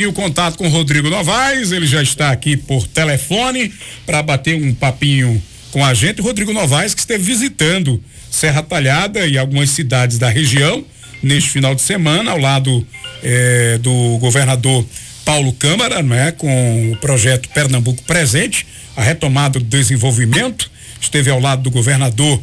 E 0.00 0.06
o 0.06 0.14
contato 0.14 0.56
com 0.56 0.66
o 0.66 0.70
Rodrigo 0.70 1.10
Novaes, 1.10 1.72
ele 1.72 1.86
já 1.86 2.02
está 2.02 2.30
aqui 2.30 2.56
por 2.56 2.86
telefone 2.86 3.70
para 4.06 4.22
bater 4.22 4.54
um 4.54 4.72
papinho 4.72 5.42
com 5.72 5.84
a 5.84 5.92
gente. 5.92 6.22
Rodrigo 6.22 6.54
Novaes 6.54 6.94
que 6.94 7.00
esteve 7.00 7.22
visitando 7.22 8.02
Serra 8.30 8.62
Talhada 8.62 9.26
e 9.26 9.36
algumas 9.36 9.68
cidades 9.68 10.16
da 10.16 10.30
região 10.30 10.82
neste 11.22 11.50
final 11.50 11.74
de 11.74 11.82
semana, 11.82 12.30
ao 12.30 12.38
lado 12.38 12.86
eh, 13.22 13.78
do 13.82 14.16
governador 14.16 14.86
Paulo 15.22 15.52
Câmara, 15.52 16.02
né, 16.02 16.32
com 16.32 16.92
o 16.92 16.96
projeto 16.96 17.50
Pernambuco 17.50 18.02
Presente, 18.04 18.66
a 18.96 19.02
retomada 19.02 19.58
do 19.58 19.66
desenvolvimento. 19.66 20.70
Esteve 20.98 21.30
ao 21.30 21.38
lado 21.38 21.60
do 21.60 21.70
governador 21.70 22.40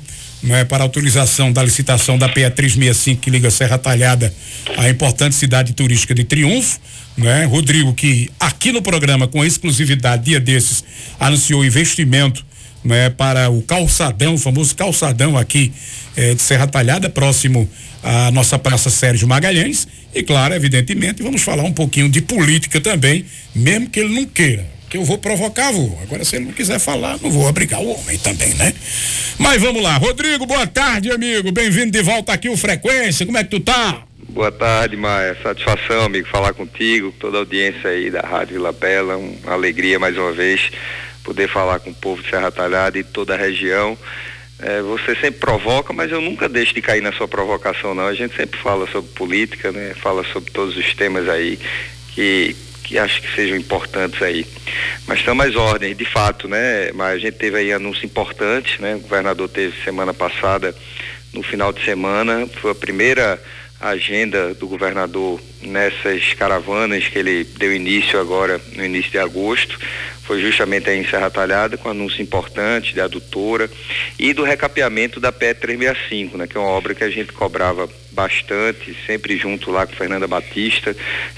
né, 0.48 0.64
para 0.64 0.84
autorização 0.84 1.52
da 1.52 1.62
licitação 1.62 2.18
da 2.18 2.30
PE 2.30 2.50
365 2.50 3.22
que 3.22 3.30
liga 3.30 3.52
Serra 3.52 3.78
Talhada 3.78 4.34
à 4.78 4.90
importante 4.90 5.36
cidade 5.36 5.74
turística 5.74 6.16
de 6.16 6.24
Triunfo. 6.24 6.80
Né? 7.18 7.46
Rodrigo, 7.46 7.94
que 7.94 8.30
aqui 8.40 8.72
no 8.72 8.82
programa, 8.82 9.28
com 9.28 9.44
exclusividade, 9.44 10.26
dia 10.26 10.40
desses, 10.40 10.84
anunciou 11.20 11.66
investimento 11.66 12.46
né, 12.84 13.10
para 13.10 13.50
o 13.50 13.62
calçadão, 13.62 14.36
o 14.36 14.38
famoso 14.38 14.76
calçadão 14.76 15.38
aqui 15.38 15.74
eh, 16.16 16.36
de 16.36 16.42
Serra 16.42 16.68
Talhada, 16.68 17.10
próximo 17.10 17.68
à 18.04 18.32
nossa 18.32 18.58
Praça 18.58 18.90
Sérgio 18.90 19.28
Magalhães. 19.28 19.88
E 20.14 20.24
claro, 20.24 20.54
evidentemente, 20.54 21.24
vamos 21.24 21.42
falar 21.42 21.64
um 21.64 21.74
pouquinho 21.74 22.08
de 22.08 22.22
política 22.22 22.80
também, 22.80 23.26
mesmo 23.54 23.90
que 23.90 24.00
ele 24.00 24.14
não 24.14 24.26
queira 24.26 24.77
que 24.90 24.98
eu 24.98 25.04
vou 25.04 25.18
provocar, 25.18 25.72
vou. 25.72 25.98
Agora, 26.02 26.24
se 26.24 26.36
ele 26.36 26.46
não 26.46 26.54
quiser 26.54 26.80
falar, 26.80 27.18
não 27.22 27.30
vou 27.30 27.46
obrigar 27.46 27.82
o 27.82 27.90
homem 27.90 28.18
também, 28.18 28.54
né? 28.54 28.74
Mas 29.38 29.62
vamos 29.62 29.82
lá. 29.82 29.98
Rodrigo, 29.98 30.46
boa 30.46 30.66
tarde, 30.66 31.12
amigo. 31.12 31.52
Bem-vindo 31.52 31.92
de 31.92 32.02
volta 32.02 32.34
aqui, 32.34 32.50
o 32.50 32.58
Frequência. 32.58 33.26
Como 33.26 33.38
é 33.38 33.44
que 33.44 33.50
tu 33.50 33.60
tá? 33.60 34.04
Boa 34.30 34.52
tarde, 34.52 34.96
Maia. 34.96 35.38
Satisfação, 35.42 36.06
amigo, 36.06 36.28
falar 36.28 36.54
contigo, 36.54 37.14
toda 37.20 37.38
a 37.38 37.40
audiência 37.40 37.90
aí 37.90 38.10
da 38.10 38.22
Rádio 38.22 38.54
Vila 38.54 38.72
Bela. 38.72 39.18
Uma 39.18 39.54
alegria 39.54 40.00
mais 40.00 40.18
uma 40.18 40.32
vez 40.32 40.72
poder 41.24 41.50
falar 41.50 41.80
com 41.80 41.90
o 41.90 41.94
povo 41.94 42.22
de 42.22 42.30
Serra 42.30 42.52
Talhada 42.52 42.98
e 42.98 43.04
toda 43.04 43.34
a 43.34 43.38
região. 43.38 43.98
É, 44.60 44.82
você 44.82 45.14
sempre 45.16 45.40
provoca, 45.40 45.94
mas 45.94 46.12
eu 46.12 46.22
nunca 46.22 46.48
deixo 46.50 46.74
de 46.74 46.82
cair 46.82 47.02
na 47.02 47.12
sua 47.12 47.28
provocação, 47.28 47.94
não. 47.94 48.08
A 48.08 48.14
gente 48.14 48.36
sempre 48.36 48.60
fala 48.60 48.88
sobre 48.90 49.12
política, 49.12 49.72
né? 49.72 49.94
Fala 50.02 50.24
sobre 50.32 50.52
todos 50.52 50.76
os 50.76 50.94
temas 50.96 51.28
aí 51.28 51.60
que, 52.16 52.56
que 52.88 52.98
acho 52.98 53.22
que 53.22 53.36
sejam 53.36 53.58
importantes 53.58 54.22
aí. 54.22 54.46
Mas 55.06 55.20
estão 55.20 55.36
mais 55.36 55.56
ordens, 55.56 55.98
de 55.98 56.06
fato, 56.06 56.48
né? 56.48 56.92
Mas 56.94 57.16
a 57.16 57.18
gente 57.18 57.36
teve 57.36 57.58
aí 57.58 57.74
anúncios 57.74 58.06
importantes, 58.06 58.80
né? 58.80 58.96
O 58.96 59.00
governador 59.00 59.50
teve 59.50 59.76
semana 59.84 60.14
passada, 60.14 60.74
no 61.34 61.44
final 61.44 61.74
de 61.74 61.84
semana, 61.84 62.48
foi 62.62 62.72
a 62.72 62.76
primeira 62.76 63.42
agenda 63.80 64.56
do 64.56 64.68
governador 64.68 65.40
nessas 65.62 66.34
caravanas 66.34 67.08
que 67.08 67.20
ele 67.20 67.44
deu 67.44 67.72
início 67.72 68.20
agora 68.20 68.60
no 68.76 68.84
início 68.84 69.12
de 69.12 69.20
agosto 69.20 69.78
foi 70.28 70.42
justamente 70.42 70.90
aí 70.90 71.00
em 71.00 71.08
Serra 71.08 71.32
Talhada, 71.32 71.78
com 71.78 71.90
anúncio 71.90 72.22
importante 72.22 72.94
da 72.94 73.06
adutora 73.06 73.72
e 74.20 74.34
do 74.34 74.44
recapeamento 74.44 75.22
da 75.22 75.32
PE 75.32 75.54
365, 75.54 76.38
né, 76.38 76.46
que 76.46 76.58
é 76.58 76.60
uma 76.60 76.70
obra 76.70 76.94
que 76.94 77.04
a 77.04 77.10
gente 77.10 77.32
cobrava 77.32 77.88
bastante, 78.18 78.98
sempre 79.06 79.38
junto 79.38 79.70
lá 79.70 79.86
com 79.86 79.96
Fernanda 79.96 80.28
Batista, 80.28 80.96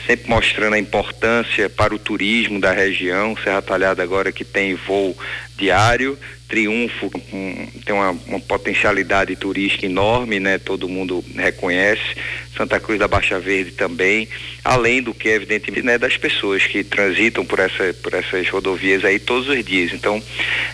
sempre 0.08 0.30
mostrando 0.30 0.76
a 0.76 0.80
importância 0.80 1.70
para 1.70 1.94
o 1.94 2.00
turismo 2.00 2.58
da 2.58 2.72
região. 2.72 3.36
Serra 3.44 3.62
Talhada 3.62 4.02
agora 4.02 4.32
que 4.32 4.46
tem 4.46 4.76
voo 4.76 5.14
diário, 5.58 6.18
Triunfo 6.48 7.12
um, 7.34 7.68
tem 7.86 7.94
uma, 7.94 8.12
uma, 8.26 8.40
potencialidade 8.40 9.36
turística 9.36 9.86
enorme, 9.86 10.40
né? 10.40 10.58
Todo 10.58 10.88
mundo 10.88 11.24
reconhece. 11.36 12.16
Santa 12.56 12.80
Cruz 12.80 12.98
da 12.98 13.08
Baixa 13.08 13.40
Verde 13.40 13.72
também, 13.72 14.28
além 14.64 15.02
do 15.02 15.14
que 15.14 15.28
evidentemente 15.28 15.86
né, 15.86 15.98
das 15.98 16.18
pessoas 16.18 16.66
que 16.66 16.84
transitam 16.84 17.46
por 17.46 17.60
essa 17.60 17.94
por 18.02 18.14
essas 18.14 18.50
rodovias 18.50 19.04
aí 19.04 19.20
todos 19.20 19.50
os 19.50 19.64
dias. 19.64 19.92
Então, 19.94 20.24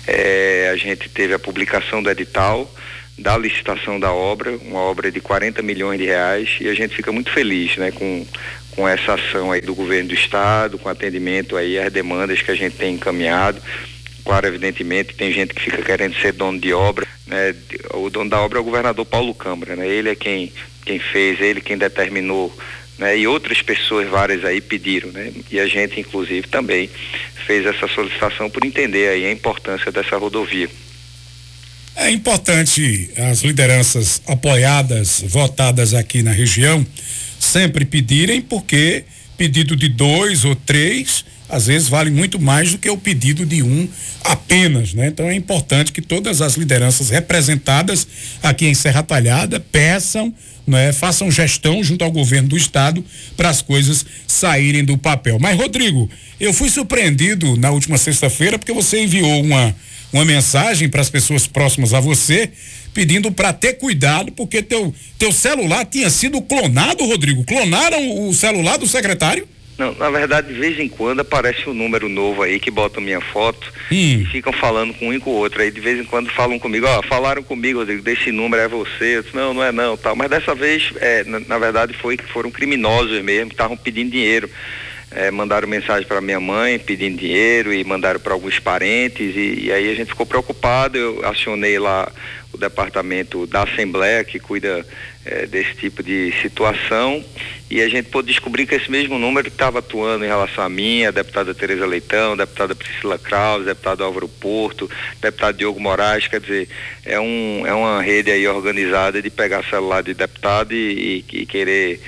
é, 0.07 0.69
a 0.71 0.77
gente 0.77 1.09
teve 1.09 1.33
a 1.33 1.39
publicação 1.39 2.01
do 2.01 2.09
edital 2.09 2.71
da 3.17 3.37
licitação 3.37 3.99
da 3.99 4.11
obra, 4.11 4.57
uma 4.57 4.79
obra 4.79 5.11
de 5.11 5.21
40 5.21 5.61
milhões 5.61 5.99
de 5.99 6.05
reais 6.05 6.57
e 6.59 6.67
a 6.67 6.73
gente 6.73 6.95
fica 6.95 7.11
muito 7.11 7.31
feliz, 7.31 7.77
né, 7.77 7.91
com 7.91 8.25
com 8.71 8.85
essa 8.85 9.13
ação 9.13 9.53
aí 9.53 9.61
do 9.61 9.73
governo 9.73 10.09
do 10.09 10.13
estado, 10.13 10.77
com 10.77 10.89
atendimento 10.89 11.55
aí 11.55 11.79
às 11.79 11.93
demandas 11.93 12.41
que 12.41 12.51
a 12.51 12.55
gente 12.55 12.75
tem 12.75 12.95
encaminhado 12.95 13.61
Claro, 14.25 14.47
evidentemente, 14.47 15.13
tem 15.13 15.31
gente 15.31 15.53
que 15.53 15.61
fica 15.61 15.83
querendo 15.83 16.15
ser 16.15 16.31
dono 16.31 16.59
de 16.59 16.73
obra, 16.73 17.07
né? 17.27 17.55
O 17.93 18.09
dono 18.09 18.27
da 18.27 18.41
obra 18.41 18.57
é 18.57 18.61
o 18.61 18.63
governador 18.63 19.05
Paulo 19.05 19.35
Câmara, 19.35 19.75
né? 19.75 19.87
Ele 19.87 20.09
é 20.09 20.15
quem, 20.15 20.51
quem 20.83 20.97
fez, 20.97 21.39
ele 21.39 21.61
quem 21.61 21.77
determinou, 21.77 22.51
né? 22.97 23.15
E 23.15 23.27
outras 23.27 23.61
pessoas 23.61 24.09
várias 24.09 24.43
aí 24.43 24.59
pediram, 24.59 25.11
né? 25.11 25.31
E 25.51 25.59
a 25.59 25.67
gente, 25.67 25.99
inclusive, 25.99 26.47
também 26.47 26.89
fez 27.45 27.67
essa 27.67 27.87
solicitação 27.87 28.49
por 28.49 28.65
entender 28.65 29.09
aí 29.09 29.27
a 29.27 29.31
importância 29.31 29.91
dessa 29.91 30.17
rodovia. 30.17 30.67
É 31.95 32.11
importante 32.11 33.09
as 33.15 33.41
lideranças 33.41 34.21
apoiadas, 34.27 35.23
votadas 35.27 35.93
aqui 35.93 36.21
na 36.21 36.33
região, 36.33 36.85
sempre 37.39 37.85
pedirem, 37.85 38.41
porque 38.41 39.05
pedido 39.37 39.75
de 39.75 39.87
dois 39.87 40.43
ou 40.43 40.55
três 40.55 41.23
às 41.47 41.67
vezes 41.67 41.87
vale 41.87 42.09
muito 42.09 42.39
mais 42.39 42.71
do 42.71 42.77
que 42.77 42.89
o 42.89 42.97
pedido 42.97 43.45
de 43.45 43.61
um 43.61 43.87
apenas, 44.23 44.93
né? 44.93 45.07
Então 45.07 45.27
é 45.27 45.35
importante 45.35 45.91
que 45.91 46.01
todas 46.01 46.41
as 46.41 46.55
lideranças 46.55 47.09
representadas 47.09 48.07
aqui 48.41 48.65
em 48.65 48.73
Serra 48.73 49.03
Talhada 49.03 49.59
peçam, 49.59 50.33
né? 50.65 50.91
Façam 50.91 51.29
gestão 51.29 51.83
junto 51.83 52.03
ao 52.03 52.11
governo 52.11 52.49
do 52.49 52.57
estado 52.57 53.05
para 53.37 53.49
as 53.49 53.61
coisas 53.61 54.05
saírem 54.27 54.83
do 54.83 54.97
papel. 54.97 55.37
Mas 55.39 55.55
Rodrigo, 55.55 56.09
eu 56.39 56.51
fui 56.51 56.69
surpreendido 56.69 57.55
na 57.57 57.69
última 57.69 57.97
sexta-feira 57.97 58.57
porque 58.57 58.73
você 58.73 59.03
enviou 59.03 59.41
uma 59.43 59.75
uma 60.11 60.25
mensagem 60.25 60.89
para 60.89 61.01
as 61.01 61.09
pessoas 61.09 61.47
próximas 61.47 61.93
a 61.93 61.99
você 61.99 62.51
pedindo 62.93 63.31
para 63.31 63.51
ter 63.51 63.73
cuidado 63.73 64.31
porque 64.31 64.61
teu 64.63 64.93
teu 65.19 65.31
celular 65.31 65.85
tinha 65.85 66.09
sido 66.09 66.41
clonado, 66.41 67.05
Rodrigo. 67.05 67.43
Clonaram 67.43 68.27
o 68.27 68.33
celular 68.33 68.77
do 68.77 68.87
secretário? 68.87 69.47
Não, 69.77 69.93
na 69.95 70.09
verdade, 70.09 70.53
de 70.53 70.59
vez 70.59 70.79
em 70.79 70.87
quando 70.87 71.19
aparece 71.19 71.69
um 71.69 71.73
número 71.73 72.07
novo 72.07 72.41
aí 72.41 72.59
que 72.59 72.71
botam 72.71 73.03
minha 73.03 73.19
foto 73.19 73.73
hum. 73.91 74.21
e 74.21 74.25
ficam 74.31 74.53
falando 74.53 74.93
com 74.93 75.09
um 75.09 75.13
e 75.13 75.19
com 75.19 75.31
o 75.31 75.33
outro. 75.33 75.61
Aí 75.61 75.69
de 75.69 75.81
vez 75.81 75.99
em 75.99 76.05
quando 76.05 76.29
falam 76.31 76.57
comigo, 76.57 76.87
ó, 76.87 77.01
falaram 77.03 77.43
comigo, 77.43 77.79
Rodrigo, 77.79 78.01
desse 78.01 78.31
número 78.31 78.63
é 78.63 78.67
você. 78.69 79.17
Eu 79.17 79.23
disse, 79.23 79.35
não, 79.35 79.53
não 79.53 79.63
é 79.63 79.73
não, 79.73 79.97
tal. 79.97 80.15
Mas 80.15 80.29
dessa 80.29 80.55
vez, 80.55 80.93
é, 81.01 81.25
na, 81.25 81.41
na, 81.41 81.57
verdade, 81.57 81.93
foi 81.93 82.15
que 82.15 82.23
foram 82.23 82.49
criminosos 82.49 83.21
mesmo, 83.21 83.49
que 83.49 83.55
estavam 83.55 83.75
pedindo 83.75 84.11
dinheiro. 84.11 84.49
É, 85.11 85.31
mandaram 85.31 85.67
mensagem 85.67 86.05
para 86.05 86.19
minha 86.19 86.39
mãe 86.39 86.77
pedindo 86.77 87.17
dinheiro 87.17 87.73
e 87.73 87.83
mandaram 87.83 88.19
para 88.19 88.33
alguns 88.33 88.59
parentes 88.59 89.35
e, 89.35 89.65
e, 89.65 89.71
aí 89.71 89.89
a 89.89 89.95
gente 89.95 90.09
ficou 90.09 90.25
preocupado. 90.25 90.97
Eu 90.97 91.25
acionei 91.25 91.79
lá 91.79 92.11
o 92.51 92.57
departamento 92.57 93.45
da 93.45 93.63
Assembleia 93.63 94.23
que 94.23 94.39
cuida 94.39 94.85
é, 95.25 95.45
desse 95.45 95.73
tipo 95.75 96.01
de 96.01 96.33
situação 96.41 97.23
e 97.69 97.81
a 97.81 97.89
gente 97.89 98.09
pôde 98.09 98.27
descobrir 98.27 98.65
que 98.67 98.75
esse 98.75 98.89
mesmo 98.89 99.17
número 99.17 99.47
estava 99.47 99.79
atuando 99.79 100.23
em 100.23 100.27
relação 100.27 100.63
a 100.63 100.69
mim, 100.69 101.03
a 101.03 101.11
deputada 101.11 101.53
Tereza 101.53 101.85
Leitão, 101.85 102.33
a 102.33 102.37
deputada 102.37 102.75
Priscila 102.75 103.17
Kraus, 103.17 103.65
deputado 103.65 104.03
Álvaro 104.03 104.27
Porto, 104.27 104.89
deputado 105.19 105.57
Diogo 105.57 105.79
Moraes, 105.79 106.27
quer 106.27 106.39
dizer, 106.39 106.69
é, 107.03 107.19
um, 107.19 107.63
é 107.65 107.73
uma 107.73 108.01
rede 108.01 108.31
aí 108.31 108.47
organizada 108.47 109.21
de 109.21 109.29
pegar 109.29 109.63
celular 109.63 110.03
de 110.03 110.13
deputado 110.13 110.73
e, 110.73 111.25
e, 111.31 111.41
e 111.41 111.45
querer 111.45 111.99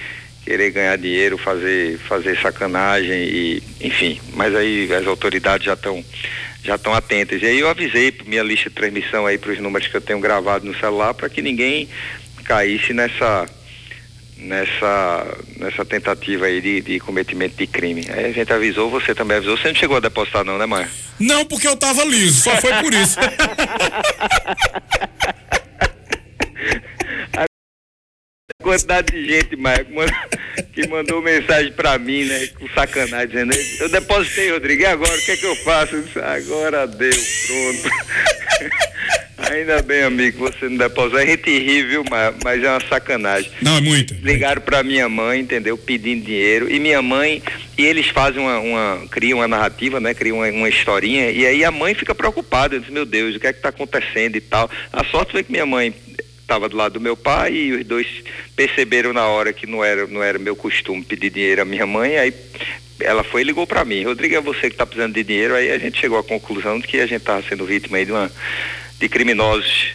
querer 0.48 0.72
ganhar 0.72 0.98
dinheiro, 0.98 1.38
fazer 1.38 1.98
fazer 2.08 2.40
sacanagem 2.40 3.12
e 3.12 3.64
enfim, 3.82 4.18
mas 4.34 4.56
aí 4.56 4.90
as 4.94 5.06
autoridades 5.06 5.66
já 5.66 5.74
estão 5.74 6.02
já 6.64 6.76
estão 6.76 6.94
atentas. 6.94 7.42
E 7.42 7.46
aí 7.46 7.60
eu 7.60 7.70
avisei 7.70 8.14
minha 8.26 8.44
lista 8.44 8.70
de 8.70 8.76
transmissão 8.76 9.26
aí 9.26 9.38
para 9.38 9.52
os 9.52 9.60
números 9.60 9.90
que 9.90 9.98
eu 9.98 10.02
tenho 10.02 10.22
gravado 10.22 10.66
no 10.66 10.74
celular 10.80 11.14
para 11.14 11.28
que 11.28 11.42
ninguém 11.42 11.90
caísse 12.46 12.94
nessa 12.94 13.46
nessa 14.38 15.38
nessa 15.58 15.84
tentativa 15.84 16.46
aí 16.46 16.62
de, 16.62 16.80
de 16.80 17.00
cometimento 17.02 17.58
de 17.58 17.68
crime. 17.68 18.06
Aí 18.10 18.28
a 18.28 18.32
gente 18.32 18.54
avisou, 18.54 18.90
você 18.90 19.14
também 19.14 19.36
avisou. 19.36 19.58
Você 19.58 19.68
não 19.68 19.76
chegou 19.76 19.98
a 19.98 20.00
depositar 20.00 20.46
não, 20.46 20.58
né, 20.58 20.66
Maia? 20.66 20.90
Não, 21.20 21.44
porque 21.44 21.68
eu 21.68 21.76
tava 21.76 22.06
liso, 22.06 22.42
só 22.44 22.56
foi 22.56 22.72
por 22.76 22.94
isso. 22.94 23.18
quantidade 28.68 29.14
de 29.14 29.26
gente, 29.26 29.56
Maia, 29.56 29.86
que 30.74 30.86
mandou 30.90 31.22
mensagem 31.22 31.72
pra 31.72 31.98
mim, 31.98 32.26
né? 32.26 32.48
Com 32.60 32.68
sacanagem, 32.70 33.28
dizendo, 33.28 33.54
eu 33.80 33.88
depositei, 33.88 34.52
Rodrigo, 34.52 34.82
e 34.82 34.86
agora? 34.86 35.18
O 35.18 35.22
que 35.22 35.32
é 35.32 35.38
que 35.38 35.46
eu 35.46 35.56
faço? 35.58 35.96
Eu 35.96 36.02
disse, 36.02 36.20
agora 36.20 36.86
deu, 36.86 37.10
pronto. 37.48 37.90
Ainda 39.50 39.82
bem, 39.82 40.02
amigo, 40.02 40.40
você 40.40 40.68
não 40.68 40.78
depositou. 40.78 41.20
A 41.20 41.26
gente 41.26 41.50
ri, 41.50 41.84
viu, 41.84 42.04
mas, 42.10 42.36
mas 42.44 42.62
é 42.62 42.70
uma 42.70 42.82
sacanagem. 42.82 43.50
Não, 43.62 43.78
é 43.78 43.82
muito. 43.82 44.16
Ligaram 44.16 44.62
para 44.62 44.84
minha 44.84 45.08
mãe, 45.08 45.40
entendeu? 45.40 45.78
Pedindo 45.78 46.26
dinheiro. 46.26 46.70
E 46.70 46.80
minha 46.80 47.02
mãe, 47.02 47.42
e 47.78 47.86
eles 47.86 48.08
fazem 48.08 48.42
uma, 48.42 48.60
uma 48.60 49.08
criam 49.10 49.40
uma 49.40 49.48
narrativa, 49.48 50.00
né? 50.00 50.14
Criam 50.14 50.38
uma, 50.38 50.50
uma, 50.50 50.68
historinha. 50.68 51.30
E 51.30 51.46
aí 51.46 51.64
a 51.64 51.72
mãe 51.72 51.94
fica 51.94 52.16
preocupada. 52.16 52.76
Eu 52.76 52.80
disse, 52.80 52.92
meu 52.92 53.06
Deus, 53.06 53.36
o 53.36 53.40
que 53.40 53.48
é 53.48 53.54
que 53.54 53.62
tá 53.62 53.70
acontecendo 53.70 54.36
e 54.36 54.42
tal. 54.42 54.70
A 54.92 55.06
sorte 55.06 55.32
foi 55.32 55.44
que 55.44 55.52
minha 55.52 55.68
mãe 55.68 55.94
estava 56.48 56.70
do 56.70 56.78
lado 56.78 56.94
do 56.94 57.02
meu 57.02 57.18
pai 57.18 57.54
e 57.54 57.74
os 57.74 57.86
dois 57.86 58.08
perceberam 58.56 59.12
na 59.12 59.28
hora 59.28 59.52
que 59.52 59.68
não 59.68 59.84
era, 59.84 60.08
não 60.08 60.24
era 60.24 60.40
meu 60.40 60.56
costume 60.56 61.04
pedir 61.04 61.30
dinheiro 61.30 61.62
à 61.62 61.66
minha 61.66 61.86
mãe, 61.86 62.18
aí 62.18 62.34
ela 63.02 63.22
foi 63.22 63.42
e 63.42 63.44
ligou 63.44 63.68
para 63.68 63.84
mim, 63.84 64.04
Rodrigo, 64.04 64.34
é 64.34 64.40
você 64.40 64.62
que 64.62 64.68
está 64.68 64.86
precisando 64.86 65.14
de 65.14 65.24
dinheiro, 65.26 65.54
aí 65.54 65.70
a 65.70 65.78
gente 65.78 66.00
chegou 66.00 66.18
à 66.18 66.24
conclusão 66.24 66.80
de 66.80 66.88
que 66.88 67.02
a 67.02 67.06
gente 67.06 67.18
estava 67.20 67.44
sendo 67.44 67.66
vítima 67.66 68.04
de 68.04 68.12
uma 68.14 68.32
de 68.98 69.10
criminosos 69.10 69.90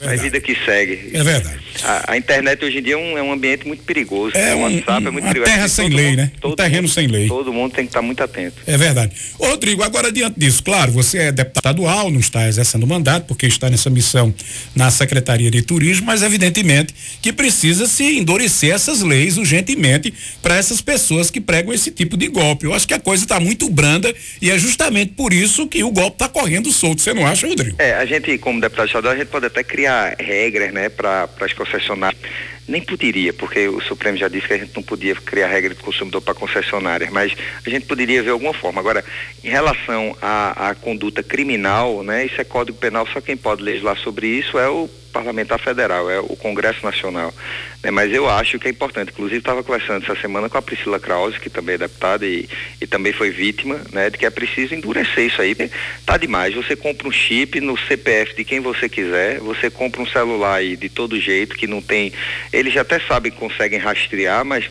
a 0.00 0.16
vida 0.16 0.40
que 0.40 0.56
segue. 0.64 1.10
É 1.12 1.22
verdade. 1.22 1.58
A, 1.82 2.12
a, 2.12 2.16
internet 2.16 2.64
hoje 2.64 2.78
em 2.78 2.82
dia 2.82 2.94
é 2.94 2.96
um, 2.96 3.18
é 3.18 3.22
um 3.22 3.32
ambiente 3.32 3.66
muito 3.66 3.82
perigoso. 3.84 4.36
É 4.36 4.54
um, 4.54 4.62
WhatsApp 4.62 5.06
é 5.06 5.10
muito 5.10 5.24
uma 5.24 5.32
perigoso. 5.32 5.52
terra 5.52 5.68
sem 5.68 5.88
lei, 5.88 6.06
mundo, 6.10 6.16
né? 6.16 6.32
Um 6.44 6.56
terreno 6.56 6.82
mundo, 6.82 6.92
sem 6.92 7.06
lei. 7.06 7.28
Todo 7.28 7.52
mundo 7.52 7.72
tem 7.72 7.84
que 7.84 7.90
estar 7.90 8.02
muito 8.02 8.22
atento. 8.22 8.56
É 8.66 8.76
verdade. 8.76 9.12
Ô, 9.38 9.46
Rodrigo, 9.46 9.82
agora 9.82 10.10
diante 10.12 10.38
disso, 10.38 10.62
claro, 10.62 10.92
você 10.92 11.18
é 11.18 11.32
deputado 11.32 11.68
estadual, 11.68 12.10
não 12.10 12.20
está 12.20 12.48
exercendo 12.48 12.86
mandato, 12.86 13.26
porque 13.26 13.46
está 13.46 13.68
nessa 13.68 13.90
missão 13.90 14.34
na 14.74 14.90
Secretaria 14.90 15.50
de 15.50 15.62
Turismo, 15.62 16.06
mas 16.06 16.22
evidentemente 16.22 16.94
que 17.20 17.32
precisa 17.32 17.86
se 17.86 18.18
endurecer 18.18 18.74
essas 18.74 19.02
leis 19.02 19.36
urgentemente 19.36 20.12
para 20.42 20.56
essas 20.56 20.80
pessoas 20.80 21.30
que 21.30 21.40
pregam 21.40 21.72
esse 21.72 21.90
tipo 21.90 22.16
de 22.16 22.28
golpe. 22.28 22.66
Eu 22.66 22.74
acho 22.74 22.86
que 22.86 22.94
a 22.94 23.00
coisa 23.00 23.24
está 23.24 23.38
muito 23.38 23.68
branda 23.68 24.14
e 24.40 24.50
é 24.50 24.58
justamente 24.58 25.12
por 25.12 25.32
isso 25.32 25.66
que 25.66 25.82
o 25.84 25.90
golpe 25.90 26.16
está 26.16 26.28
correndo 26.28 26.72
solto. 26.72 27.02
Você 27.02 27.12
não 27.12 27.26
acha, 27.26 27.46
Rodrigo? 27.46 27.76
É, 27.78 27.94
a 27.94 28.04
gente, 28.04 28.36
como 28.38 28.60
deputado 28.60 28.86
estadual, 28.86 29.14
a 29.14 29.16
gente 29.16 29.28
pode 29.28 29.46
até 29.46 29.62
criar 29.68 30.16
regras, 30.18 30.72
né, 30.72 30.88
para 30.88 31.28
as 31.40 31.52
concessionárias 31.52 32.18
nem 32.68 32.82
poderia, 32.82 33.32
porque 33.32 33.66
o 33.66 33.80
Supremo 33.80 34.18
já 34.18 34.28
disse 34.28 34.46
que 34.46 34.52
a 34.52 34.58
gente 34.58 34.76
não 34.76 34.82
podia 34.82 35.14
criar 35.14 35.48
regra 35.48 35.74
de 35.74 35.80
consumidor 35.80 36.20
para 36.20 36.34
concessionárias, 36.34 37.10
mas 37.10 37.32
a 37.66 37.70
gente 37.70 37.86
poderia 37.86 38.22
ver 38.22 38.30
alguma 38.30 38.52
forma. 38.52 38.78
Agora, 38.78 39.02
em 39.42 39.48
relação 39.48 40.14
à, 40.20 40.68
à 40.68 40.74
conduta 40.74 41.22
criminal, 41.22 42.02
né, 42.02 42.26
isso 42.26 42.38
é 42.38 42.44
Código 42.44 42.76
Penal, 42.76 43.08
só 43.10 43.22
quem 43.22 43.38
pode 43.38 43.62
legislar 43.62 43.96
sobre 43.96 44.26
isso 44.26 44.58
é 44.58 44.68
o 44.68 44.88
parlamentar 45.08 45.58
federal, 45.58 46.10
é 46.10 46.20
o 46.20 46.36
Congresso 46.36 46.84
Nacional. 46.84 47.32
Né? 47.82 47.90
Mas 47.90 48.12
eu 48.12 48.28
acho 48.28 48.58
que 48.58 48.68
é 48.68 48.70
importante. 48.70 49.10
Inclusive, 49.10 49.38
estava 49.38 49.62
conversando 49.62 50.02
essa 50.02 50.20
semana 50.20 50.48
com 50.48 50.58
a 50.58 50.62
Priscila 50.62 50.98
Krause, 50.98 51.38
que 51.38 51.50
também 51.50 51.76
é 51.76 51.78
deputada 51.78 52.26
e, 52.26 52.48
e 52.80 52.86
também 52.86 53.12
foi 53.12 53.30
vítima, 53.30 53.80
né? 53.92 54.10
De 54.10 54.18
que 54.18 54.26
é 54.26 54.30
preciso 54.30 54.74
endurecer 54.74 55.26
isso 55.26 55.40
aí. 55.40 55.54
Tá 56.04 56.16
demais. 56.16 56.54
Você 56.54 56.74
compra 56.74 57.08
um 57.08 57.12
chip 57.12 57.60
no 57.60 57.76
CPF 57.76 58.34
de 58.34 58.44
quem 58.44 58.60
você 58.60 58.88
quiser, 58.88 59.38
você 59.38 59.70
compra 59.70 60.02
um 60.02 60.06
celular 60.06 60.56
aí 60.56 60.76
de 60.76 60.88
todo 60.88 61.20
jeito, 61.20 61.56
que 61.56 61.66
não 61.66 61.80
tem. 61.80 62.12
Eles 62.52 62.72
já 62.72 62.82
até 62.82 62.98
sabem 63.00 63.30
que 63.30 63.38
conseguem 63.38 63.78
rastrear, 63.78 64.44
mas 64.44 64.68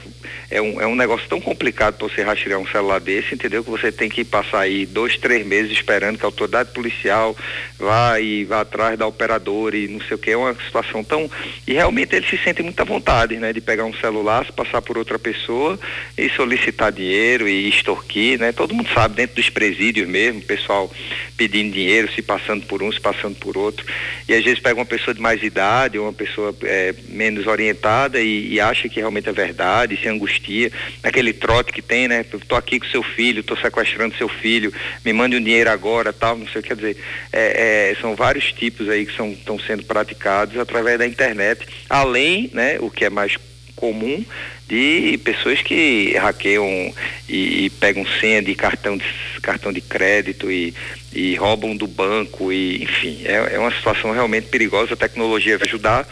é 0.49 0.61
um, 0.61 0.81
é 0.81 0.87
um 0.87 0.95
negócio 0.95 1.27
tão 1.27 1.39
complicado 1.41 1.95
para 1.97 2.07
você 2.07 2.21
rastrear 2.21 2.59
um 2.59 2.67
celular 2.67 2.99
desse, 2.99 3.33
entendeu? 3.33 3.63
Que 3.63 3.69
você 3.69 3.91
tem 3.91 4.09
que 4.09 4.23
passar 4.23 4.61
aí 4.61 4.85
dois, 4.85 5.17
três 5.17 5.45
meses 5.45 5.71
esperando 5.71 6.17
que 6.17 6.25
a 6.25 6.27
autoridade 6.27 6.71
policial 6.71 7.35
vá 7.77 8.19
e 8.19 8.43
vá 8.45 8.61
atrás 8.61 8.97
da 8.97 9.07
operadora 9.07 9.77
e 9.77 9.87
não 9.87 9.99
sei 10.01 10.15
o 10.15 10.17
que. 10.17 10.26
É 10.31 10.37
uma 10.37 10.53
situação 10.55 11.03
tão. 11.03 11.29
E 11.65 11.73
realmente 11.73 12.15
eles 12.15 12.29
se 12.29 12.37
sentem 12.37 12.63
muita 12.63 12.83
vontade, 12.83 13.37
né? 13.37 13.53
De 13.53 13.61
pegar 13.61 13.85
um 13.85 13.93
celular, 13.93 14.45
se 14.45 14.51
passar 14.51 14.81
por 14.81 14.97
outra 14.97 15.17
pessoa 15.17 15.79
e 16.17 16.29
solicitar 16.29 16.91
dinheiro 16.91 17.47
e 17.47 17.69
extorquir, 17.69 18.39
né? 18.39 18.51
Todo 18.51 18.73
mundo 18.73 18.89
sabe, 18.93 19.15
dentro 19.15 19.35
dos 19.37 19.49
presídios 19.49 20.07
mesmo, 20.07 20.41
pessoal 20.41 20.91
pedindo 21.37 21.71
dinheiro, 21.71 22.11
se 22.11 22.21
passando 22.21 22.65
por 22.65 22.81
um, 22.81 22.91
se 22.91 22.99
passando 22.99 23.35
por 23.35 23.55
outro. 23.55 23.85
E 24.27 24.33
às 24.33 24.43
vezes 24.43 24.59
pega 24.59 24.79
uma 24.79 24.85
pessoa 24.85 25.13
de 25.13 25.21
mais 25.21 25.41
idade, 25.43 25.99
uma 25.99 26.11
pessoa 26.11 26.53
é, 26.63 26.93
menos 27.09 27.45
orientada 27.45 28.19
e, 28.19 28.53
e 28.53 28.59
acha 28.59 28.89
que 28.89 28.99
realmente 28.99 29.29
é 29.29 29.31
verdade, 29.31 29.97
se 29.97 30.09
angustia 30.09 30.71
aquele 31.03 31.31
trote 31.31 31.71
que 31.71 31.81
tem, 31.81 32.07
né? 32.07 32.25
Tô 32.47 32.55
aqui 32.55 32.79
com 32.79 32.87
seu 32.87 33.03
filho, 33.03 33.43
tô 33.43 33.55
sequestrando 33.55 34.17
seu 34.17 34.27
filho, 34.27 34.73
me 35.05 35.13
mande 35.13 35.37
um 35.37 35.43
dinheiro 35.43 35.69
agora, 35.69 36.11
tal, 36.11 36.37
não 36.37 36.47
sei 36.47 36.59
o 36.59 36.63
que 36.63 36.69
quer 36.69 36.75
dizer. 36.75 36.97
É, 37.31 37.91
é, 37.91 38.01
são 38.01 38.15
vários 38.15 38.51
tipos 38.51 38.89
aí 38.89 39.05
que 39.05 39.11
estão 39.11 39.59
sendo 39.59 39.83
praticados 39.83 40.16
através 40.59 40.97
da 40.97 41.07
internet, 41.07 41.65
além, 41.89 42.49
né, 42.53 42.77
o 42.79 42.89
que 42.89 43.05
é 43.05 43.09
mais 43.09 43.37
comum 43.75 44.25
de 44.67 45.17
pessoas 45.23 45.61
que 45.61 46.13
hackeiam 46.17 46.93
e, 47.29 47.65
e, 47.65 47.69
pegam 47.69 48.05
senha 48.19 48.41
de 48.41 48.53
cartão 48.53 48.97
de, 48.97 49.05
cartão 49.41 49.71
de 49.71 49.79
crédito 49.79 50.51
e, 50.51 50.73
e 51.13 51.35
roubam 51.35 51.75
do 51.75 51.87
banco 51.87 52.51
e 52.51 52.83
enfim 52.83 53.21
é, 53.23 53.55
é 53.55 53.59
uma 53.59 53.71
situação 53.71 54.11
realmente 54.11 54.47
perigosa 54.47 54.93
a 54.93 54.97
tecnologia 54.97 55.57
vai 55.57 55.67
ajudar 55.67 56.05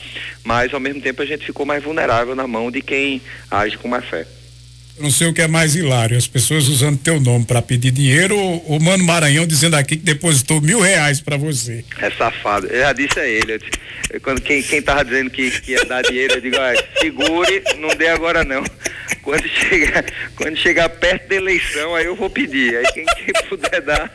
mas 0.44 0.74
ao 0.74 0.80
mesmo 0.80 1.02
tempo 1.02 1.22
a 1.22 1.26
gente 1.26 1.46
ficou 1.46 1.66
mais 1.66 1.84
vulnerável 1.84 2.34
na 2.34 2.48
mão 2.48 2.72
de 2.72 2.82
quem 2.82 3.22
age 3.52 3.78
com 3.78 3.90
má 3.90 4.02
fé 4.02 4.26
eu 4.98 5.04
não 5.04 5.12
sei 5.12 5.28
o 5.28 5.34
que 5.34 5.42
é 5.42 5.48
mais 5.48 5.76
hilário, 5.76 6.18
as 6.18 6.28
pessoas 6.28 6.68
usando 6.68 6.98
teu 6.98 7.20
nome 7.20 7.46
para 7.46 7.62
pedir 7.62 7.92
dinheiro 7.92 8.38
ou 8.38 8.78
o 8.78 8.80
Mano 8.82 9.04
Maranhão 9.04 9.46
dizendo 9.46 9.76
aqui 9.76 9.98
que 9.98 10.04
depositou 10.04 10.62
mil 10.62 10.80
reais 10.80 11.20
para 11.20 11.36
você. 11.36 11.84
É 12.00 12.10
safado. 12.12 12.68
Eu 12.68 12.80
já 12.80 12.94
disse 12.94 13.20
a 13.20 13.28
ele, 13.28 13.60
eu, 14.10 14.22
quando 14.22 14.42
quem, 14.42 14.64
quem 14.64 14.82
tava 14.82 15.04
dizendo 15.04 15.30
que, 15.30 15.52
que 15.62 15.72
ia 15.74 15.84
dar 15.86 16.02
dinheiro, 16.02 16.36
eu 16.36 16.42
digo, 16.42 16.56
ah, 16.58 16.74
segure, 17.00 17.64
não 17.78 17.90
dê 17.90 18.08
agora 18.08 18.44
não. 18.46 18.64
Quando 19.22 19.48
chegar, 19.50 20.06
quando 20.36 20.58
chegar 20.58 20.88
perto 20.88 21.28
da 21.28 21.36
eleição, 21.36 21.96
aí 21.96 22.06
eu 22.06 22.16
vou 22.16 22.30
pedir. 22.30 22.78
Aí 22.78 22.86
quem, 22.94 23.06
quem 23.06 23.34
puder 23.50 23.82
dar 23.82 24.12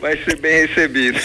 vai 0.00 0.16
ser 0.24 0.36
bem 0.36 0.66
recebido. 0.66 1.18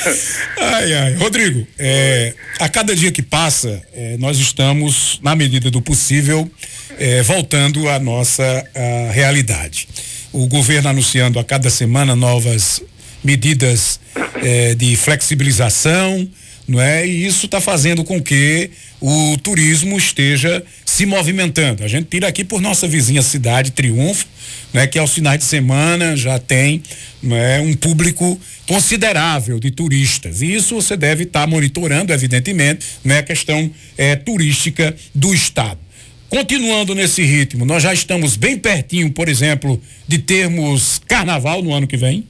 Ai, 0.57 0.93
ai. 0.93 1.13
Rodrigo, 1.15 1.67
é, 1.77 2.33
a 2.59 2.69
cada 2.69 2.95
dia 2.95 3.11
que 3.11 3.21
passa, 3.21 3.81
é, 3.93 4.17
nós 4.17 4.37
estamos, 4.37 5.19
na 5.23 5.35
medida 5.35 5.71
do 5.71 5.81
possível, 5.81 6.49
é, 6.99 7.23
voltando 7.23 7.89
à 7.89 7.97
nossa 7.97 8.43
à 8.75 9.11
realidade. 9.11 9.87
O 10.31 10.45
governo 10.47 10.89
anunciando 10.89 11.39
a 11.39 11.43
cada 11.43 11.69
semana 11.69 12.15
novas 12.15 12.83
medidas 13.23 13.99
é, 14.43 14.75
de 14.75 14.95
flexibilização, 14.95 16.29
não 16.67 16.79
é? 16.79 17.07
E 17.07 17.25
isso 17.25 17.47
está 17.47 17.59
fazendo 17.59 18.03
com 18.03 18.21
que 18.21 18.69
o 19.01 19.37
turismo 19.41 19.97
esteja 19.97 20.63
se 20.85 21.05
movimentando. 21.05 21.83
A 21.83 21.87
gente 21.87 22.07
tira 22.07 22.27
aqui 22.27 22.43
por 22.43 22.61
nossa 22.61 22.87
vizinha 22.87 23.21
cidade, 23.21 23.71
Triunfo, 23.71 24.27
né, 24.73 24.85
que 24.85 24.99
aos 24.99 25.13
finais 25.13 25.39
de 25.39 25.45
semana 25.45 26.15
já 26.15 26.37
tem 26.37 26.83
né, 27.23 27.59
um 27.61 27.73
público 27.73 28.39
considerável 28.67 29.59
de 29.59 29.71
turistas. 29.71 30.41
E 30.41 30.53
isso 30.53 30.75
você 30.75 30.95
deve 30.95 31.23
estar 31.23 31.41
tá 31.41 31.47
monitorando, 31.47 32.13
evidentemente, 32.13 32.85
né, 33.03 33.19
a 33.19 33.23
questão 33.23 33.71
é, 33.97 34.15
turística 34.15 34.95
do 35.15 35.33
Estado. 35.33 35.88
Continuando 36.29 36.93
nesse 36.93 37.23
ritmo, 37.23 37.65
nós 37.65 37.81
já 37.81 37.91
estamos 37.91 38.35
bem 38.35 38.55
pertinho, 38.55 39.11
por 39.11 39.27
exemplo, 39.27 39.81
de 40.07 40.19
termos 40.19 41.01
carnaval 41.07 41.63
no 41.63 41.73
ano 41.73 41.87
que 41.87 41.97
vem? 41.97 42.27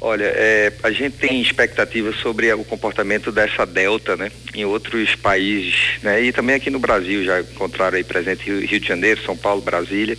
Olha, 0.00 0.24
é, 0.24 0.72
a 0.82 0.90
gente 0.90 1.16
tem 1.16 1.40
expectativas 1.40 2.16
sobre 2.16 2.52
o 2.52 2.64
comportamento 2.64 3.30
dessa 3.30 3.64
delta, 3.64 4.16
né? 4.16 4.30
Em 4.52 4.64
outros 4.64 5.14
países, 5.14 5.74
né? 6.02 6.22
E 6.24 6.32
também 6.32 6.56
aqui 6.56 6.70
no 6.70 6.80
Brasil, 6.80 7.24
já 7.24 7.40
encontraram 7.40 7.96
aí 7.96 8.04
presente 8.04 8.44
Rio, 8.44 8.66
Rio 8.66 8.80
de 8.80 8.86
Janeiro, 8.86 9.22
São 9.24 9.36
Paulo, 9.36 9.62
Brasília. 9.62 10.18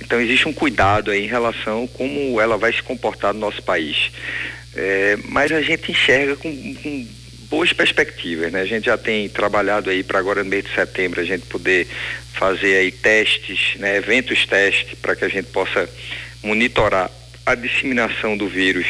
Então 0.00 0.20
existe 0.20 0.48
um 0.48 0.52
cuidado 0.52 1.10
aí 1.10 1.24
em 1.24 1.28
relação 1.28 1.86
como 1.88 2.40
ela 2.40 2.56
vai 2.56 2.72
se 2.72 2.82
comportar 2.82 3.34
no 3.34 3.40
nosso 3.40 3.62
país. 3.62 4.10
É, 4.74 5.18
mas 5.28 5.50
a 5.50 5.60
gente 5.60 5.90
enxerga 5.90 6.36
com, 6.36 6.74
com 6.76 7.06
boas 7.48 7.72
perspectivas, 7.72 8.52
né? 8.52 8.60
A 8.60 8.66
gente 8.66 8.86
já 8.86 8.98
tem 8.98 9.28
trabalhado 9.28 9.90
aí 9.90 10.02
para 10.02 10.18
agora 10.18 10.42
no 10.42 10.50
mês 10.50 10.64
de 10.64 10.74
setembro 10.74 11.20
a 11.20 11.24
gente 11.24 11.46
poder 11.46 11.86
fazer 12.32 12.76
aí 12.76 12.90
testes, 12.90 13.76
né? 13.76 13.96
Eventos 13.96 14.44
testes 14.46 14.98
para 14.98 15.16
que 15.16 15.24
a 15.24 15.28
gente 15.28 15.48
possa 15.48 15.88
monitorar 16.42 17.10
a 17.46 17.54
disseminação 17.54 18.36
do 18.36 18.48
vírus 18.48 18.86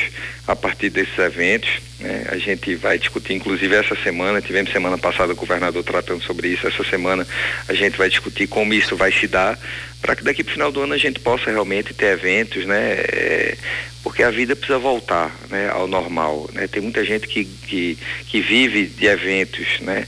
a 0.47 0.57
partir 0.57 0.89
desses 0.89 1.17
eventos. 1.19 1.69
Né? 2.01 2.27
A 2.31 2.39
gente 2.39 2.75
vai 2.75 2.99
discutir, 2.99 3.35
inclusive 3.35 3.75
essa 3.75 3.95
semana, 3.97 4.41
tivemos 4.41 4.73
semana 4.73 4.97
passada 4.97 5.35
o 5.35 5.37
governador 5.37 5.85
tratando 5.85 6.23
sobre 6.23 6.49
isso, 6.49 6.67
essa 6.67 6.83
semana 6.85 7.27
a 7.69 7.75
gente 7.75 7.99
vai 7.99 8.09
discutir 8.09 8.47
como 8.47 8.73
isso 8.73 8.97
vai 8.97 9.13
se 9.13 9.29
dar, 9.29 9.59
para 10.07 10.17
que 10.17 10.25
daqui 10.25 10.45
para 10.45 10.51
o 10.53 10.55
final 10.55 10.73
do 10.73 10.81
ano 10.81 10.95
a 10.95 10.99
gente 10.99 11.19
possa 11.19 11.51
realmente 11.51 11.93
ter 11.93 12.13
eventos, 12.13 12.65
né? 12.65 12.93
É, 12.93 13.59
porque 14.03 14.23
a 14.23 14.31
vida 14.31 14.55
precisa 14.55 14.79
voltar 14.79 15.35
né, 15.51 15.69
ao 15.69 15.89
normal. 15.89 16.49
Né? 16.53 16.69
Tem 16.69 16.81
muita 16.81 17.05
gente 17.05 17.27
que, 17.27 17.45
que, 17.45 17.99
que 18.29 18.41
vive 18.41 18.87
de 18.87 19.07
eventos, 19.07 19.81
né? 19.81 20.07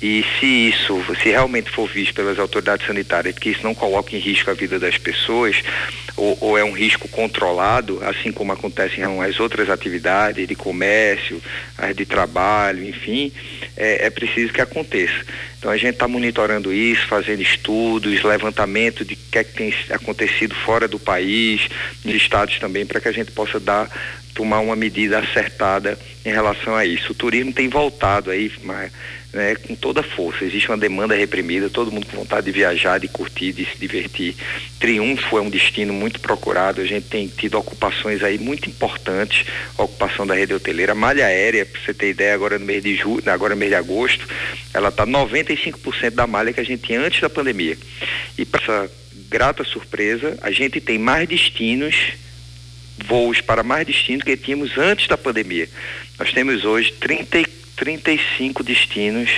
E 0.00 0.24
se 0.38 0.46
isso, 0.46 1.02
se 1.22 1.30
realmente 1.30 1.70
for 1.70 1.88
visto 1.88 2.14
pelas 2.14 2.38
autoridades 2.38 2.86
sanitárias, 2.86 3.38
que 3.38 3.50
isso 3.50 3.62
não 3.62 3.74
coloca 3.74 4.14
em 4.14 4.18
risco 4.18 4.50
a 4.50 4.54
vida 4.54 4.78
das 4.78 4.98
pessoas, 4.98 5.56
ou, 6.16 6.36
ou 6.40 6.58
é 6.58 6.64
um 6.64 6.72
risco 6.72 7.08
controlado, 7.08 8.00
assim 8.04 8.30
como 8.30 8.52
acontece 8.52 9.00
em 9.00 9.22
as 9.22 9.40
outras 9.40 9.70
atividades 9.70 10.46
de 10.46 10.54
comércio, 10.54 11.42
de 11.94 12.04
trabalho, 12.04 12.86
enfim, 12.86 13.32
é, 13.76 14.06
é 14.06 14.10
preciso 14.10 14.52
que 14.52 14.60
aconteça. 14.60 15.24
Então 15.58 15.70
a 15.70 15.76
gente 15.76 15.94
está 15.94 16.06
monitorando 16.06 16.72
isso, 16.72 17.06
fazendo 17.06 17.42
estudos, 17.42 18.22
levantamento 18.22 19.04
de 19.04 19.14
o 19.14 19.18
que 19.32 19.38
é 19.38 19.44
que 19.44 19.54
tem 19.54 19.74
acontecido 19.90 20.54
fora 20.54 20.86
do 20.86 20.98
país, 20.98 21.68
nos 22.04 22.14
estados 22.14 22.58
também, 22.58 22.84
para 22.84 23.00
que 23.00 23.08
a 23.08 23.12
gente 23.12 23.32
possa 23.32 23.58
dar 23.58 23.90
tomar 24.36 24.60
uma 24.60 24.76
medida 24.76 25.18
acertada 25.18 25.98
em 26.24 26.30
relação 26.30 26.76
a 26.76 26.84
isso. 26.84 27.12
O 27.12 27.14
turismo 27.14 27.52
tem 27.52 27.68
voltado 27.68 28.30
aí, 28.30 28.52
né, 29.32 29.54
com 29.56 29.74
toda 29.74 30.02
força. 30.02 30.44
Existe 30.44 30.68
uma 30.68 30.76
demanda 30.76 31.14
reprimida, 31.14 31.70
todo 31.70 31.90
mundo 31.90 32.06
com 32.06 32.18
vontade 32.18 32.44
de 32.44 32.52
viajar, 32.52 33.00
de 33.00 33.08
curtir, 33.08 33.52
de 33.52 33.64
se 33.64 33.78
divertir. 33.78 34.36
Triunfo 34.78 35.38
é 35.38 35.40
um 35.40 35.48
destino 35.48 35.94
muito 35.94 36.20
procurado, 36.20 36.82
a 36.82 36.84
gente 36.84 37.08
tem 37.08 37.26
tido 37.26 37.56
ocupações 37.58 38.22
aí 38.22 38.38
muito 38.38 38.68
importantes, 38.68 39.46
ocupação 39.78 40.26
da 40.26 40.34
rede 40.34 40.52
hoteleira, 40.52 40.94
malha 40.94 41.24
aérea, 41.24 41.64
para 41.64 41.80
você 41.80 41.94
ter 41.94 42.10
ideia, 42.10 42.34
agora 42.34 42.58
no 42.58 42.66
mês 42.66 42.82
de 42.82 42.94
julho, 42.94 43.22
agora 43.30 43.54
no 43.54 43.58
mês 43.58 43.70
de 43.70 43.76
agosto, 43.76 44.28
ela 44.74 44.90
está 44.90 45.06
95% 45.06 46.10
da 46.10 46.26
malha 46.26 46.52
que 46.52 46.60
a 46.60 46.64
gente 46.64 46.86
tinha 46.86 47.00
antes 47.00 47.20
da 47.22 47.30
pandemia. 47.30 47.78
E 48.36 48.44
para 48.44 48.62
essa 48.62 48.90
grata 49.30 49.64
surpresa, 49.64 50.38
a 50.42 50.50
gente 50.50 50.78
tem 50.80 50.98
mais 50.98 51.26
destinos 51.26 51.94
voos 53.04 53.40
para 53.40 53.62
mais 53.62 53.86
destinos 53.86 54.24
que 54.24 54.36
tínhamos 54.36 54.76
antes 54.78 55.06
da 55.06 55.18
pandemia. 55.18 55.68
Nós 56.18 56.32
temos 56.32 56.64
hoje 56.64 56.92
30, 56.92 57.44
35 57.76 58.62
destinos 58.62 59.30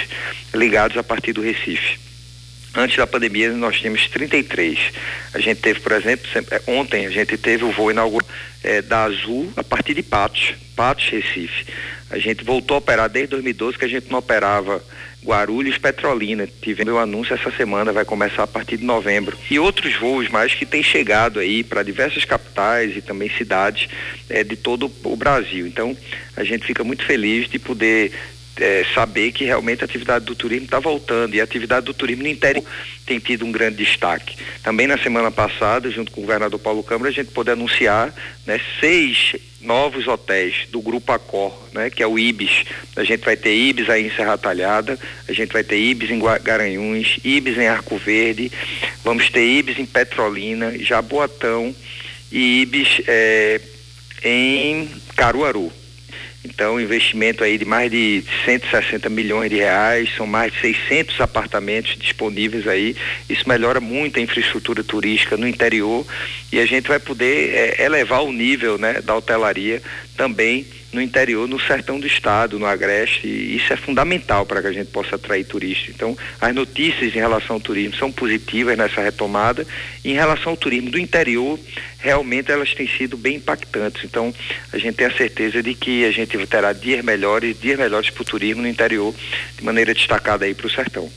ligados 0.55 0.97
a 0.97 1.03
partir 1.03 1.33
do 1.33 1.43
Recife. 1.43 1.99
Antes 2.75 2.97
da 2.97 3.07
pandemia 3.07 3.51
nós 3.53 3.79
tínhamos 3.81 4.07
33. 4.09 4.79
A 5.35 5.41
gente 5.41 5.61
teve, 5.61 5.81
por 5.81 5.93
exemplo, 5.93 6.27
é, 6.51 6.63
ontem 6.67 7.07
a 7.07 7.11
gente 7.11 7.37
teve 7.37 7.65
o 7.65 7.73
voo 7.73 7.91
inaugural 7.91 8.29
é, 8.63 8.83
da 8.83 9.05
Azul 9.05 9.53
a 9.57 9.65
partir 9.65 9.95
de 9.95 10.03
Patos, 10.03 10.55
Patos, 10.77 11.09
Recife. 11.09 11.67
A 12.11 12.19
gente 12.19 12.45
voltou 12.45 12.77
a 12.77 12.79
operar 12.79 13.09
desde 13.09 13.31
2012 13.31 13.79
que 13.79 13.85
a 13.85 13.89
gente 13.89 14.11
não 14.11 14.19
operava 14.19 14.83
Guarulhos, 15.25 15.79
Petrolina. 15.79 16.49
Tivemos 16.63 16.95
o 16.95 16.99
anúncio 16.99 17.35
essa 17.35 17.51
semana, 17.51 17.93
vai 17.93 18.05
começar 18.05 18.45
a 18.45 18.47
partir 18.47 18.77
de 18.77 18.85
novembro. 18.85 19.37
E 19.51 19.59
outros 19.59 19.95
voos 19.97 20.29
mais 20.29 20.55
que 20.55 20.65
têm 20.65 20.83
chegado 20.83 21.41
aí 21.41 21.65
para 21.65 21.83
diversas 21.83 22.25
capitais 22.25 22.97
e 22.97 23.03
também 23.03 23.29
cidades 23.31 23.89
é, 24.29 24.45
de 24.45 24.57
todo 24.57 24.91
o 25.05 25.17
Brasil. 25.17 25.67
Então, 25.67 25.97
a 26.37 26.45
gente 26.45 26.67
fica 26.67 26.85
muito 26.85 27.05
feliz 27.05 27.49
de 27.49 27.59
poder 27.59 28.13
é, 28.61 28.85
saber 28.95 29.33
que 29.33 29.45
realmente 29.45 29.83
a 29.83 29.85
atividade 29.85 30.25
do 30.25 30.35
turismo 30.35 30.65
está 30.65 30.79
voltando 30.79 31.35
e 31.35 31.41
a 31.41 31.45
atividade 31.45 31.87
do 31.87 31.95
turismo 31.95 32.23
no 32.23 32.29
interior 32.29 32.65
tem 33.07 33.19
tido 33.19 33.45
um 33.45 33.53
grande 33.53 33.85
destaque. 33.85 34.37
Também 34.63 34.87
na 34.87 34.99
semana 34.99 35.31
passada, 35.31 35.91
junto 35.91 36.13
com 36.13 36.21
o 36.21 36.25
governador 36.25 36.59
Paulo 36.59 36.83
Câmara, 36.83 37.11
a 37.11 37.13
gente 37.13 37.31
pôde 37.31 37.51
anunciar 37.51 38.15
né, 38.47 38.61
seis 38.81 39.37
novos 39.61 40.07
hotéis 40.07 40.67
do 40.71 40.81
Grupo 40.81 41.13
Accor, 41.13 41.53
né, 41.73 41.91
que 41.91 42.03
é 42.03 42.07
o 42.07 42.19
Ibis. 42.19 42.65
A 42.97 43.05
gente 43.05 43.25
vai 43.25 43.37
ter 43.37 43.55
Ibis 43.55 43.89
aí 43.91 44.07
em 44.07 44.11
Serra 44.11 44.39
Talhada, 44.39 44.99
a 45.27 45.33
gente 45.33 45.53
vai 45.53 45.65
ter 45.65 45.79
Ibis 45.79 46.11
em 46.11 46.21
Garanhuns, 46.43 47.19
Ibis 47.25 47.59
em 47.59 47.67
Arco 47.67 47.97
Verde, 47.97 48.53
vamos 49.03 49.29
ter 49.31 49.45
Ibis 49.45 49.79
em 49.79 49.87
Petrolina, 49.87 50.73
Jaboatão 50.79 51.75
e 52.31 52.63
Ibis 52.63 53.01
é, 53.07 53.61
em 54.23 54.89
Caruaru. 55.17 55.73
Então, 56.49 56.81
investimento 56.81 57.45
aí 57.45 57.59
de 57.59 57.65
mais 57.67 57.91
de 57.91 58.25
160 58.47 59.09
milhões 59.11 59.51
de 59.51 59.57
reais, 59.57 60.09
são 60.17 60.27
mais 60.27 60.53
de 60.53 60.61
600 60.61 61.21
apartamentos 61.21 61.95
disponíveis 61.99 62.67
aí. 62.67 62.97
Isso 63.29 63.47
melhora 63.47 63.81
muito 63.81 64.19
a 64.19 64.23
infraestrutura 64.23 64.83
turística 64.83 65.37
no 65.37 65.47
interior 65.47 66.07
e 66.51 66.59
a 66.59 66.65
gente 66.65 66.89
vai 66.89 66.99
poder 66.99 67.55
é, 67.55 67.85
elevar 67.85 68.25
o 68.25 68.33
nível 68.33 68.79
né, 68.79 68.95
da 69.03 69.15
hotelaria 69.15 69.83
também 70.17 70.67
no 70.93 71.03
interior, 71.03 71.47
no 71.47 71.61
sertão 71.61 72.01
do 72.01 72.07
estado, 72.07 72.59
no 72.59 72.67
agreste, 72.67 73.27
e 73.27 73.57
isso 73.57 73.73
é 73.73 73.77
fundamental 73.77 74.47
para 74.47 74.63
que 74.63 74.69
a 74.69 74.73
gente 74.73 74.91
possa 74.91 75.17
atrair 75.17 75.45
turistas. 75.45 75.95
Então, 75.95 76.17
as 76.41 76.55
notícias 76.55 77.15
em 77.15 77.19
relação 77.19 77.57
ao 77.57 77.61
turismo 77.61 77.95
são 77.97 78.11
positivas 78.11 78.77
nessa 78.77 79.01
retomada, 79.01 79.67
e 80.05 80.13
em 80.13 80.15
relação 80.15 80.53
ao 80.53 80.57
turismo 80.57 80.91
do 80.91 80.99
interior, 80.99 81.59
realmente 81.99 82.51
elas 82.51 82.73
têm 82.73 82.89
sido 82.89 83.17
bem 83.17 83.37
impactantes. 83.37 84.03
Então, 84.05 84.35
a 84.73 84.79
gente 84.79 84.95
tem 84.95 85.07
a 85.07 85.13
certeza 85.13 85.63
de 85.63 85.75
que 85.75 86.05
a 86.05 86.11
gente 86.11 86.39
terá 86.47 86.73
dias 86.73 87.05
melhores, 87.05 87.61
dias 87.61 87.79
melhores 87.79 88.09
para 88.11 88.23
o 88.23 88.25
turismo 88.25 88.63
no 88.63 88.69
interior, 88.69 89.15
de 89.57 89.65
maneira 89.65 89.93
destacada 89.93 90.47
aí 90.47 90.55
para 90.55 90.67
o 90.67 90.71
sertão. 90.71 91.11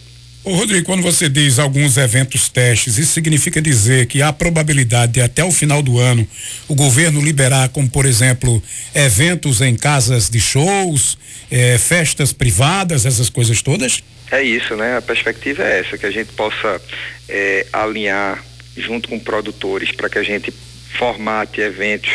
Ô 0.43 0.55
Rodrigo, 0.55 0.87
quando 0.87 1.03
você 1.03 1.29
diz 1.29 1.59
alguns 1.59 1.97
eventos 1.97 2.49
testes, 2.49 2.97
isso 2.97 3.13
significa 3.13 3.61
dizer 3.61 4.07
que 4.07 4.23
há 4.23 4.33
probabilidade 4.33 5.11
de 5.13 5.21
até 5.21 5.43
o 5.43 5.51
final 5.51 5.83
do 5.83 5.99
ano 5.99 6.27
o 6.67 6.73
governo 6.73 7.21
liberar, 7.21 7.69
como 7.69 7.87
por 7.87 8.07
exemplo, 8.07 8.61
eventos 8.95 9.61
em 9.61 9.75
casas 9.75 10.31
de 10.31 10.39
shows, 10.41 11.15
eh, 11.51 11.77
festas 11.77 12.33
privadas, 12.33 13.05
essas 13.05 13.29
coisas 13.29 13.61
todas? 13.61 14.01
É 14.31 14.41
isso, 14.41 14.75
né? 14.75 14.97
A 14.97 15.01
perspectiva 15.01 15.61
é 15.61 15.81
essa, 15.81 15.95
que 15.95 16.07
a 16.07 16.11
gente 16.11 16.31
possa 16.33 16.81
eh, 17.29 17.67
alinhar 17.71 18.43
junto 18.75 19.09
com 19.09 19.19
produtores 19.19 19.91
para 19.91 20.09
que 20.09 20.17
a 20.17 20.23
gente 20.23 20.51
formate 20.97 21.61
eventos 21.61 22.09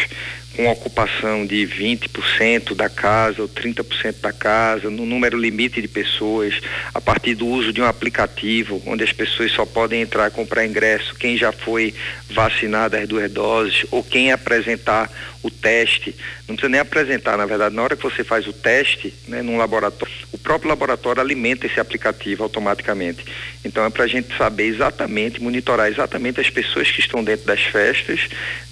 com 0.56 0.66
ocupação 0.68 1.44
de 1.44 1.66
20% 1.66 2.74
da 2.74 2.88
casa 2.88 3.42
ou 3.42 3.48
30% 3.48 4.20
da 4.22 4.32
casa, 4.32 4.88
no 4.88 5.04
número 5.04 5.38
limite 5.38 5.82
de 5.82 5.86
pessoas, 5.86 6.58
a 6.94 7.00
partir 7.00 7.34
do 7.34 7.46
uso 7.46 7.74
de 7.74 7.82
um 7.82 7.84
aplicativo, 7.84 8.82
onde 8.86 9.04
as 9.04 9.12
pessoas 9.12 9.52
só 9.52 9.66
podem 9.66 10.00
entrar 10.00 10.30
comprar 10.30 10.64
ingresso 10.64 11.14
quem 11.14 11.36
já 11.36 11.52
foi 11.52 11.94
vacinado 12.30 12.96
as 12.96 13.06
duas 13.06 13.30
doses 13.30 13.84
ou 13.90 14.02
quem 14.02 14.32
apresentar 14.32 15.10
o 15.42 15.50
teste. 15.50 16.14
Não 16.48 16.56
precisa 16.56 16.70
nem 16.70 16.80
apresentar, 16.80 17.36
na 17.36 17.44
verdade, 17.44 17.74
na 17.74 17.82
hora 17.82 17.96
que 17.96 18.02
você 18.02 18.24
faz 18.24 18.46
o 18.46 18.52
teste, 18.52 19.12
né, 19.28 19.42
num 19.42 19.58
laboratório, 19.58 20.12
o 20.32 20.38
próprio 20.38 20.68
laboratório 20.68 21.20
alimenta 21.20 21.66
esse 21.66 21.80
aplicativo 21.80 22.42
automaticamente. 22.42 23.24
Então 23.64 23.84
é 23.84 23.90
para 23.90 24.04
a 24.04 24.08
gente 24.08 24.36
saber 24.36 24.64
exatamente, 24.64 25.42
monitorar 25.42 25.88
exatamente 25.88 26.40
as 26.40 26.50
pessoas 26.50 26.90
que 26.90 27.00
estão 27.00 27.22
dentro 27.22 27.46
das 27.46 27.60
festas, 27.60 28.20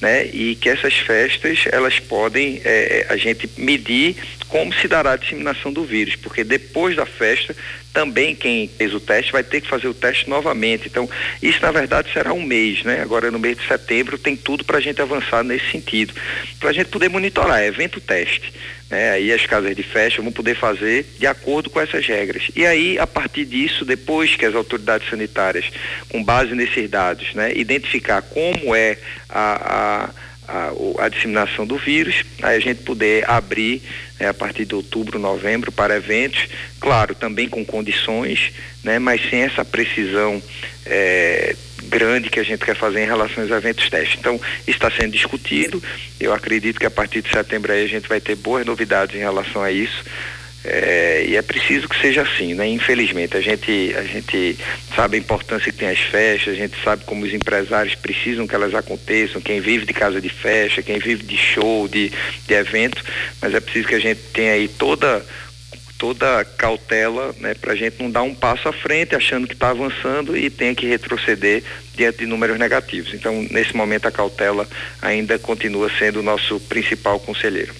né, 0.00 0.26
e 0.26 0.56
que 0.56 0.68
essas 0.68 0.94
festas 0.94 1.64
elas 1.70 1.98
podem 1.98 2.60
é, 2.64 3.06
a 3.08 3.16
gente 3.16 3.48
medir 3.56 4.16
como 4.48 4.72
se 4.72 4.86
dará 4.86 5.12
a 5.12 5.16
disseminação 5.16 5.72
do 5.72 5.84
vírus, 5.84 6.16
porque 6.16 6.44
depois 6.44 6.94
da 6.94 7.06
festa 7.06 7.56
também 7.94 8.34
quem 8.34 8.68
fez 8.68 8.92
o 8.92 8.98
teste 8.98 9.30
vai 9.30 9.44
ter 9.44 9.60
que 9.60 9.68
fazer 9.68 9.86
o 9.86 9.94
teste 9.94 10.28
novamente. 10.28 10.88
Então, 10.88 11.08
isso 11.40 11.62
na 11.62 11.70
verdade 11.70 12.12
será 12.12 12.34
um 12.34 12.42
mês, 12.42 12.82
né? 12.82 13.00
Agora 13.00 13.30
no 13.30 13.38
mês 13.38 13.56
de 13.56 13.66
setembro 13.66 14.18
tem 14.18 14.36
tudo 14.36 14.64
para 14.64 14.78
a 14.78 14.80
gente 14.80 15.00
avançar 15.00 15.44
nesse 15.44 15.70
sentido, 15.70 16.12
para 16.58 16.70
a 16.70 16.72
gente 16.72 16.88
poder 16.88 17.08
monitorar, 17.08 17.60
é 17.60 17.68
evento 17.68 18.00
teste. 18.00 18.52
Né? 18.90 19.12
Aí 19.12 19.32
as 19.32 19.46
casas 19.46 19.74
de 19.76 19.82
festa 19.84 20.20
vão 20.20 20.32
poder 20.32 20.56
fazer 20.56 21.06
de 21.18 21.26
acordo 21.26 21.70
com 21.70 21.80
essas 21.80 22.04
regras. 22.04 22.50
E 22.56 22.66
aí, 22.66 22.98
a 22.98 23.06
partir 23.06 23.44
disso, 23.44 23.84
depois 23.84 24.34
que 24.34 24.44
as 24.44 24.56
autoridades 24.56 25.08
sanitárias, 25.08 25.70
com 26.08 26.22
base 26.22 26.52
nesses 26.54 26.90
dados, 26.90 27.32
né, 27.32 27.52
identificar 27.54 28.22
como 28.22 28.74
é 28.74 28.98
a, 29.28 30.08
a 30.08 30.10
a, 30.46 30.72
a, 30.98 31.08
disseminação 31.08 31.66
do 31.66 31.76
vírus, 31.76 32.24
aí 32.42 32.56
a 32.56 32.60
gente 32.60 32.82
poder 32.82 33.28
abrir 33.28 33.82
né, 34.18 34.28
a 34.28 34.34
partir 34.34 34.64
de 34.64 34.74
outubro, 34.74 35.18
novembro 35.18 35.72
para 35.72 35.96
eventos, 35.96 36.48
claro, 36.80 37.14
também 37.14 37.48
com 37.48 37.64
condições, 37.64 38.52
né, 38.82 38.98
mas 38.98 39.28
sem 39.28 39.42
essa 39.42 39.64
precisão 39.64 40.42
é, 40.86 41.56
grande 41.84 42.30
que 42.30 42.40
a 42.40 42.42
gente 42.42 42.64
quer 42.64 42.76
fazer 42.76 43.02
em 43.02 43.06
relação 43.06 43.42
aos 43.42 43.52
eventos 43.52 43.88
testes. 43.88 44.18
Então, 44.18 44.40
está 44.66 44.90
sendo 44.90 45.12
discutido, 45.12 45.82
eu 46.20 46.32
acredito 46.32 46.78
que 46.78 46.86
a 46.86 46.90
partir 46.90 47.22
de 47.22 47.30
setembro 47.30 47.72
aí 47.72 47.84
a 47.84 47.88
gente 47.88 48.08
vai 48.08 48.20
ter 48.20 48.34
boas 48.34 48.64
novidades 48.64 49.14
em 49.14 49.20
relação 49.20 49.62
a 49.62 49.70
isso. 49.70 50.04
É, 50.64 51.26
e 51.28 51.36
é 51.36 51.42
preciso 51.42 51.86
que 51.86 52.00
seja 52.00 52.22
assim, 52.22 52.54
né? 52.54 52.66
Infelizmente, 52.66 53.36
a 53.36 53.40
gente, 53.40 53.94
a 53.98 54.02
gente 54.02 54.58
sabe 54.96 55.16
a 55.16 55.20
importância 55.20 55.70
que 55.70 55.78
tem 55.78 55.88
as 55.88 55.98
festas, 55.98 56.54
a 56.54 56.56
gente 56.56 56.74
sabe 56.82 57.04
como 57.04 57.22
os 57.24 57.34
empresários 57.34 57.94
precisam 57.94 58.46
que 58.46 58.54
elas 58.54 58.74
aconteçam, 58.74 59.42
quem 59.42 59.60
vive 59.60 59.84
de 59.84 59.92
casa 59.92 60.22
de 60.22 60.30
festa, 60.30 60.82
quem 60.82 60.98
vive 60.98 61.22
de 61.22 61.36
show, 61.36 61.86
de, 61.86 62.10
de 62.46 62.54
evento, 62.54 63.04
mas 63.42 63.54
é 63.54 63.60
preciso 63.60 63.88
que 63.88 63.94
a 63.94 64.00
gente 64.00 64.20
tenha 64.32 64.52
aí 64.52 64.66
toda 64.66 65.22
toda 65.98 66.44
cautela, 66.44 67.34
né, 67.38 67.54
para 67.54 67.72
a 67.72 67.76
gente 67.76 68.02
não 68.02 68.10
dar 68.10 68.22
um 68.22 68.34
passo 68.34 68.68
à 68.68 68.72
frente 68.72 69.14
achando 69.14 69.46
que 69.46 69.54
está 69.54 69.70
avançando 69.70 70.36
e 70.36 70.50
tenha 70.50 70.74
que 70.74 70.86
retroceder 70.86 71.62
diante 71.94 72.18
de 72.18 72.26
números 72.26 72.58
negativos. 72.58 73.14
Então, 73.14 73.46
nesse 73.50 73.74
momento, 73.76 74.06
a 74.06 74.10
cautela 74.10 74.68
ainda 75.00 75.38
continua 75.38 75.90
sendo 75.98 76.20
o 76.20 76.22
nosso 76.22 76.58
principal 76.60 77.20
conselheiro. 77.20 77.72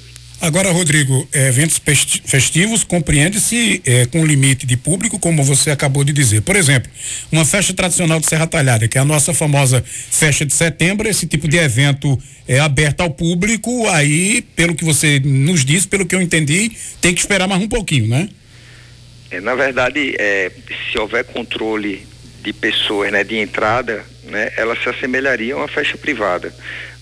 Agora, 0.45 0.71
Rodrigo, 0.71 1.27
é, 1.33 1.49
eventos 1.49 1.81
festivos 2.27 2.85
compreende-se 2.85 3.81
é, 3.87 4.05
com 4.05 4.27
limite 4.27 4.67
de 4.67 4.77
público, 4.77 5.19
como 5.19 5.43
você 5.43 5.71
acabou 5.71 6.05
de 6.05 6.13
dizer. 6.13 6.43
Por 6.43 6.55
exemplo, 6.55 6.93
uma 7.33 7.47
festa 7.47 7.73
tradicional 7.73 8.21
de 8.21 8.27
Serra 8.27 8.47
Talhada, 8.47 8.87
que 8.87 8.99
é 8.99 9.01
a 9.01 9.07
nossa 9.07 9.33
famosa 9.33 9.83
festa 9.87 10.45
de 10.45 10.53
setembro, 10.53 11.09
esse 11.09 11.27
tipo 11.27 11.49
de 11.49 11.57
evento 11.57 12.19
é 12.47 12.61
aberto 12.61 13.01
ao 13.01 13.09
público, 13.09 13.89
aí, 13.89 14.43
pelo 14.55 14.75
que 14.75 14.85
você 14.85 15.19
nos 15.19 15.65
disse, 15.65 15.89
pelo 15.89 16.05
que 16.05 16.15
eu 16.15 16.21
entendi, 16.21 16.73
tem 17.01 17.15
que 17.15 17.21
esperar 17.21 17.49
mais 17.49 17.63
um 17.63 17.69
pouquinho, 17.69 18.07
né? 18.07 18.29
É, 19.31 19.41
na 19.41 19.55
verdade, 19.55 20.15
é, 20.19 20.53
se 20.93 20.99
houver 20.99 21.25
controle 21.25 22.07
de 22.43 22.53
pessoas, 22.53 23.11
né, 23.11 23.25
de 23.25 23.39
entrada, 23.39 24.05
né, 24.25 24.53
ela 24.59 24.77
se 24.77 24.87
assemelharia 24.91 25.55
a 25.55 25.57
uma 25.57 25.69
festa 25.69 25.97
privada 25.97 26.53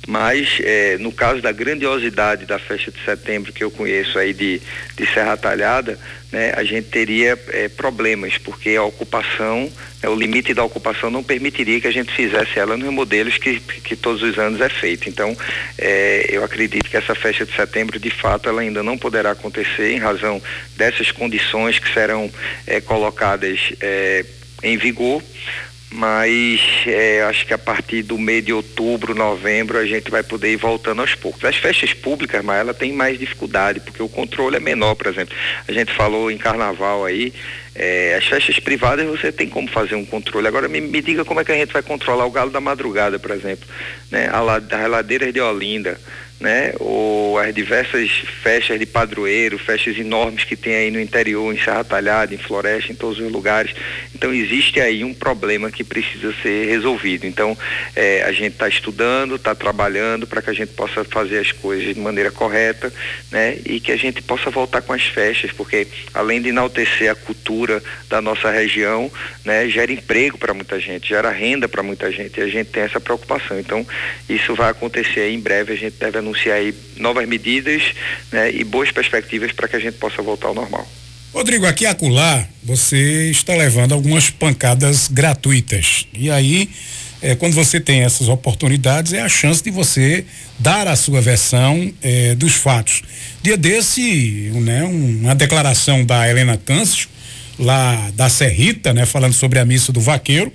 mas 0.07 0.59
é, 0.61 0.99
no 0.99 1.13
caso 1.13 1.41
da 1.41 1.53
grandiosidade 1.53 2.45
da 2.45 2.59
festa 2.59 2.91
de 2.91 3.05
setembro 3.05 3.53
que 3.53 3.63
eu 3.63 3.71
conheço 3.71 4.19
aí 4.19 4.33
de, 4.33 4.61
de 4.97 5.07
Serra 5.07 5.37
Talhada, 5.37 5.99
né, 6.33 6.53
a 6.57 6.65
gente 6.65 6.89
teria 6.89 7.39
é, 7.49 7.69
problemas, 7.69 8.37
porque 8.39 8.75
a 8.75 8.83
ocupação, 8.83 9.71
né, 10.03 10.09
o 10.09 10.15
limite 10.15 10.53
da 10.55 10.65
ocupação 10.65 11.11
não 11.11 11.23
permitiria 11.23 11.81
que 11.81 11.87
a 11.87 11.93
gente 11.93 12.13
fizesse 12.13 12.59
ela 12.59 12.77
nos 12.77 12.93
modelos 12.93 13.39
que, 13.39 13.61
que 13.61 13.95
todos 13.95 14.23
os 14.23 14.39
anos 14.39 14.61
é 14.61 14.69
feito. 14.69 15.09
Então, 15.09 15.37
é, 15.79 16.27
eu 16.31 16.43
acredito 16.43 16.91
que 16.91 16.97
essa 16.97 17.15
festa 17.15 17.45
de 17.45 17.55
setembro, 17.55 17.99
de 18.01 18.11
fato, 18.11 18.49
ela 18.49 18.63
ainda 18.63 18.83
não 18.83 18.99
poderá 18.99 19.33
acontecer 19.33 19.93
em 19.93 19.99
razão 19.99 20.43
dessas 20.77 21.13
condições 21.13 21.79
que 21.79 21.93
serão 21.93 22.31
é, 22.67 22.81
colocadas 22.81 23.61
é, 23.81 24.25
em 24.63 24.77
vigor 24.77 25.23
mas 25.93 26.61
é, 26.87 27.23
acho 27.23 27.47
que 27.47 27.53
a 27.53 27.59
partir 27.59 28.03
do 28.03 28.19
mês 28.19 28.45
de 28.45 28.53
outubro, 28.53 29.15
novembro, 29.15 29.79
a 29.79 29.85
gente 29.85 30.11
vai 30.11 30.23
poder 30.23 30.51
ir 30.51 30.57
voltando 30.57 31.03
aos 31.03 31.15
poucos. 31.15 31.45
As 31.45 31.57
festas 31.57 31.93
públicas, 31.93 32.43
mas 32.43 32.61
ela 32.61 32.73
tem 32.73 32.93
mais 32.93 33.19
dificuldade, 33.19 33.81
porque 33.81 34.03
o 34.03 34.09
controle 34.09 34.57
é 34.57 34.61
menor, 34.61 34.95
por 34.95 35.07
exemplo. 35.09 35.37
A 35.69 35.73
gente 35.73 35.93
falou 35.93 36.31
em 36.31 36.39
carnaval 36.39 37.05
aí, 37.05 37.33
é, 37.75 38.17
as 38.17 38.25
festas 38.25 38.59
privadas 38.59 39.07
você 39.07 39.31
tem 39.31 39.49
como 39.49 39.69
fazer 39.69 39.95
um 39.95 40.05
controle. 40.05 40.49
Agora 40.49 40.67
me, 40.67 40.81
me, 40.81 41.03
diga 41.03 41.25
como 41.25 41.41
é 41.41 41.45
que 41.45 41.53
a 41.53 41.57
gente 41.57 41.73
vai 41.73 41.83
controlar 41.83 42.25
o 42.25 42.31
galo 42.31 42.51
da 42.51 42.61
madrugada, 42.61 43.19
por 43.19 43.31
exemplo, 43.31 43.69
né? 44.11 44.29
A, 44.33 44.41
a 44.41 45.03
de 45.03 45.41
Olinda, 45.41 46.01
né? 46.43 46.75
Ou 46.81 47.39
as 47.39 47.55
diversas 47.55 48.11
festas 48.43 48.79
de 48.79 48.85
padroeiro, 48.85 49.59
festas 49.59 49.97
enormes 49.97 50.43
que 50.43 50.57
tem 50.57 50.75
aí 50.75 50.91
no 50.91 51.01
interior, 51.01 51.55
em 51.55 51.59
Serra 51.59 51.85
Talhada, 51.85 52.35
em 52.35 52.39
Floresta, 52.39 52.91
em 52.91 52.97
todos 52.97 53.21
os 53.21 53.31
lugares. 53.31 53.73
Então 54.13 54.35
existe 54.35 54.81
aí 54.81 55.05
um 55.05 55.15
problema 55.15 55.71
que 55.71 55.85
precisa 55.85 56.35
ser 56.43 56.67
resolvido. 56.67 57.27
Então 57.27 57.57
é, 57.95 58.25
a 58.25 58.33
gente 58.33 58.55
está 58.55 58.69
estudando, 58.69 59.37
está 59.37 59.55
trabalhando 59.55 60.27
para 60.27 60.43
que 60.43 60.51
a 60.51 60.53
gente 60.53 60.73
possa 60.73 61.05
fazer 61.05 61.39
as 61.39 61.53
coisas 61.53 61.95
de 61.95 62.01
maneira 62.01 62.31
correta, 62.31 62.93
né? 63.31 63.57
E 63.65 63.79
que 63.79 63.93
a 63.93 63.97
gente 63.97 64.21
possa 64.21 64.51
voltar 64.51 64.83
com 64.83 64.93
as 64.93 65.05
festas, 65.05 65.53
porque 65.53 65.87
além 66.13 66.43
de 66.43 66.49
enaltecer 66.49 67.09
a 67.09 67.15
cultura 67.15 67.81
da 68.11 68.21
nossa 68.21 68.51
região, 68.51 69.11
né? 69.45 69.69
Gera 69.69 69.93
emprego 69.93 70.37
para 70.37 70.53
muita 70.53 70.81
gente, 70.81 71.09
gera 71.09 71.31
renda 71.31 71.69
para 71.69 71.85
muita 71.85 72.11
gente 72.11 72.41
e 72.41 72.43
a 72.43 72.49
gente 72.49 72.71
tem 72.71 72.83
essa 72.83 72.99
preocupação. 72.99 73.61
Então 73.61 73.87
isso 74.29 74.57
vai 74.57 74.71
acontecer 74.71 75.21
aí 75.21 75.35
em 75.35 75.41
breve, 75.41 75.73
a 75.73 75.77
gente 75.77 75.95
deve 75.99 76.19
anunciar 76.19 76.32
anunciar 76.33 76.57
aí 76.57 76.75
novas 76.97 77.29
medidas 77.29 77.83
né, 78.31 78.51
e 78.51 78.65
boas 78.65 78.91
perspectivas 78.91 79.53
para 79.53 79.69
que 79.69 79.77
a 79.77 79.79
gente 79.79 79.95
possa 79.99 80.23
voltar 80.23 80.49
ao 80.49 80.55
normal. 80.55 80.87
Rodrigo, 81.33 81.67
aqui 81.67 81.87
acolá, 81.87 82.47
você 82.63 83.31
está 83.31 83.55
levando 83.55 83.93
algumas 83.93 84.29
pancadas 84.29 85.09
gratuitas. 85.09 86.07
E 86.13 86.31
aí, 86.31 86.69
é, 87.23 87.35
quando 87.35 87.55
você 87.55 87.81
tem 87.81 88.03
essas 88.03 88.29
oportunidades, 88.29 89.13
é 89.13 89.23
a 89.23 89.29
chance 89.29 89.63
de 89.63 89.71
você 89.71 90.27
dar 90.59 90.87
a 90.87 90.97
sua 90.97 91.21
versão 91.23 91.93
é, 92.03 92.35
dos 92.35 92.55
fatos. 92.55 93.03
Dia 93.43 93.57
desse, 93.57 94.51
né, 94.57 94.85
uma 94.85 95.35
declaração 95.35 96.05
da 96.05 96.29
Helena 96.29 96.59
Câncio, 96.59 97.09
lá 97.59 98.11
da 98.15 98.29
Serrita, 98.29 98.93
né, 98.93 99.07
falando 99.07 99.33
sobre 99.33 99.59
a 99.59 99.65
missa 99.65 99.91
do 99.91 100.01
vaqueiro, 100.01 100.53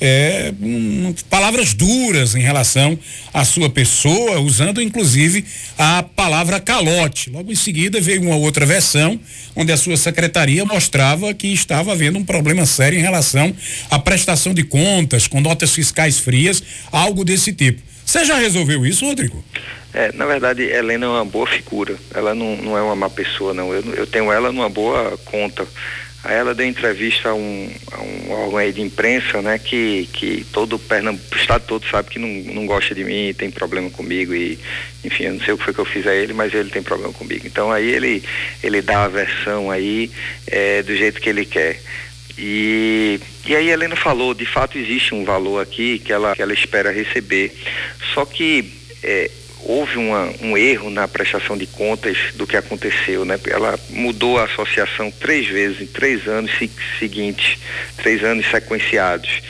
é, 0.00 0.52
um, 0.60 1.14
palavras 1.28 1.74
duras 1.74 2.34
em 2.34 2.40
relação 2.40 2.98
à 3.32 3.44
sua 3.44 3.68
pessoa, 3.68 4.38
usando 4.40 4.80
inclusive 4.80 5.44
a 5.76 6.02
palavra 6.02 6.60
calote. 6.60 7.30
Logo 7.30 7.50
em 7.50 7.56
seguida 7.56 8.00
veio 8.00 8.22
uma 8.22 8.36
outra 8.36 8.64
versão, 8.64 9.18
onde 9.56 9.72
a 9.72 9.76
sua 9.76 9.96
secretaria 9.96 10.64
mostrava 10.64 11.34
que 11.34 11.48
estava 11.48 11.92
havendo 11.92 12.18
um 12.18 12.24
problema 12.24 12.64
sério 12.66 12.98
em 12.98 13.02
relação 13.02 13.54
à 13.90 13.98
prestação 13.98 14.54
de 14.54 14.62
contas, 14.62 15.26
com 15.26 15.40
notas 15.40 15.74
fiscais 15.74 16.18
frias, 16.18 16.62
algo 16.92 17.24
desse 17.24 17.52
tipo. 17.52 17.82
Você 18.04 18.24
já 18.24 18.38
resolveu 18.38 18.86
isso, 18.86 19.04
Rodrigo? 19.04 19.44
É, 19.92 20.12
na 20.12 20.26
verdade, 20.26 20.62
Helena 20.62 21.06
é 21.06 21.08
uma 21.08 21.24
boa 21.24 21.46
figura. 21.46 21.96
Ela 22.14 22.34
não, 22.34 22.56
não 22.56 22.78
é 22.78 22.82
uma 22.82 22.96
má 22.96 23.10
pessoa, 23.10 23.52
não. 23.52 23.72
Eu, 23.72 23.82
eu 23.94 24.06
tenho 24.06 24.30
ela 24.32 24.52
numa 24.52 24.68
boa 24.68 25.18
conta. 25.24 25.66
Aí 26.24 26.36
ela 26.36 26.52
deu 26.54 26.66
entrevista 26.66 27.28
a 27.28 27.34
um, 27.34 27.70
a 27.92 28.02
um 28.02 28.32
órgão 28.32 28.58
aí 28.58 28.72
de 28.72 28.80
imprensa, 28.80 29.40
né, 29.40 29.56
que, 29.56 30.08
que 30.12 30.44
todo 30.52 30.74
o 30.74 30.78
Pernambuco, 30.78 31.24
o 31.32 31.38
estado 31.38 31.64
todo 31.64 31.86
sabe 31.88 32.10
que 32.10 32.18
não, 32.18 32.28
não 32.52 32.66
gosta 32.66 32.92
de 32.92 33.04
mim, 33.04 33.32
tem 33.32 33.50
problema 33.50 33.88
comigo 33.88 34.34
e, 34.34 34.58
enfim, 35.04 35.24
eu 35.24 35.34
não 35.34 35.40
sei 35.40 35.54
o 35.54 35.58
que 35.58 35.64
foi 35.64 35.72
que 35.72 35.78
eu 35.78 35.84
fiz 35.84 36.06
a 36.08 36.14
ele, 36.14 36.32
mas 36.32 36.52
ele 36.52 36.70
tem 36.70 36.82
problema 36.82 37.12
comigo. 37.12 37.46
Então 37.46 37.70
aí 37.70 37.88
ele, 37.88 38.22
ele 38.62 38.82
dá 38.82 39.04
a 39.04 39.08
versão 39.08 39.70
aí 39.70 40.10
é, 40.48 40.82
do 40.82 40.94
jeito 40.96 41.20
que 41.20 41.28
ele 41.28 41.44
quer. 41.44 41.80
E, 42.36 43.20
e 43.46 43.54
aí 43.54 43.68
a 43.70 43.72
Helena 43.72 43.96
falou, 43.96 44.34
de 44.34 44.46
fato 44.46 44.76
existe 44.76 45.14
um 45.14 45.24
valor 45.24 45.60
aqui 45.60 46.00
que 46.00 46.12
ela, 46.12 46.34
que 46.34 46.42
ela 46.42 46.52
espera 46.52 46.90
receber. 46.90 47.52
Só 48.12 48.24
que 48.24 48.72
é, 49.02 49.30
houve 49.64 49.96
uma, 49.96 50.32
um 50.40 50.56
erro 50.56 50.90
na 50.90 51.06
prestação 51.08 51.56
de 51.56 51.66
contas 51.66 52.16
do 52.34 52.46
que 52.46 52.56
aconteceu, 52.56 53.24
né? 53.24 53.38
Ela 53.46 53.78
mudou 53.90 54.38
a 54.38 54.44
associação 54.44 55.10
três 55.10 55.46
vezes 55.46 55.80
em 55.80 55.86
três 55.86 56.26
anos 56.26 56.52
seguintes, 56.98 57.58
três 57.96 58.22
anos 58.22 58.48
sequenciados. 58.50 59.42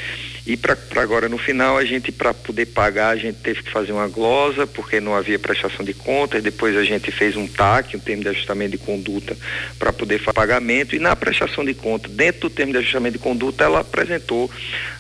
E 0.48 0.56
para 0.56 0.78
agora 0.96 1.28
no 1.28 1.36
final 1.36 1.76
a 1.76 1.84
gente 1.84 2.10
para 2.10 2.32
poder 2.32 2.64
pagar 2.64 3.10
a 3.10 3.16
gente 3.16 3.36
teve 3.36 3.62
que 3.62 3.70
fazer 3.70 3.92
uma 3.92 4.08
glosa 4.08 4.66
porque 4.66 4.98
não 4.98 5.14
havia 5.14 5.38
prestação 5.38 5.84
de 5.84 5.92
contas. 5.92 6.42
Depois 6.42 6.74
a 6.74 6.84
gente 6.84 7.10
fez 7.10 7.36
um 7.36 7.46
TAC, 7.46 7.94
um 7.94 8.00
termo 8.00 8.22
de 8.22 8.30
ajustamento 8.30 8.70
de 8.70 8.78
conduta 8.78 9.36
para 9.78 9.92
poder 9.92 10.18
fazer 10.18 10.32
pagamento 10.32 10.96
e 10.96 10.98
na 10.98 11.14
prestação 11.14 11.62
de 11.62 11.74
conta 11.74 12.08
dentro 12.08 12.48
do 12.48 12.50
termo 12.50 12.72
de 12.72 12.78
ajustamento 12.78 13.18
de 13.18 13.22
conduta 13.22 13.64
ela 13.64 13.80
apresentou 13.80 14.50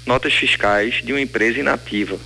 notas 0.04 0.34
fiscais 0.34 1.00
de 1.02 1.14
uma 1.14 1.20
empresa 1.20 1.58
inativa. 1.58 2.18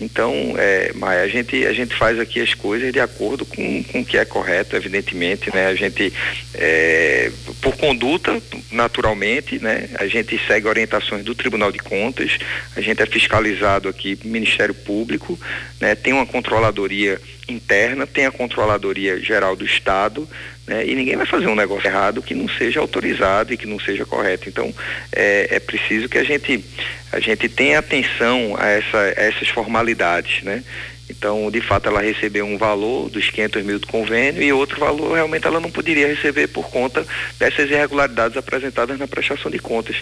Então, 0.00 0.54
é, 0.56 0.92
a 1.02 1.28
gente, 1.28 1.66
a 1.66 1.72
gente 1.72 1.94
faz 1.94 2.18
aqui 2.18 2.40
as 2.40 2.54
coisas 2.54 2.92
de 2.92 3.00
acordo 3.00 3.44
com, 3.44 3.84
com 3.84 4.00
o 4.00 4.04
que 4.04 4.16
é 4.16 4.24
correto, 4.24 4.74
evidentemente, 4.74 5.54
né? 5.54 5.66
A 5.66 5.74
gente, 5.74 6.12
é, 6.54 7.30
por 7.60 7.76
conduta, 7.76 8.40
naturalmente, 8.72 9.58
né? 9.58 9.90
A 9.98 10.06
gente 10.06 10.40
segue 10.46 10.66
orientações 10.66 11.24
do 11.24 11.34
Tribunal 11.34 11.70
de 11.70 11.78
Contas, 11.78 12.38
a 12.74 12.80
gente 12.80 13.02
é 13.02 13.06
fiscalizado 13.06 13.88
aqui 13.88 14.18
Ministério 14.24 14.74
Público, 14.74 15.38
né? 15.80 15.94
Tem 15.94 16.12
uma 16.12 16.26
controladoria 16.26 17.20
interna, 17.48 18.06
tem 18.06 18.26
a 18.26 18.30
controladoria 18.30 19.18
geral 19.18 19.56
do 19.56 19.64
Estado, 19.64 20.28
né? 20.70 20.86
E 20.86 20.94
ninguém 20.94 21.16
vai 21.16 21.26
fazer 21.26 21.48
um 21.48 21.56
negócio 21.56 21.88
errado 21.88 22.22
que 22.22 22.32
não 22.32 22.48
seja 22.48 22.78
autorizado 22.78 23.52
e 23.52 23.56
que 23.56 23.66
não 23.66 23.80
seja 23.80 24.06
correto. 24.06 24.48
Então, 24.48 24.72
é, 25.10 25.56
é 25.56 25.58
preciso 25.58 26.08
que 26.08 26.16
a 26.16 26.22
gente, 26.22 26.64
a 27.10 27.18
gente 27.18 27.48
tenha 27.48 27.80
atenção 27.80 28.54
a, 28.56 28.68
essa, 28.68 28.98
a 28.98 29.20
essas 29.20 29.48
formalidades, 29.48 30.44
né? 30.44 30.62
Então, 31.10 31.50
de 31.50 31.60
fato, 31.60 31.88
ela 31.88 32.00
recebeu 32.00 32.46
um 32.46 32.56
valor 32.56 33.10
dos 33.10 33.28
500 33.30 33.64
mil 33.64 33.78
do 33.78 33.86
convênio 33.86 34.42
e 34.42 34.52
outro 34.52 34.78
valor 34.78 35.14
realmente 35.14 35.46
ela 35.46 35.60
não 35.60 35.70
poderia 35.70 36.06
receber 36.06 36.48
por 36.48 36.70
conta 36.70 37.04
dessas 37.38 37.70
irregularidades 37.70 38.36
apresentadas 38.36 38.98
na 38.98 39.08
prestação 39.08 39.50
de 39.50 39.58
contas. 39.58 39.96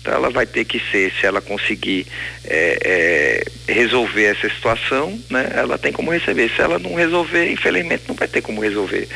Então, 0.00 0.14
ela 0.14 0.30
vai 0.30 0.46
ter 0.46 0.64
que 0.64 0.80
ser, 0.90 1.12
se 1.12 1.26
ela 1.26 1.40
conseguir 1.40 2.06
é, 2.44 3.44
é, 3.68 3.72
resolver 3.72 4.24
essa 4.24 4.48
situação, 4.48 5.18
né, 5.30 5.50
ela 5.54 5.78
tem 5.78 5.92
como 5.92 6.10
receber. 6.10 6.50
Se 6.50 6.60
ela 6.60 6.78
não 6.78 6.94
resolver, 6.94 7.50
infelizmente, 7.50 8.04
não 8.08 8.14
vai 8.14 8.28
ter 8.28 8.40
como 8.40 8.60
resolver. 8.60 9.08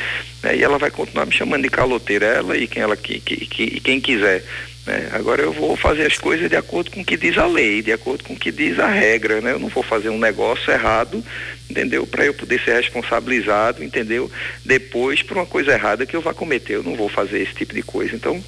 Né, 0.43 0.57
e 0.57 0.63
ela 0.63 0.77
vai 0.77 0.91
continuar 0.91 1.25
me 1.25 1.33
chamando 1.33 1.63
de 1.63 1.69
caloteira, 1.69 2.25
ela 2.25 2.57
e 2.57 2.67
quem 2.67 2.81
ela 2.81 2.95
que, 2.95 3.19
que, 3.19 3.45
que 3.45 3.79
quem 3.79 3.99
quiser. 3.99 4.43
Né? 4.85 5.09
Agora 5.11 5.41
eu 5.41 5.51
vou 5.51 5.75
fazer 5.75 6.05
as 6.05 6.17
coisas 6.17 6.49
de 6.49 6.55
acordo 6.55 6.91
com 6.91 7.01
o 7.01 7.05
que 7.05 7.17
diz 7.17 7.37
a 7.37 7.45
lei, 7.45 7.81
de 7.81 7.91
acordo 7.91 8.23
com 8.23 8.33
o 8.33 8.39
que 8.39 8.51
diz 8.51 8.79
a 8.79 8.87
regra, 8.87 9.41
né? 9.41 9.51
Eu 9.51 9.59
não 9.59 9.69
vou 9.69 9.83
fazer 9.83 10.09
um 10.09 10.19
negócio 10.19 10.71
errado, 10.71 11.23
entendeu? 11.69 12.07
Para 12.07 12.25
eu 12.25 12.33
poder 12.33 12.59
ser 12.61 12.75
responsabilizado, 12.75 13.83
entendeu? 13.83 14.31
Depois 14.65 15.21
por 15.21 15.37
uma 15.37 15.45
coisa 15.45 15.71
errada 15.71 16.05
que 16.05 16.15
eu 16.15 16.21
vá 16.21 16.33
cometer, 16.33 16.73
eu 16.73 16.83
não 16.83 16.95
vou 16.95 17.09
fazer 17.09 17.39
esse 17.39 17.53
tipo 17.53 17.73
de 17.73 17.83
coisa. 17.83 18.15
Então, 18.15 18.43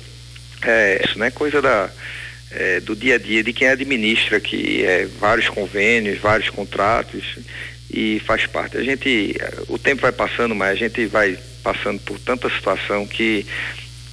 é 0.63 1.01
isso, 1.05 1.19
né? 1.19 1.29
Coisa 1.31 1.61
da 1.61 1.89
é, 2.51 2.79
do 2.79 2.95
dia 2.95 3.15
a 3.15 3.17
dia 3.17 3.43
de 3.43 3.53
quem 3.53 3.67
administra 3.67 4.37
aqui 4.37 4.83
é, 4.83 5.05
vários 5.19 5.47
convênios, 5.49 6.19
vários 6.19 6.49
contratos 6.49 7.37
e 7.89 8.21
faz 8.25 8.45
parte. 8.45 8.77
A 8.77 8.83
gente, 8.83 9.35
o 9.67 9.77
tempo 9.77 10.01
vai 10.01 10.11
passando, 10.11 10.55
mas 10.55 10.71
a 10.71 10.75
gente 10.75 11.05
vai 11.05 11.37
passando 11.63 11.99
por 11.99 12.19
tanta 12.19 12.49
situação 12.49 13.05
que 13.05 13.45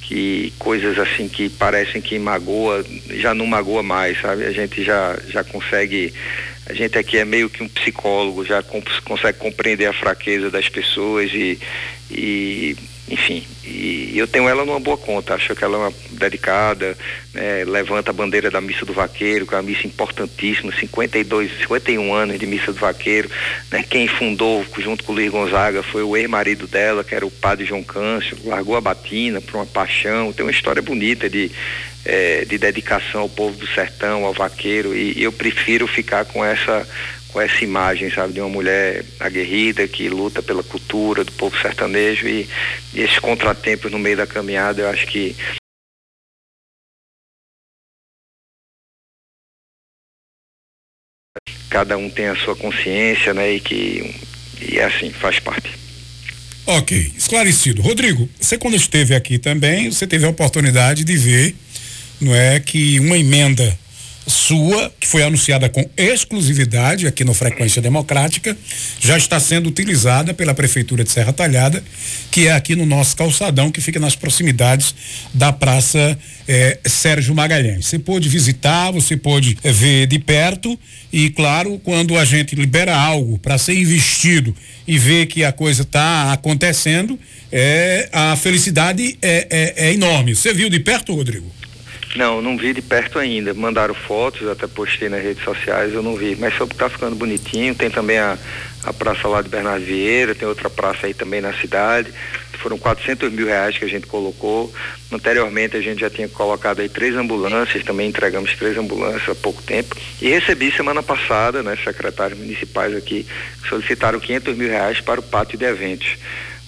que 0.09 0.55
coisas 0.59 0.99
assim 0.99 1.29
que 1.29 1.51
parecem 1.51 2.01
que 2.01 2.19
magoa, 2.19 2.83
já 3.11 3.35
não 3.35 3.45
magoa 3.47 3.83
mais, 3.83 4.19
sabe? 4.19 4.47
A 4.47 4.51
gente 4.51 4.83
já, 4.83 5.15
já 5.29 5.45
consegue, 5.45 6.15
a 6.65 6.73
gente 6.73 6.97
aqui 6.97 7.19
é 7.19 7.27
meio 7.27 7.51
que 7.51 7.63
um 7.63 7.69
psicólogo, 7.69 8.43
já 8.43 8.65
consegue 9.05 9.39
compreender 9.39 9.85
a 9.85 9.93
fraqueza 9.93 10.51
das 10.51 10.67
pessoas 10.67 11.31
e, 11.35 11.59
e 12.11 12.75
enfim, 13.11 13.45
e 13.65 14.13
eu 14.17 14.27
tenho 14.27 14.49
ela 14.49 14.65
numa 14.65 14.81
boa 14.81 14.97
conta, 14.97 15.35
acho 15.35 15.55
que 15.55 15.65
ela 15.65 15.77
é 15.77 15.81
uma 15.81 15.93
dedicada, 16.11 16.97
né, 17.33 17.65
levanta 17.65 18.11
a 18.11 18.15
bandeira 18.15 18.51
da 18.51 18.61
missa 18.61 18.85
do 18.85 18.93
vaqueiro, 18.93 19.47
que 19.47 19.55
é 19.55 19.57
uma 19.57 19.63
missa 19.63 19.87
importantíssima, 19.87 20.73
52, 20.73 21.51
51 21.61 22.13
anos 22.13 22.39
de 22.39 22.47
missa 22.47 22.73
do 22.73 22.79
vaqueiro, 22.79 23.31
né, 23.71 23.85
quem 23.89 24.07
fundou 24.07 24.65
junto 24.79 25.05
com 25.05 25.13
o 25.13 25.15
Luiz 25.15 25.31
Gonzaga 25.31 25.83
foi 25.83 26.03
o 26.03 26.17
ex-marido 26.17 26.67
dela, 26.67 27.03
que 27.03 27.15
era 27.15 27.27
o 27.27 27.31
padre 27.31 27.65
João 27.65 27.83
Câncio, 27.83 28.37
largou 28.45 28.77
a 28.77 28.81
batina 28.81 29.41
por 29.41 29.57
uma 29.57 29.67
paixão, 29.67 30.33
tem 30.33 30.45
uma 30.45 30.53
história 30.53 30.83
bonita 30.83 31.29
de, 31.31 31.51
é, 32.05 32.45
de 32.45 32.59
dedicação 32.59 33.23
ao 33.23 33.29
povo 33.29 33.57
do 33.57 33.67
sertão, 33.69 34.25
ao 34.25 34.33
vaqueiro, 34.33 34.95
e, 34.95 35.19
e 35.19 35.23
eu 35.23 35.33
prefiro 35.33 35.87
ficar 35.87 36.25
com 36.25 36.45
essa 36.45 36.87
com 37.29 37.41
essa 37.41 37.63
imagem, 37.63 38.11
sabe, 38.11 38.33
de 38.33 38.41
uma 38.41 38.49
mulher 38.49 39.05
aguerrida 39.21 39.87
que 39.87 40.09
luta 40.09 40.43
pela 40.43 40.63
cultura 40.63 41.25
do 41.25 41.33
povo 41.33 41.57
sertanejo 41.61 42.27
e, 42.27 42.49
e 42.95 43.01
esses 43.01 43.19
contratempos 43.19 43.93
no 43.93 43.99
meio 43.99 44.17
da 44.17 44.27
caminhada, 44.27 44.83
eu 44.83 44.89
acho 44.89 45.07
que 45.07 45.37
cada 51.71 51.97
um 51.97 52.09
tem 52.09 52.27
a 52.27 52.37
sua 52.37 52.57
consciência, 52.57 53.35
né, 53.35 53.53
e 53.53 53.61
que 53.61 54.15
e 54.61 54.79
é 54.79 54.85
assim, 54.85 55.11
faz 55.11 55.39
parte. 55.39 55.71
Ok, 56.67 57.13
esclarecido. 57.17 57.81
Rodrigo, 57.81 58.29
você 58.39 58.59
quando 58.59 58.75
esteve 58.77 59.15
aqui 59.15 59.39
também, 59.39 59.91
você 59.91 60.07
teve 60.07 60.27
a 60.27 60.29
oportunidade 60.29 61.05
de 61.05 61.17
ver, 61.17 61.55
não 62.21 62.35
é, 62.35 62.61
que 62.61 62.99
uma 63.01 63.17
emenda 63.17 63.79
sua, 64.29 64.93
que 65.01 65.07
foi 65.07 65.23
anunciada 65.23 65.69
com 65.69 65.89
exclusividade 65.97 67.07
aqui 67.07 67.25
no 67.25 67.35
Frequência 67.35 67.81
Democrática, 67.81 68.57
já 69.01 69.17
está 69.17 69.41
sendo 69.41 69.69
utilizada 69.69 70.35
pela 70.35 70.55
Prefeitura 70.55 71.03
de 71.03 71.11
Serra 71.11 71.33
Talhada, 71.33 71.83
que 72.31 72.47
é 72.47 72.53
aqui 72.53 72.77
no 72.77 72.87
nosso 72.87 73.17
calçadão, 73.17 73.71
que 73.71 73.81
fica 73.81 73.99
nas 73.99 74.15
proximidades 74.15 74.95
da 75.33 75.53
Praça 75.53 76.19
eh, 76.47 76.79
Sérgio 76.87 77.35
Magalhães. 77.35 77.87
Você 77.87 77.99
pode 77.99 78.29
visitar, 78.29 78.91
você 78.91 79.17
pode 79.17 79.57
eh, 79.63 79.73
ver 79.73 80.07
de 80.07 80.19
perto 80.19 80.79
e, 81.13 81.31
claro, 81.31 81.81
quando 81.83 82.17
a 82.17 82.25
gente 82.25 82.55
libera 82.55 82.97
algo 82.97 83.39
para 83.39 83.57
ser 83.57 83.75
investido 83.75 84.55
e 84.87 84.99
ver 84.99 85.27
que 85.27 85.45
a 85.45 85.53
coisa 85.53 85.83
está 85.83 86.33
acontecendo, 86.33 87.19
é, 87.51 88.09
a 88.13 88.37
felicidade 88.37 89.19
é, 89.23 89.47
é, 89.51 89.89
é 89.89 89.93
enorme. 89.93 90.35
Você 90.35 90.53
viu 90.53 90.69
de 90.69 90.81
perto, 90.81 91.15
Rodrigo? 91.15 91.58
Não, 92.17 92.41
não 92.41 92.57
vi 92.57 92.73
de 92.73 92.83
perto 92.83 93.19
ainda. 93.19 93.53
Mandaram 93.53 93.95
fotos, 93.95 94.49
até 94.49 94.67
postei 94.67 95.09
nas 95.09 95.23
redes 95.23 95.45
sociais, 95.45 95.93
eu 95.93 96.03
não 96.03 96.17
vi. 96.17 96.37
Mas 96.37 96.57
soube 96.57 96.73
que 96.73 96.79
tá 96.79 96.89
ficando 96.89 97.17
bonitinho. 97.17 97.75
Tem 97.75 97.91
também 97.91 98.19
a, 98.19 98.39
a 98.85 98.93
praça 98.93 99.29
lá 99.29 99.43
de 99.43 99.49
Bernardo 99.49 99.85
Vieira, 99.85 100.35
tem 100.35 100.49
outra 100.49 100.71
praça 100.71 101.07
aí 101.07 101.15
também 101.15 101.41
na 101.41 101.53
cidade. 101.53 102.13
Foram 102.59 102.77
400 102.77 103.31
mil 103.33 103.47
reais 103.47 103.79
que 103.79 103.85
a 103.85 103.89
gente 103.89 104.07
colocou. 104.07 104.73
Anteriormente 105.13 105.77
a 105.77 105.81
gente 105.81 106.01
já 106.01 106.11
tinha 106.11 106.29
colocado 106.29 106.81
aí 106.81 106.89
três 106.89 107.15
ambulâncias, 107.15 107.85
também 107.85 108.09
entregamos 108.09 108.55
três 108.57 108.77
ambulâncias 108.77 109.29
há 109.29 109.35
pouco 109.35 109.63
tempo. 109.63 109.97
E 110.21 110.29
recebi 110.29 110.73
semana 110.73 111.03
passada, 111.03 111.63
né, 111.63 111.79
secretários 111.83 112.39
municipais 112.39 112.97
aqui, 112.97 113.27
que 113.63 113.69
solicitaram 113.69 114.19
500 114.19 114.57
mil 114.57 114.69
reais 114.69 115.01
para 115.01 115.21
o 115.21 115.23
pátio 115.23 115.57
de 115.57 115.65
eventos. 115.65 116.17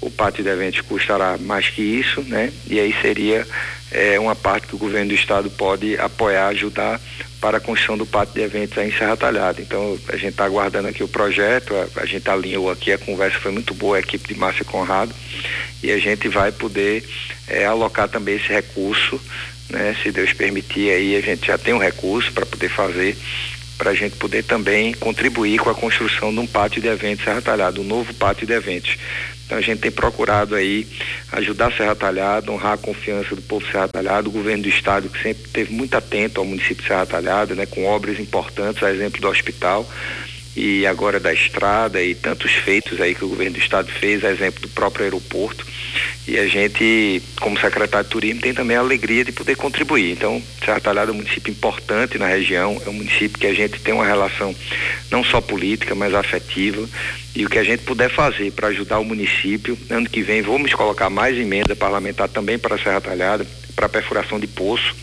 O 0.01 0.11
pátio 0.11 0.45
de 0.45 0.49
eventos 0.49 0.81
custará 0.83 1.37
mais 1.39 1.69
que 1.69 1.83
isso, 1.83 2.23
né? 2.23 2.53
E 2.69 2.79
aí 2.79 2.95
seria 3.03 3.47
é 3.91 4.19
uma 4.19 4.37
parte 4.37 4.67
que 4.67 4.75
o 4.75 4.79
governo 4.79 5.09
do 5.09 5.15
estado 5.15 5.51
pode 5.51 5.99
apoiar, 5.99 6.49
ajudar 6.49 7.01
para 7.41 7.57
a 7.57 7.61
construção 7.61 7.97
do 7.97 8.07
pátio 8.07 8.35
de 8.35 8.43
eventos 8.43 8.77
aí 8.77 8.89
em 8.89 8.93
Serra 8.93 9.17
Talhada. 9.17 9.61
Então 9.61 9.99
a 10.09 10.17
gente 10.17 10.31
está 10.31 10.45
aguardando 10.45 10.89
aqui 10.89 11.03
o 11.03 11.09
projeto, 11.09 11.75
a, 11.75 12.03
a, 12.03 12.07
gente 12.07 12.29
alinhou 12.29 12.71
aqui, 12.71 12.93
a 12.93 12.99
conversa 12.99 13.39
foi 13.39 13.51
muito 13.51 13.75
boa, 13.75 13.97
a 13.97 14.01
equipe 14.01 14.33
de 14.33 14.39
Márcia 14.39 14.65
Conrado, 14.65 15.15
e 15.83 15.91
a 15.91 15.99
gente 15.99 16.29
vai 16.29 16.53
poder 16.53 17.03
é, 17.49 17.65
alocar 17.65 18.09
também 18.09 18.37
esse 18.37 18.49
recurso, 18.49 19.21
né? 19.71 19.97
Se 20.03 20.13
Deus 20.13 20.33
permitir 20.33 20.91
aí, 20.91 21.17
a 21.17 21.21
gente 21.21 21.47
já 21.47 21.57
tem 21.57 21.73
um 21.73 21.79
recurso 21.79 22.31
para 22.33 22.45
poder 22.45 22.69
fazer 22.69 23.17
para 23.79 23.93
a 23.93 23.95
gente 23.95 24.15
poder 24.17 24.45
também 24.45 24.93
contribuir 24.93 25.59
com 25.59 25.71
a 25.71 25.75
construção 25.75 26.31
de 26.31 26.39
um 26.39 26.47
pátio 26.47 26.83
de 26.83 26.89
eventos 26.89 27.25
Serra 27.25 27.41
Talhada, 27.41 27.81
um 27.81 27.85
novo 27.85 28.13
pátio 28.13 28.47
de 28.47 28.53
eventos. 28.53 28.99
Então 29.51 29.59
a 29.59 29.63
gente 29.63 29.81
tem 29.81 29.91
procurado 29.91 30.55
aí 30.55 30.87
ajudar 31.33 31.73
Serra 31.73 31.97
Talhada, 31.97 32.53
honrar 32.53 32.75
a 32.75 32.79
confiança 32.79 33.35
do 33.35 33.43
povo 33.43 33.67
Serra 33.67 33.89
Talhada, 33.89 34.29
o 34.29 34.31
governo 34.31 34.63
do 34.63 34.69
estado 34.69 35.09
que 35.09 35.21
sempre 35.21 35.43
teve 35.49 35.73
muito 35.73 35.93
atento 35.97 36.39
ao 36.39 36.47
município 36.47 36.77
de 36.77 36.87
Serra 36.87 37.05
Talhada, 37.05 37.57
né, 37.57 37.67
com 37.67 37.85
obras 37.85 38.21
importantes, 38.21 38.81
a 38.81 38.93
exemplo 38.93 39.21
do 39.21 39.27
hospital 39.27 39.91
e 40.55 40.87
agora 40.87 41.19
da 41.19 41.33
estrada 41.33 42.01
e 42.01 42.15
tantos 42.15 42.53
feitos 42.53 43.01
aí 43.01 43.13
que 43.13 43.25
o 43.25 43.29
governo 43.29 43.55
do 43.55 43.59
estado 43.59 43.91
fez, 43.91 44.25
a 44.25 44.31
exemplo 44.31 44.61
do 44.61 44.69
próprio 44.69 45.03
aeroporto. 45.03 45.67
E 46.29 46.39
a 46.39 46.47
gente, 46.47 47.23
como 47.41 47.59
secretário 47.59 48.05
de 48.05 48.11
turismo, 48.11 48.41
tem 48.41 48.55
também 48.55 48.77
a 48.77 48.81
alegria 48.81 49.25
de 49.25 49.33
poder 49.33 49.57
contribuir. 49.57 50.13
Então, 50.13 50.41
Serra 50.65 50.81
Talhada 50.81 51.11
é 51.11 51.15
um 51.15 51.17
município 51.17 51.51
importante 51.51 52.19
na 52.19 52.27
região, 52.27 52.81
é 52.85 52.89
um 52.89 52.93
município 52.93 53.39
que 53.39 53.47
a 53.47 53.55
gente 53.55 53.81
tem 53.81 53.95
uma 53.95 54.05
relação 54.05 54.55
não 55.11 55.25
só 55.25 55.41
política, 55.41 55.95
mas 55.95 56.15
afetiva. 56.15 56.89
E 57.35 57.45
o 57.45 57.49
que 57.49 57.59
a 57.59 57.65
gente 57.65 57.83
puder 57.83 58.11
fazer 58.11 58.53
para 58.53 58.69
ajudar 58.69 58.99
o 58.99 59.05
município, 59.05 59.77
ano 59.89 60.09
que 60.09 60.23
vem 60.23 60.43
vamos 60.43 60.73
colocar 60.75 61.11
mais 61.11 61.37
emenda 61.37 61.75
parlamentar 61.75 62.29
também 62.29 62.59
para 62.59 62.77
a 62.77 62.79
Serra 62.79 63.01
Talhada, 63.01 63.47
para 63.75 63.89
perfuração 63.89 64.39
de 64.39 64.47
poço 64.47 64.95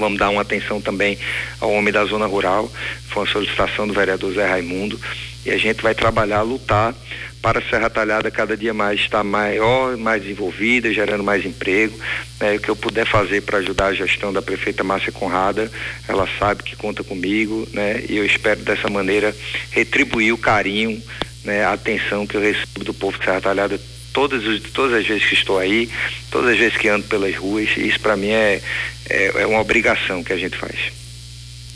Vamos 0.00 0.18
dar 0.18 0.30
uma 0.30 0.42
atenção 0.42 0.80
também 0.80 1.18
ao 1.60 1.70
homem 1.72 1.92
da 1.92 2.04
zona 2.04 2.26
rural. 2.26 2.70
Foi 3.08 3.24
uma 3.24 3.32
solicitação 3.32 3.86
do 3.86 3.92
vereador 3.92 4.32
Zé 4.32 4.46
Raimundo. 4.46 4.98
E 5.44 5.50
a 5.50 5.58
gente 5.58 5.82
vai 5.82 5.94
trabalhar, 5.94 6.42
lutar 6.42 6.94
para 7.42 7.62
Serra 7.62 7.88
Talhada 7.88 8.30
cada 8.30 8.56
dia 8.56 8.74
mais 8.74 9.00
estar 9.00 9.24
maior, 9.24 9.96
mais 9.96 10.22
desenvolvida, 10.22 10.92
gerando 10.92 11.24
mais 11.24 11.44
emprego. 11.44 11.98
Né? 12.38 12.56
O 12.56 12.60
que 12.60 12.68
eu 12.68 12.76
puder 12.76 13.06
fazer 13.06 13.42
para 13.42 13.58
ajudar 13.58 13.86
a 13.86 13.94
gestão 13.94 14.32
da 14.32 14.42
prefeita 14.42 14.84
Márcia 14.84 15.12
Conrada, 15.12 15.70
ela 16.06 16.28
sabe 16.38 16.62
que 16.62 16.76
conta 16.76 17.02
comigo, 17.02 17.66
né? 17.72 18.04
E 18.08 18.16
eu 18.16 18.26
espero 18.26 18.60
dessa 18.60 18.88
maneira 18.88 19.34
retribuir 19.70 20.32
o 20.32 20.38
carinho, 20.38 21.02
né? 21.44 21.64
a 21.64 21.72
atenção 21.72 22.26
que 22.26 22.36
eu 22.36 22.40
recebo 22.40 22.84
do 22.84 22.92
povo 22.92 23.18
de 23.18 23.24
Serra 23.24 23.40
Talhada 23.40 23.80
todas, 24.12 24.42
todas 24.72 24.98
as 24.98 25.06
vezes 25.06 25.26
que 25.26 25.34
estou 25.34 25.58
aí, 25.58 25.88
todas 26.30 26.50
as 26.50 26.58
vezes 26.58 26.76
que 26.76 26.88
ando 26.88 27.06
pelas 27.06 27.34
ruas, 27.36 27.68
isso 27.76 28.00
para 28.00 28.16
mim 28.16 28.30
é, 28.30 28.60
é, 29.08 29.42
é, 29.42 29.46
uma 29.46 29.60
obrigação 29.60 30.22
que 30.22 30.32
a 30.32 30.36
gente 30.36 30.56
faz. 30.56 30.76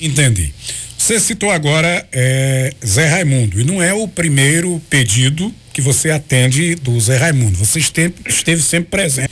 Entendi. 0.01 0.53
Você 1.05 1.21
citou 1.21 1.51
agora 1.51 2.09
é, 2.11 2.73
Zé 2.83 3.07
Raimundo, 3.07 3.61
e 3.61 3.65
não 3.65 3.83
é 3.83 3.93
o 3.93 4.09
primeiro 4.09 4.81
pedido 4.89 5.55
que 5.71 5.83
você 5.83 6.11
atende 6.11 6.77
do 6.77 6.99
Zé 6.99 7.19
Raimundo. 7.19 7.59
Você 7.59 7.79
esteve, 7.79 8.15
esteve 8.27 8.63
sempre 8.63 8.89
presente 8.89 9.29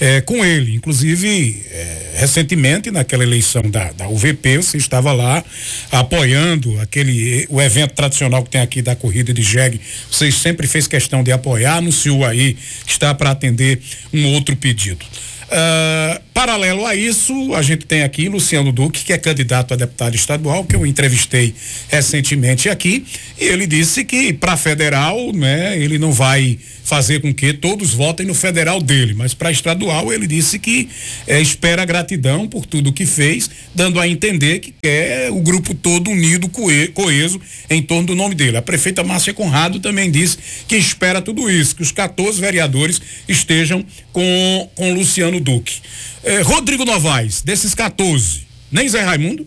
é, 0.00 0.22
com 0.22 0.42
ele. 0.42 0.74
Inclusive, 0.74 1.62
é, 1.70 2.12
recentemente, 2.14 2.90
naquela 2.90 3.22
eleição 3.22 3.60
da, 3.60 3.92
da 3.92 4.08
UVP, 4.08 4.56
você 4.56 4.78
estava 4.78 5.12
lá 5.12 5.44
apoiando 5.92 6.80
aquele 6.80 7.46
o 7.50 7.60
evento 7.60 7.92
tradicional 7.92 8.42
que 8.42 8.48
tem 8.48 8.62
aqui 8.62 8.80
da 8.80 8.96
corrida 8.96 9.30
de 9.30 9.42
jegue. 9.42 9.78
Você 10.10 10.32
sempre 10.32 10.66
fez 10.66 10.86
questão 10.86 11.22
de 11.22 11.30
apoiar, 11.32 11.74
anunciou 11.74 12.24
aí 12.24 12.56
que 12.86 12.92
está 12.92 13.14
para 13.14 13.32
atender 13.32 13.78
um 14.10 14.26
outro 14.32 14.56
pedido. 14.56 15.04
Uh, 15.50 16.20
paralelo 16.32 16.86
a 16.86 16.94
isso, 16.94 17.54
a 17.54 17.60
gente 17.60 17.84
tem 17.84 18.04
aqui 18.04 18.28
Luciano 18.28 18.70
Duque, 18.70 19.04
que 19.04 19.12
é 19.12 19.18
candidato 19.18 19.74
a 19.74 19.76
deputado 19.76 20.14
estadual, 20.14 20.64
que 20.64 20.76
eu 20.76 20.86
entrevistei 20.86 21.52
recentemente 21.88 22.68
aqui, 22.68 23.04
e 23.38 23.46
ele 23.46 23.66
disse 23.66 24.04
que 24.04 24.32
para 24.32 24.56
federal, 24.56 25.32
né, 25.32 25.76
ele 25.76 25.98
não 25.98 26.12
vai 26.12 26.56
fazer 26.84 27.20
com 27.20 27.32
que 27.32 27.52
todos 27.52 27.94
votem 27.94 28.26
no 28.26 28.34
federal 28.34 28.80
dele, 28.80 29.14
mas 29.14 29.34
para 29.34 29.50
estadual 29.52 30.12
ele 30.12 30.26
disse 30.26 30.58
que 30.58 30.88
eh, 31.26 31.40
espera 31.40 31.84
gratidão 31.84 32.48
por 32.48 32.66
tudo 32.66 32.92
que 32.92 33.06
fez, 33.06 33.48
dando 33.74 34.00
a 34.00 34.08
entender 34.08 34.58
que 34.58 34.74
quer 34.82 35.30
o 35.30 35.40
grupo 35.40 35.72
todo 35.74 36.10
unido, 36.10 36.48
coeso 36.48 37.40
em 37.68 37.80
torno 37.80 38.08
do 38.08 38.14
nome 38.16 38.34
dele. 38.34 38.56
A 38.56 38.62
prefeita 38.62 39.04
Márcia 39.04 39.32
Conrado 39.32 39.78
também 39.78 40.10
disse 40.10 40.38
que 40.66 40.76
espera 40.76 41.22
tudo 41.22 41.50
isso, 41.50 41.76
que 41.76 41.82
os 41.82 41.92
14 41.92 42.40
vereadores 42.40 43.00
estejam 43.28 43.84
com, 44.12 44.68
com 44.74 44.92
Luciano 44.92 45.39
Duque. 45.40 45.80
Eh, 46.22 46.42
Rodrigo 46.42 46.84
Novaes, 46.84 47.42
desses 47.42 47.74
14, 47.74 48.46
nem 48.70 48.88
Zé 48.88 49.00
Raimundo? 49.00 49.46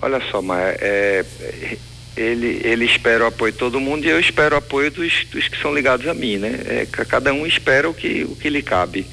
Olha 0.00 0.20
só, 0.30 0.40
mas 0.40 0.76
é, 0.80 1.24
ele, 2.16 2.60
ele 2.64 2.84
espera 2.84 3.24
o 3.24 3.26
apoio 3.26 3.52
de 3.52 3.58
todo 3.58 3.80
mundo 3.80 4.04
e 4.04 4.08
eu 4.08 4.18
espero 4.18 4.54
o 4.54 4.58
apoio 4.58 4.90
dos, 4.90 5.24
dos 5.30 5.48
que 5.48 5.60
são 5.60 5.74
ligados 5.74 6.06
a 6.06 6.14
mim, 6.14 6.36
né? 6.36 6.60
É, 6.66 6.86
cada 6.86 7.32
um 7.32 7.46
espera 7.46 7.88
o 7.88 7.94
que, 7.94 8.24
o 8.24 8.36
que 8.36 8.48
lhe 8.48 8.62
cabe. 8.62 9.06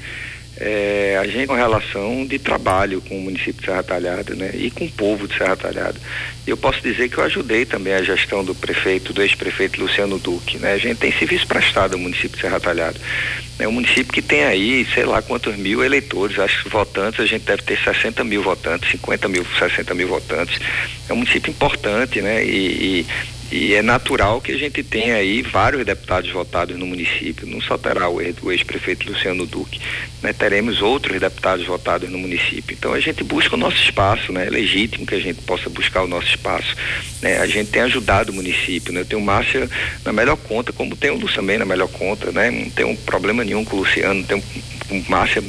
É, 0.58 1.18
a 1.20 1.26
gente 1.26 1.48
uma 1.48 1.56
relação 1.56 2.24
de 2.24 2.38
trabalho 2.38 3.02
com 3.02 3.18
o 3.18 3.20
município 3.20 3.60
de 3.60 3.66
Serra 3.66 3.82
Talhada 3.82 4.34
né, 4.34 4.52
e 4.54 4.70
com 4.70 4.86
o 4.86 4.90
povo 4.90 5.28
de 5.28 5.36
Serra 5.36 5.54
Talhada. 5.54 5.96
Eu 6.46 6.56
posso 6.56 6.80
dizer 6.80 7.10
que 7.10 7.18
eu 7.18 7.24
ajudei 7.24 7.66
também 7.66 7.92
a 7.92 8.02
gestão 8.02 8.42
do 8.42 8.54
prefeito, 8.54 9.12
do 9.12 9.20
ex-prefeito 9.20 9.80
Luciano 9.80 10.18
Duque. 10.18 10.58
Né? 10.58 10.72
A 10.72 10.78
gente 10.78 10.98
tem 10.98 11.12
serviço 11.12 11.46
prestado 11.46 11.94
ao 11.94 11.98
município 12.00 12.36
de 12.36 12.40
Serra 12.40 12.58
Talhada. 12.58 12.98
É 13.58 13.68
um 13.68 13.72
município 13.72 14.12
que 14.12 14.22
tem 14.22 14.44
aí, 14.44 14.86
sei 14.94 15.04
lá 15.04 15.20
quantos 15.20 15.56
mil 15.56 15.84
eleitores, 15.84 16.38
acho 16.38 16.62
que 16.62 16.68
votantes, 16.70 17.20
a 17.20 17.26
gente 17.26 17.42
deve 17.42 17.62
ter 17.62 17.78
60 17.78 18.24
mil 18.24 18.42
votantes, 18.42 18.90
50 18.92 19.28
mil, 19.28 19.46
60 19.58 19.94
mil 19.94 20.08
votantes. 20.08 20.58
É 21.08 21.12
um 21.12 21.16
município 21.16 21.50
importante, 21.50 22.20
né? 22.22 22.44
E, 22.44 23.00
e 23.00 23.06
e 23.50 23.74
é 23.74 23.82
natural 23.82 24.40
que 24.40 24.50
a 24.50 24.58
gente 24.58 24.82
tenha 24.82 25.14
aí 25.14 25.40
vários 25.40 25.84
deputados 25.84 26.30
votados 26.30 26.76
no 26.76 26.84
município, 26.84 27.46
não 27.46 27.60
só 27.60 27.78
terá 27.78 28.08
o 28.08 28.20
ex-prefeito 28.20 29.08
Luciano 29.08 29.46
Duque, 29.46 29.80
né? 30.22 30.32
teremos 30.32 30.82
outros 30.82 31.20
deputados 31.20 31.64
votados 31.64 32.10
no 32.10 32.18
município. 32.18 32.74
Então 32.76 32.92
a 32.92 33.00
gente 33.00 33.22
busca 33.22 33.54
o 33.54 33.58
nosso 33.58 33.76
espaço, 33.76 34.32
né? 34.32 34.46
é 34.46 34.50
legítimo 34.50 35.06
que 35.06 35.14
a 35.14 35.20
gente 35.20 35.40
possa 35.42 35.70
buscar 35.70 36.02
o 36.02 36.08
nosso 36.08 36.28
espaço. 36.28 36.74
Né? 37.22 37.38
A 37.38 37.46
gente 37.46 37.70
tem 37.70 37.82
ajudado 37.82 38.32
o 38.32 38.34
município, 38.34 38.92
né? 38.92 39.00
eu 39.00 39.06
tenho 39.06 39.22
Márcia 39.22 39.68
na 40.04 40.12
melhor 40.12 40.36
conta, 40.36 40.72
como 40.72 40.96
tem 40.96 41.10
o 41.10 41.16
Lúcio 41.16 41.36
também 41.36 41.58
na 41.58 41.64
melhor 41.64 41.88
conta, 41.88 42.32
né? 42.32 42.50
não 42.50 42.68
tem 42.70 42.84
um 42.84 42.96
problema 42.96 43.44
nenhum 43.44 43.64
com 43.64 43.76
o 43.76 43.80
Luciano, 43.80 44.24
não 44.28 44.42
Márcia, 45.08 45.42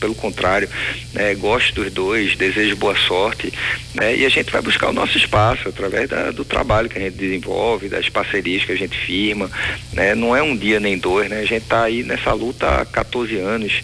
pelo 0.00 0.14
contrário, 0.14 0.68
né, 1.12 1.34
gosto 1.34 1.82
dos 1.82 1.92
dois, 1.92 2.36
desejo 2.36 2.76
boa 2.76 2.96
sorte, 2.96 3.52
né, 3.94 4.16
e 4.16 4.24
a 4.24 4.28
gente 4.28 4.50
vai 4.50 4.62
buscar 4.62 4.88
o 4.88 4.92
nosso 4.92 5.16
espaço 5.16 5.68
através 5.68 6.08
da, 6.08 6.30
do 6.30 6.44
trabalho 6.44 6.88
que 6.88 6.98
a 6.98 7.02
gente 7.02 7.16
desenvolve, 7.16 7.88
das 7.88 8.08
parcerias 8.08 8.64
que 8.64 8.72
a 8.72 8.76
gente 8.76 8.96
firma, 8.96 9.50
né, 9.92 10.14
não 10.14 10.34
é 10.34 10.42
um 10.42 10.56
dia 10.56 10.80
nem 10.80 10.98
dois, 10.98 11.28
né, 11.28 11.40
a 11.40 11.44
gente 11.44 11.62
está 11.62 11.84
aí 11.84 12.02
nessa 12.02 12.32
luta 12.32 12.80
há 12.80 12.84
14 12.84 13.36
anos, 13.36 13.82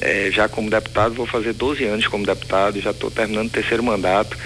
é, 0.00 0.30
já 0.30 0.48
como 0.48 0.70
deputado, 0.70 1.14
vou 1.14 1.26
fazer 1.26 1.52
12 1.52 1.84
anos 1.84 2.06
como 2.06 2.26
deputado, 2.26 2.80
já 2.80 2.90
estou 2.90 3.10
terminando 3.10 3.48
o 3.48 3.50
terceiro 3.50 3.82
mandato, 3.82 4.36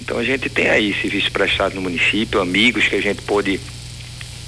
então 0.00 0.18
a 0.18 0.24
gente 0.24 0.48
tem 0.50 0.68
aí 0.68 0.94
serviço 1.00 1.30
prestado 1.32 1.74
no 1.74 1.82
município, 1.82 2.40
amigos 2.40 2.86
que 2.88 2.96
a 2.96 3.02
gente 3.02 3.22
pôde 3.22 3.60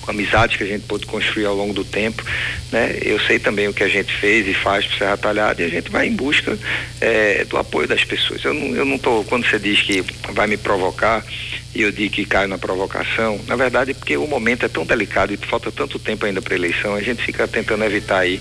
com 0.07 0.13
amizades 0.13 0.57
que 0.57 0.63
a 0.63 0.67
gente 0.67 0.85
pôde 0.87 1.05
construir 1.05 1.45
ao 1.45 1.55
longo 1.55 1.75
do 1.75 1.85
tempo, 1.85 2.25
né? 2.71 2.97
Eu 3.03 3.19
sei 3.21 3.39
também 3.39 3.67
o 3.69 3.75
que 3.75 3.83
a 3.83 3.89
gente 3.89 4.15
fez 4.17 4.47
e 4.47 4.55
faz 4.55 4.87
para 4.87 4.99
Serra 4.99 5.17
Talhada 5.17 5.61
e 5.61 5.65
a 5.65 5.69
gente 5.69 5.91
vai 5.91 6.07
em 6.07 6.13
busca 6.13 6.57
é, 7.01 7.45
do 7.45 7.59
apoio 7.59 7.89
das 7.89 8.05
pessoas. 8.05 8.43
Eu 8.45 8.55
não, 8.55 8.77
eu 8.77 8.85
não 8.85 8.99
tô, 8.99 9.25
quando 9.25 9.45
você 9.45 9.59
diz 9.59 9.83
que 9.83 10.03
vai 10.33 10.47
me 10.47 10.57
provocar 10.57 11.25
e 11.75 11.83
eu 11.83 11.93
digo 11.93 12.15
que 12.15 12.25
caio 12.25 12.49
na 12.49 12.57
provocação, 12.57 13.39
na 13.47 13.57
verdade 13.57 13.91
é 13.91 13.95
porque 13.95 14.17
o 14.17 14.27
momento 14.27 14.65
é 14.65 14.69
tão 14.69 14.87
delicado 14.87 15.35
e 15.35 15.37
falta 15.37 15.71
tanto 15.71 15.99
tempo 15.99 16.25
ainda 16.25 16.41
para 16.41 16.55
eleição, 16.55 16.95
a 16.95 17.03
gente 17.03 17.23
fica 17.23 17.47
tentando 17.47 17.85
evitar 17.85 18.21
aí 18.21 18.41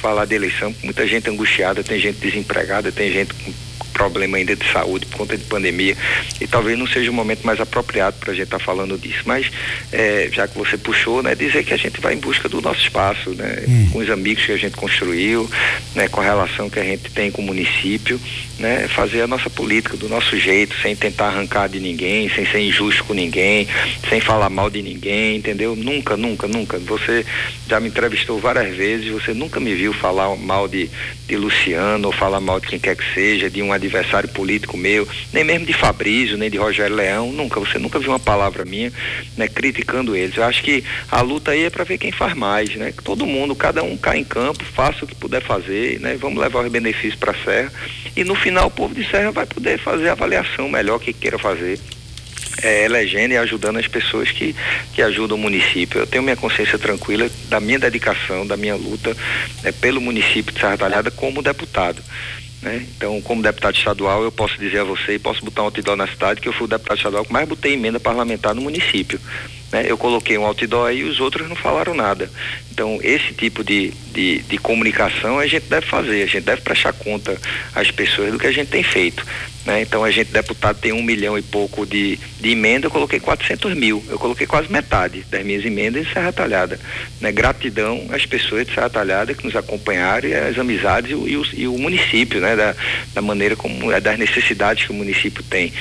falar 0.00 0.24
de 0.24 0.36
eleição, 0.36 0.72
muita 0.84 1.04
gente 1.04 1.28
angustiada, 1.28 1.82
tem 1.82 1.98
gente 1.98 2.18
desempregada, 2.18 2.92
tem 2.92 3.10
gente 3.10 3.34
com 3.34 3.52
problema 3.96 4.36
ainda 4.36 4.54
de 4.54 4.70
saúde 4.70 5.06
por 5.06 5.18
conta 5.18 5.36
de 5.38 5.44
pandemia 5.44 5.96
e 6.38 6.46
talvez 6.46 6.78
não 6.78 6.86
seja 6.86 7.10
o 7.10 7.14
momento 7.14 7.44
mais 7.46 7.58
apropriado 7.58 8.18
para 8.20 8.32
a 8.32 8.34
gente 8.34 8.44
estar 8.44 8.58
tá 8.58 8.64
falando 8.64 8.98
disso. 8.98 9.22
Mas 9.24 9.50
é, 9.90 10.28
já 10.30 10.46
que 10.46 10.56
você 10.56 10.76
puxou, 10.76 11.22
né, 11.22 11.34
dizer 11.34 11.64
que 11.64 11.72
a 11.72 11.78
gente 11.78 11.98
vai 12.00 12.12
em 12.14 12.18
busca 12.18 12.46
do 12.48 12.60
nosso 12.60 12.80
espaço, 12.80 13.30
né, 13.30 13.62
hum. 13.66 13.88
com 13.92 13.98
os 14.00 14.10
amigos 14.10 14.44
que 14.44 14.52
a 14.52 14.56
gente 14.58 14.76
construiu, 14.76 15.50
né, 15.94 16.08
com 16.08 16.20
a 16.20 16.24
relação 16.24 16.68
que 16.68 16.78
a 16.78 16.84
gente 16.84 17.10
tem 17.10 17.30
com 17.30 17.40
o 17.40 17.44
município, 17.44 18.20
né, 18.58 18.86
fazer 18.88 19.22
a 19.22 19.26
nossa 19.26 19.48
política 19.48 19.96
do 19.96 20.08
nosso 20.08 20.38
jeito, 20.38 20.76
sem 20.82 20.94
tentar 20.94 21.28
arrancar 21.28 21.68
de 21.68 21.80
ninguém, 21.80 22.28
sem 22.28 22.44
ser 22.46 22.60
injusto 22.60 23.04
com 23.04 23.14
ninguém, 23.14 23.66
sem 24.10 24.20
falar 24.20 24.50
mal 24.50 24.68
de 24.68 24.82
ninguém, 24.82 25.36
entendeu? 25.36 25.74
Nunca, 25.74 26.16
nunca, 26.16 26.46
nunca. 26.46 26.78
Você 26.78 27.24
já 27.66 27.80
me 27.80 27.88
entrevistou 27.88 28.38
várias 28.38 28.76
vezes, 28.76 29.08
você 29.08 29.32
nunca 29.32 29.58
me 29.58 29.74
viu 29.74 29.92
falar 29.94 30.36
mal 30.36 30.68
de, 30.68 30.90
de 31.26 31.36
Luciano 31.36 32.08
ou 32.08 32.12
falar 32.12 32.40
mal 32.40 32.60
de 32.60 32.66
quem 32.66 32.78
quer 32.78 32.94
que 32.94 33.14
seja, 33.14 33.48
de 33.48 33.62
um 33.62 33.72
advogado 33.72 33.85
adversário 33.86 34.28
político 34.28 34.76
meu, 34.76 35.08
nem 35.32 35.44
mesmo 35.44 35.66
de 35.66 35.72
Fabrício, 35.72 36.36
nem 36.36 36.50
de 36.50 36.58
Rogério 36.58 36.96
Leão, 36.96 37.32
nunca, 37.32 37.58
você 37.58 37.78
nunca 37.78 37.98
viu 37.98 38.10
uma 38.10 38.18
palavra 38.18 38.64
minha, 38.64 38.92
né, 39.36 39.48
criticando 39.48 40.14
eles. 40.14 40.36
Eu 40.36 40.44
acho 40.44 40.62
que 40.62 40.84
a 41.10 41.20
luta 41.20 41.52
aí 41.52 41.64
é 41.64 41.70
para 41.70 41.84
ver 41.84 41.98
quem 41.98 42.12
faz 42.12 42.34
mais, 42.34 42.74
né? 42.74 42.92
Todo 43.04 43.26
mundo, 43.26 43.54
cada 43.54 43.82
um 43.82 43.96
cai 43.96 44.18
em 44.18 44.24
campo, 44.24 44.64
faça 44.64 45.04
o 45.04 45.08
que 45.08 45.14
puder 45.14 45.42
fazer, 45.42 46.00
né? 46.00 46.16
Vamos 46.20 46.40
levar 46.40 46.64
os 46.64 46.70
benefícios 46.70 47.14
para 47.16 47.32
a 47.32 47.44
Serra 47.44 47.72
e 48.16 48.24
no 48.24 48.34
final 48.34 48.66
o 48.66 48.70
povo 48.70 48.94
de 48.94 49.08
Serra 49.08 49.30
vai 49.30 49.46
poder 49.46 49.78
fazer 49.78 50.08
a 50.08 50.12
avaliação 50.12 50.68
melhor 50.68 50.98
que 50.98 51.12
queira 51.12 51.38
fazer. 51.38 51.78
É, 52.62 52.84
elegendo 52.86 53.32
e 53.32 53.36
ajudando 53.36 53.78
as 53.78 53.86
pessoas 53.86 54.30
que, 54.30 54.56
que 54.94 55.02
ajudam 55.02 55.36
o 55.36 55.40
município. 55.40 56.00
Eu 56.00 56.06
tenho 56.06 56.22
minha 56.22 56.36
consciência 56.36 56.78
tranquila 56.78 57.28
da 57.50 57.60
minha 57.60 57.78
dedicação, 57.78 58.46
da 58.46 58.56
minha 58.56 58.74
luta 58.74 59.14
né, 59.62 59.72
pelo 59.72 60.00
município 60.00 60.54
de 60.54 60.58
Serra 60.58 60.78
Talhada 60.78 61.10
como 61.10 61.42
deputado. 61.42 62.02
Né? 62.66 62.84
Então, 62.96 63.22
como 63.22 63.40
deputado 63.40 63.76
estadual, 63.76 64.24
eu 64.24 64.32
posso 64.32 64.58
dizer 64.58 64.80
a 64.80 64.84
você 64.84 65.14
e 65.14 65.18
posso 65.20 65.44
botar 65.44 65.62
um 65.62 65.66
outdoor 65.66 65.94
na 65.94 66.08
cidade 66.08 66.40
que 66.40 66.48
eu 66.48 66.52
fui 66.52 66.64
o 66.64 66.68
deputado 66.68 66.96
estadual 66.96 67.24
que 67.24 67.32
mais 67.32 67.48
botei 67.48 67.74
emenda 67.74 68.00
parlamentar 68.00 68.56
no 68.56 68.60
município. 68.60 69.20
Né? 69.70 69.86
Eu 69.88 69.96
coloquei 69.96 70.36
um 70.36 70.44
outdoor 70.44 70.90
e 70.90 71.04
os 71.04 71.20
outros 71.20 71.48
não 71.48 71.54
falaram 71.54 71.94
nada. 71.94 72.28
Então, 72.72 72.98
esse 73.04 73.32
tipo 73.34 73.62
de, 73.62 73.92
de, 74.12 74.40
de 74.40 74.58
comunicação 74.58 75.38
a 75.38 75.46
gente 75.46 75.66
deve 75.66 75.86
fazer, 75.86 76.24
a 76.24 76.26
gente 76.26 76.44
deve 76.44 76.60
prestar 76.62 76.92
conta 76.92 77.40
às 77.72 77.92
pessoas 77.92 78.32
do 78.32 78.38
que 78.38 78.48
a 78.48 78.52
gente 78.52 78.68
tem 78.68 78.82
feito. 78.82 79.24
Né? 79.66 79.82
Então 79.82 80.04
a 80.04 80.10
gente 80.10 80.30
deputado 80.30 80.78
tem 80.80 80.92
um 80.92 81.02
milhão 81.02 81.36
e 81.36 81.42
pouco 81.42 81.84
de, 81.84 82.18
de 82.40 82.50
emenda, 82.50 82.86
eu 82.86 82.90
coloquei 82.90 83.20
400 83.20 83.74
mil, 83.74 84.02
eu 84.08 84.18
coloquei 84.18 84.46
quase 84.46 84.70
metade 84.70 85.24
das 85.30 85.44
minhas 85.44 85.64
emendas 85.64 86.06
em 86.06 86.12
Serra 86.12 86.32
Talhada. 86.32 86.78
Né? 87.20 87.32
Gratidão 87.32 88.06
às 88.10 88.24
pessoas 88.24 88.66
de 88.66 88.74
Serra 88.74 88.88
Talhada 88.88 89.34
que 89.34 89.44
nos 89.44 89.56
acompanharam 89.56 90.28
e 90.28 90.34
as 90.34 90.58
amizades 90.58 91.10
e 91.10 91.26
e 91.26 91.36
o, 91.36 91.46
e 91.52 91.68
o 91.68 91.78
município, 91.78 92.40
né? 92.40 92.54
Da, 92.54 92.74
da, 93.14 93.22
maneira 93.22 93.56
como, 93.56 93.90
é, 93.92 94.00
das 94.00 94.18
necessidades 94.18 94.84
que 94.84 94.92
o 94.92 94.94
município 94.94 95.42
tem. 95.42 95.72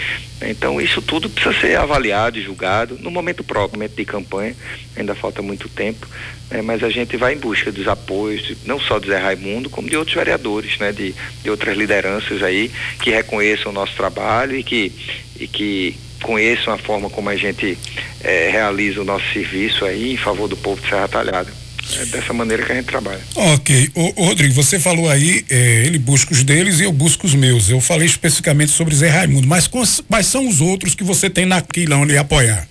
Então 0.42 0.82
isso 0.82 1.02
tudo 1.02 1.30
precisa 1.30 1.60
ser 1.60 1.78
avaliado 1.78 2.38
e 2.38 2.44
julgado 2.44 2.98
no 3.00 3.12
momento 3.12 3.44
próprio, 3.44 3.78
momento 3.78 3.96
de 3.96 4.06
campanha, 4.06 4.56
ainda 4.96 5.16
falta 5.16 5.42
muito 5.42 5.70
tempo, 5.70 6.08
né? 6.50 6.62
mas 6.62 6.84
a 6.84 6.90
gente 6.90 7.18
vai 7.18 7.34
em 7.34 7.38
busca 7.38 7.72
dos 7.72 7.88
apoios, 7.88 8.56
não 8.66 8.80
só 8.80 9.00
do 9.00 9.08
Zé 9.08 9.18
Raimundo, 9.18 9.70
como 9.70 9.90
de 9.90 9.98
outros 9.98 10.16
vereadores, 10.16 10.78
né? 10.78 10.92
de, 10.92 11.14
de 11.44 11.50
outras 11.50 11.78
lideranças 11.78 12.42
aí 12.44 12.72
que 13.02 13.12
reconheçam 13.12 13.72
nosso 13.72 13.96
trabalho 13.96 14.58
e 14.58 14.64
que, 14.64 14.92
e 15.40 15.48
que 15.48 15.96
conheçam 16.22 16.74
a 16.74 16.78
forma 16.78 17.10
como 17.10 17.30
a 17.30 17.36
gente 17.36 17.78
é, 18.24 18.50
realiza 18.52 19.02
o 19.02 19.06
nosso 19.06 19.26
serviço 19.32 19.86
aí 19.86 20.14
em 20.14 20.18
favor 20.18 20.48
do 20.48 20.58
povo 20.58 20.82
de 20.82 20.90
Serra 20.90 21.08
Talhada. 21.08 21.66
É 22.00 22.06
dessa 22.06 22.34
maneira 22.34 22.64
que 22.64 22.72
a 22.72 22.76
gente 22.76 22.88
trabalha. 22.88 23.22
Ok. 23.36 23.92
O, 23.94 24.24
o 24.24 24.26
Rodrigo, 24.26 24.54
você 24.56 24.80
falou 24.80 25.08
aí, 25.08 25.46
é, 25.50 25.86
ele 25.86 26.00
busca 26.00 26.34
os 26.34 26.44
deles 26.44 26.80
e 26.80 26.84
eu 26.84 26.92
busco 26.92 27.28
os 27.28 27.36
meus. 27.36 27.70
Eu 27.70 27.80
falei 27.80 28.08
especificamente 28.08 28.72
sobre 28.72 28.96
Zé 28.96 29.10
Raimundo, 29.10 29.48
mas 29.48 29.68
quais 29.68 30.26
são 30.26 30.48
os 30.48 30.62
outros 30.62 30.96
que 30.96 31.04
você 31.04 31.30
tem 31.30 31.46
naquilo 31.46 31.96
onde 31.98 32.18
apoiar? 32.18 32.68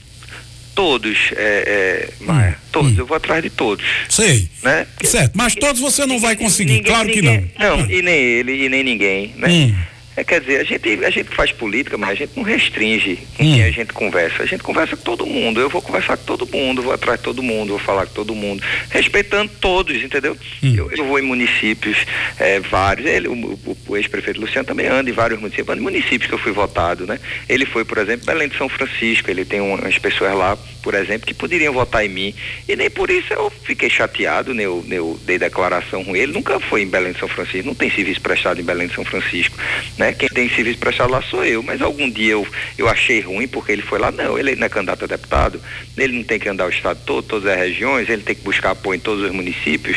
Todos, 0.74 1.30
é, 1.36 2.08
é, 2.20 2.24
Maia, 2.24 2.58
todos, 2.72 2.92
hum. 2.92 2.96
eu 2.98 3.06
vou 3.06 3.16
atrás 3.16 3.42
de 3.42 3.50
todos. 3.50 3.84
Sei. 4.08 4.48
Né? 4.62 4.86
Certo, 5.04 5.32
mas 5.34 5.54
todos 5.54 5.80
você 5.80 6.04
não 6.04 6.18
vai 6.18 6.34
conseguir, 6.34 6.74
ninguém, 6.74 6.92
claro 6.92 7.08
ninguém, 7.08 7.48
que 7.48 7.58
não. 7.58 7.76
Não, 7.78 7.90
e 7.90 8.02
nem 8.02 8.14
ele, 8.14 8.64
e 8.64 8.68
nem 8.68 8.82
ninguém, 8.82 9.34
né? 9.36 9.48
Hum. 9.48 9.74
É, 10.16 10.22
quer 10.22 10.40
dizer, 10.40 10.60
a 10.60 10.64
gente, 10.64 11.04
a 11.04 11.10
gente 11.10 11.34
faz 11.34 11.50
política, 11.50 11.98
mas 11.98 12.10
a 12.10 12.14
gente 12.14 12.32
não 12.36 12.44
restringe 12.44 13.16
com 13.36 13.42
hum. 13.42 13.54
quem 13.54 13.64
a 13.64 13.70
gente 13.70 13.92
conversa. 13.92 14.42
A 14.42 14.46
gente 14.46 14.62
conversa 14.62 14.96
com 14.96 15.02
todo 15.02 15.26
mundo. 15.26 15.60
Eu 15.60 15.68
vou 15.68 15.82
conversar 15.82 16.16
com 16.16 16.24
todo 16.24 16.46
mundo, 16.46 16.82
vou 16.82 16.92
atrás 16.92 17.18
de 17.18 17.24
todo 17.24 17.42
mundo, 17.42 17.70
vou 17.70 17.78
falar 17.78 18.06
com 18.06 18.14
todo 18.14 18.34
mundo, 18.34 18.62
respeitando 18.90 19.50
todos, 19.60 19.96
entendeu? 20.02 20.36
Hum. 20.62 20.74
Eu, 20.76 20.90
eu, 20.92 21.04
vou 21.04 21.18
em 21.18 21.22
municípios 21.22 21.96
é, 22.38 22.60
vários. 22.60 23.06
Ele, 23.06 23.28
o, 23.28 23.32
o, 23.32 23.76
o 23.88 23.96
ex-prefeito 23.96 24.40
Luciano 24.40 24.66
também 24.66 24.86
anda 24.86 25.10
em 25.10 25.12
vários 25.12 25.40
municípios, 25.40 25.68
anda 25.68 25.80
em 25.80 25.84
municípios 25.84 26.28
que 26.28 26.34
eu 26.34 26.38
fui 26.38 26.52
votado, 26.52 27.06
né? 27.06 27.18
Ele 27.48 27.66
foi, 27.66 27.84
por 27.84 27.98
exemplo, 27.98 28.26
Belém 28.26 28.48
de 28.48 28.56
São 28.56 28.68
Francisco. 28.68 29.30
Ele 29.30 29.44
tem 29.44 29.60
umas 29.60 29.98
pessoas 29.98 30.34
lá, 30.34 30.56
por 30.82 30.94
exemplo, 30.94 31.26
que 31.26 31.34
poderiam 31.34 31.72
votar 31.72 32.04
em 32.04 32.08
mim. 32.08 32.34
E 32.68 32.76
nem 32.76 32.88
por 32.88 33.10
isso 33.10 33.32
eu 33.32 33.50
fiquei 33.64 33.90
chateado, 33.90 34.54
nem 34.54 34.64
eu, 34.64 34.84
nem 34.86 34.98
eu 34.98 35.18
dei 35.24 35.38
declaração 35.38 36.04
com 36.04 36.14
ele. 36.14 36.32
Nunca 36.32 36.60
foi 36.60 36.82
em 36.82 36.88
Belém 36.88 37.12
de 37.12 37.18
São 37.18 37.28
Francisco, 37.28 37.66
não 37.66 37.74
tem 37.74 37.90
serviço 37.90 38.20
prestado 38.20 38.60
em 38.60 38.64
Belém 38.64 38.86
de 38.86 38.94
São 38.94 39.04
Francisco, 39.04 39.56
né? 39.98 40.03
Né? 40.04 40.12
Quem 40.12 40.28
tem 40.28 40.50
serviço 40.50 40.78
prestado 40.78 41.10
lá 41.10 41.22
sou 41.22 41.42
eu, 41.42 41.62
mas 41.62 41.80
algum 41.80 42.10
dia 42.10 42.32
eu, 42.32 42.46
eu 42.76 42.88
achei 42.88 43.20
ruim 43.20 43.48
porque 43.48 43.72
ele 43.72 43.80
foi 43.80 43.98
lá, 43.98 44.10
não, 44.10 44.38
ele 44.38 44.54
não 44.54 44.66
é 44.66 44.68
candidato 44.68 45.04
a 45.04 45.08
deputado, 45.08 45.58
ele 45.96 46.18
não 46.18 46.22
tem 46.22 46.38
que 46.38 46.46
andar 46.46 46.66
o 46.66 46.70
estado 46.70 46.98
todo, 47.06 47.24
todas 47.26 47.50
as 47.50 47.58
regiões, 47.58 48.10
ele 48.10 48.22
tem 48.22 48.34
que 48.34 48.42
buscar 48.42 48.72
apoio 48.72 48.98
em 48.98 49.00
todos 49.00 49.24
os 49.24 49.30
municípios. 49.30 49.96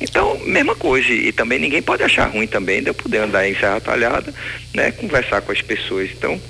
Então, 0.00 0.38
mesma 0.46 0.76
coisa, 0.76 1.12
e 1.12 1.32
também 1.32 1.58
ninguém 1.58 1.82
pode 1.82 2.02
achar 2.02 2.26
ruim 2.26 2.46
também 2.46 2.80
de 2.80 2.90
eu 2.90 2.94
poder 2.94 3.18
andar 3.18 3.46
em 3.46 3.54
Serra 3.54 3.80
Talhada, 3.80 4.32
né? 4.72 4.92
Conversar 4.92 5.42
com 5.42 5.50
as 5.50 5.60
pessoas. 5.60 6.10
Então, 6.10 6.40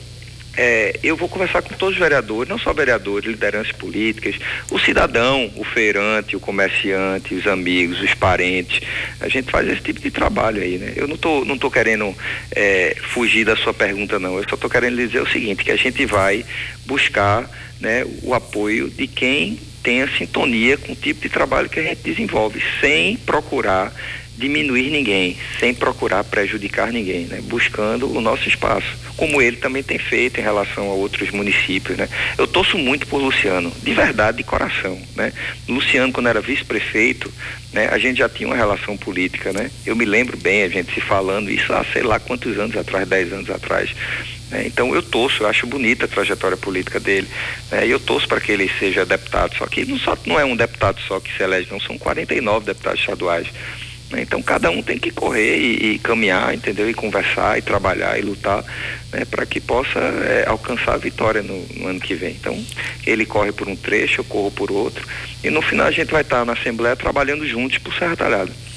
é, 0.56 0.98
eu 1.02 1.16
vou 1.16 1.28
conversar 1.28 1.62
com 1.62 1.74
todos 1.74 1.94
os 1.94 2.00
vereadores, 2.00 2.48
não 2.48 2.58
só 2.58 2.72
vereadores, 2.72 3.28
lideranças 3.28 3.72
políticas, 3.72 4.34
o 4.70 4.78
cidadão, 4.78 5.50
o 5.56 5.64
feirante, 5.64 6.36
o 6.36 6.40
comerciante, 6.40 7.34
os 7.34 7.46
amigos, 7.46 8.00
os 8.00 8.14
parentes. 8.14 8.80
A 9.20 9.28
gente 9.28 9.50
faz 9.50 9.68
esse 9.68 9.80
tipo 9.80 10.00
de 10.00 10.10
trabalho 10.10 10.60
aí, 10.60 10.78
né? 10.78 10.92
Eu 10.96 11.06
não 11.06 11.16
tô, 11.16 11.44
não 11.44 11.56
tô 11.56 11.70
querendo 11.70 12.14
é, 12.50 12.96
fugir 13.12 13.44
da 13.44 13.56
sua 13.56 13.72
pergunta, 13.72 14.18
não. 14.18 14.36
Eu 14.36 14.48
só 14.48 14.56
tô 14.56 14.68
querendo 14.68 14.96
dizer 14.96 15.20
o 15.20 15.28
seguinte, 15.28 15.64
que 15.64 15.70
a 15.70 15.76
gente 15.76 16.04
vai 16.04 16.44
buscar 16.84 17.48
né, 17.80 18.04
o 18.22 18.34
apoio 18.34 18.90
de 18.90 19.06
quem 19.06 19.58
tenha 19.82 20.06
sintonia 20.18 20.76
com 20.76 20.92
o 20.92 20.96
tipo 20.96 21.22
de 21.22 21.28
trabalho 21.28 21.68
que 21.68 21.80
a 21.80 21.82
gente 21.82 22.02
desenvolve, 22.02 22.62
sem 22.80 23.16
procurar 23.16 23.92
diminuir 24.40 24.90
ninguém, 24.90 25.36
sem 25.60 25.74
procurar 25.74 26.24
prejudicar 26.24 26.90
ninguém, 26.90 27.26
né? 27.26 27.40
buscando 27.42 28.10
o 28.10 28.20
nosso 28.20 28.48
espaço, 28.48 28.88
como 29.16 29.40
ele 29.40 29.58
também 29.58 29.82
tem 29.82 29.98
feito 29.98 30.40
em 30.40 30.42
relação 30.42 30.90
a 30.90 30.94
outros 30.94 31.30
municípios. 31.30 31.98
Né? 31.98 32.08
Eu 32.38 32.46
torço 32.46 32.78
muito 32.78 33.06
por 33.06 33.18
Luciano, 33.18 33.70
de 33.82 33.92
verdade, 33.92 34.38
de 34.38 34.44
coração. 34.44 34.98
Né? 35.14 35.32
Luciano, 35.68 36.12
quando 36.12 36.28
era 36.28 36.40
vice-prefeito, 36.40 37.32
né, 37.72 37.88
a 37.92 37.98
gente 37.98 38.18
já 38.18 38.28
tinha 38.28 38.48
uma 38.48 38.56
relação 38.56 38.96
política. 38.96 39.52
Né? 39.52 39.70
Eu 39.84 39.94
me 39.94 40.04
lembro 40.04 40.36
bem 40.36 40.62
a 40.62 40.68
gente 40.68 40.92
se 40.94 41.00
falando 41.00 41.50
isso 41.50 41.72
há 41.72 41.84
sei 41.92 42.02
lá 42.02 42.18
quantos 42.18 42.58
anos 42.58 42.76
atrás, 42.76 43.06
dez 43.06 43.32
anos 43.32 43.50
atrás. 43.50 43.90
Né? 44.50 44.64
Então 44.66 44.94
eu 44.94 45.02
torço, 45.02 45.42
eu 45.42 45.48
acho 45.48 45.66
bonita 45.66 46.06
a 46.06 46.08
trajetória 46.08 46.56
política 46.56 46.98
dele. 46.98 47.28
Né? 47.70 47.86
E 47.86 47.90
eu 47.90 48.00
torço 48.00 48.26
para 48.26 48.40
que 48.40 48.52
ele 48.52 48.70
seja 48.78 49.04
deputado, 49.04 49.54
só 49.56 49.66
que 49.66 49.84
não, 49.84 49.98
só, 49.98 50.16
não 50.26 50.40
é 50.40 50.44
um 50.44 50.56
deputado 50.56 51.00
só 51.06 51.20
que 51.20 51.34
se 51.36 51.42
elege, 51.42 51.68
não, 51.70 51.80
são 51.80 51.96
49 51.98 52.66
deputados 52.66 53.00
estaduais. 53.00 53.46
Né? 54.10 54.22
Então 54.22 54.42
cada 54.42 54.70
um 54.70 54.82
tem 54.82 54.98
que 54.98 55.10
correr 55.10 55.56
e, 55.58 55.92
e, 55.92 55.98
caminhar, 55.98 56.52
entendeu? 56.54 56.90
E 56.90 56.94
conversar 56.94 57.58
e 57.58 57.62
trabalhar 57.62 58.18
e 58.18 58.22
lutar 58.22 58.64
né? 59.12 59.24
para 59.24 59.46
que 59.46 59.60
possa 59.60 59.98
é, 59.98 60.44
alcançar 60.46 60.94
a 60.94 60.98
vitória 60.98 61.42
no, 61.42 61.64
no, 61.76 61.86
ano 61.86 62.00
que 62.00 62.14
vem. 62.14 62.32
Então 62.32 62.58
ele 63.06 63.24
corre 63.24 63.52
por 63.52 63.68
um 63.68 63.76
trecho, 63.76 64.20
eu 64.20 64.24
corro 64.24 64.50
por 64.50 64.70
outro 64.70 65.06
e 65.42 65.50
no 65.50 65.62
final 65.62 65.86
a 65.86 65.92
gente 65.92 66.10
vai 66.10 66.22
estar 66.22 66.44
na 66.44 66.54
Assembleia 66.54 66.96
trabalhando 66.96 67.46
juntos 67.46 67.78
por 67.78 67.94
Serra 67.94 68.16
Talhada. 68.16 68.69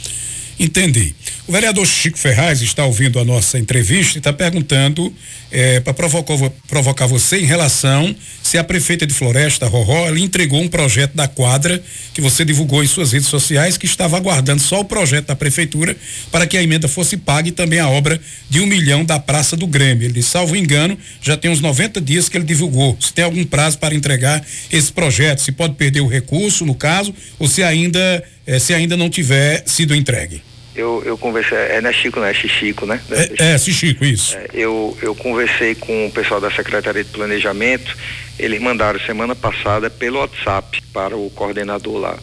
Entendi. 0.60 1.14
O 1.48 1.52
vereador 1.52 1.86
Chico 1.86 2.18
Ferraz 2.18 2.62
está 2.62 2.86
ouvindo 2.86 3.20
a 3.20 3.26
nossa 3.26 3.60
entrevista 3.60 4.18
e 4.18 4.20
está 4.20 4.32
perguntando 4.32 5.14
é, 5.52 5.80
para 5.80 5.94
provocar, 5.94 6.36
provocar 6.68 7.06
você 7.06 7.38
em 7.38 7.46
relação 7.46 8.16
se 8.42 8.58
a 8.58 8.64
prefeita 8.64 9.06
de 9.06 9.14
Floresta, 9.14 9.68
Roró, 9.68 10.10
lhe 10.10 10.22
entregou 10.22 10.62
um 10.62 10.68
projeto 10.68 11.14
da 11.14 11.28
quadra 11.28 11.82
que 12.14 12.22
você 12.22 12.44
divulgou 12.46 12.84
em 12.84 12.88
suas 12.88 13.12
redes 13.12 13.28
sociais 13.28 13.78
que 13.78 13.86
estava 13.86 14.18
aguardando 14.18 14.62
só 14.62 14.80
o 14.80 14.86
projeto 14.86 15.28
da 15.28 15.36
prefeitura 15.36 15.96
para 16.32 16.48
que 16.48 16.58
a 16.58 16.64
emenda 16.64 16.88
fosse 16.88 17.18
paga 17.18 17.50
e 17.50 17.52
também 17.52 17.80
a 17.80 17.90
obra 17.90 18.20
de 18.50 18.60
um 18.62 18.66
milhão 18.66 19.04
da 19.04 19.20
Praça 19.20 19.56
do 19.56 19.68
Grêmio. 19.68 20.08
Ele, 20.08 20.24
salvo 20.24 20.56
engano, 20.56 20.98
já 21.22 21.38
tem 21.38 21.52
uns 21.52 21.62
90 21.62 22.02
dias 22.02 22.30
que 22.30 22.38
ele 22.38 22.46
divulgou. 22.46 22.98
Se 23.00 23.14
tem 23.14 23.26
algum 23.26 23.44
prazo 23.44 23.78
para 23.78 23.94
entregar 23.94 24.44
esse 24.72 24.92
projeto, 24.92 25.40
se 25.40 25.52
pode 25.52 25.76
perder 25.76 26.02
o 26.02 26.08
recurso, 26.08 26.66
no 26.66 26.74
caso, 26.76 27.14
ou 27.38 27.48
se 27.48 27.62
ainda, 27.64 28.24
eh, 28.46 28.60
se 28.60 28.74
ainda 28.74 28.98
não 28.98 29.10
tiver 29.10 29.64
sido 29.66 29.96
entregue 29.96 30.42
eu, 30.76 31.04
eu 31.06 31.18
conversei, 31.18 31.58
é 31.58 31.82
né 31.82 31.94
Chico, 31.94 32.20
né? 32.20 32.34
Chico, 32.34 32.86
né? 32.86 33.00
É, 33.40 33.54
é 33.54 33.58
Chico, 33.58 34.04
isso. 34.04 34.36
É, 34.36 34.48
eu, 34.54 34.98
eu 35.02 35.14
conversei 35.14 35.76
com 35.76 36.08
o 36.08 36.12
pessoal 36.12 36.42
da 36.42 36.50
Secretaria 36.50 37.04
de 37.04 37.10
Planejamento, 37.12 37.96
eles 38.40 38.60
mandaram 38.60 39.00
semana 39.02 39.36
passada 39.36 39.90
pelo 39.90 40.20
WhatsApp 40.20 40.82
para 40.92 41.16
o 41.16 41.30
coordenador 41.30 41.98
lá. 41.98 42.18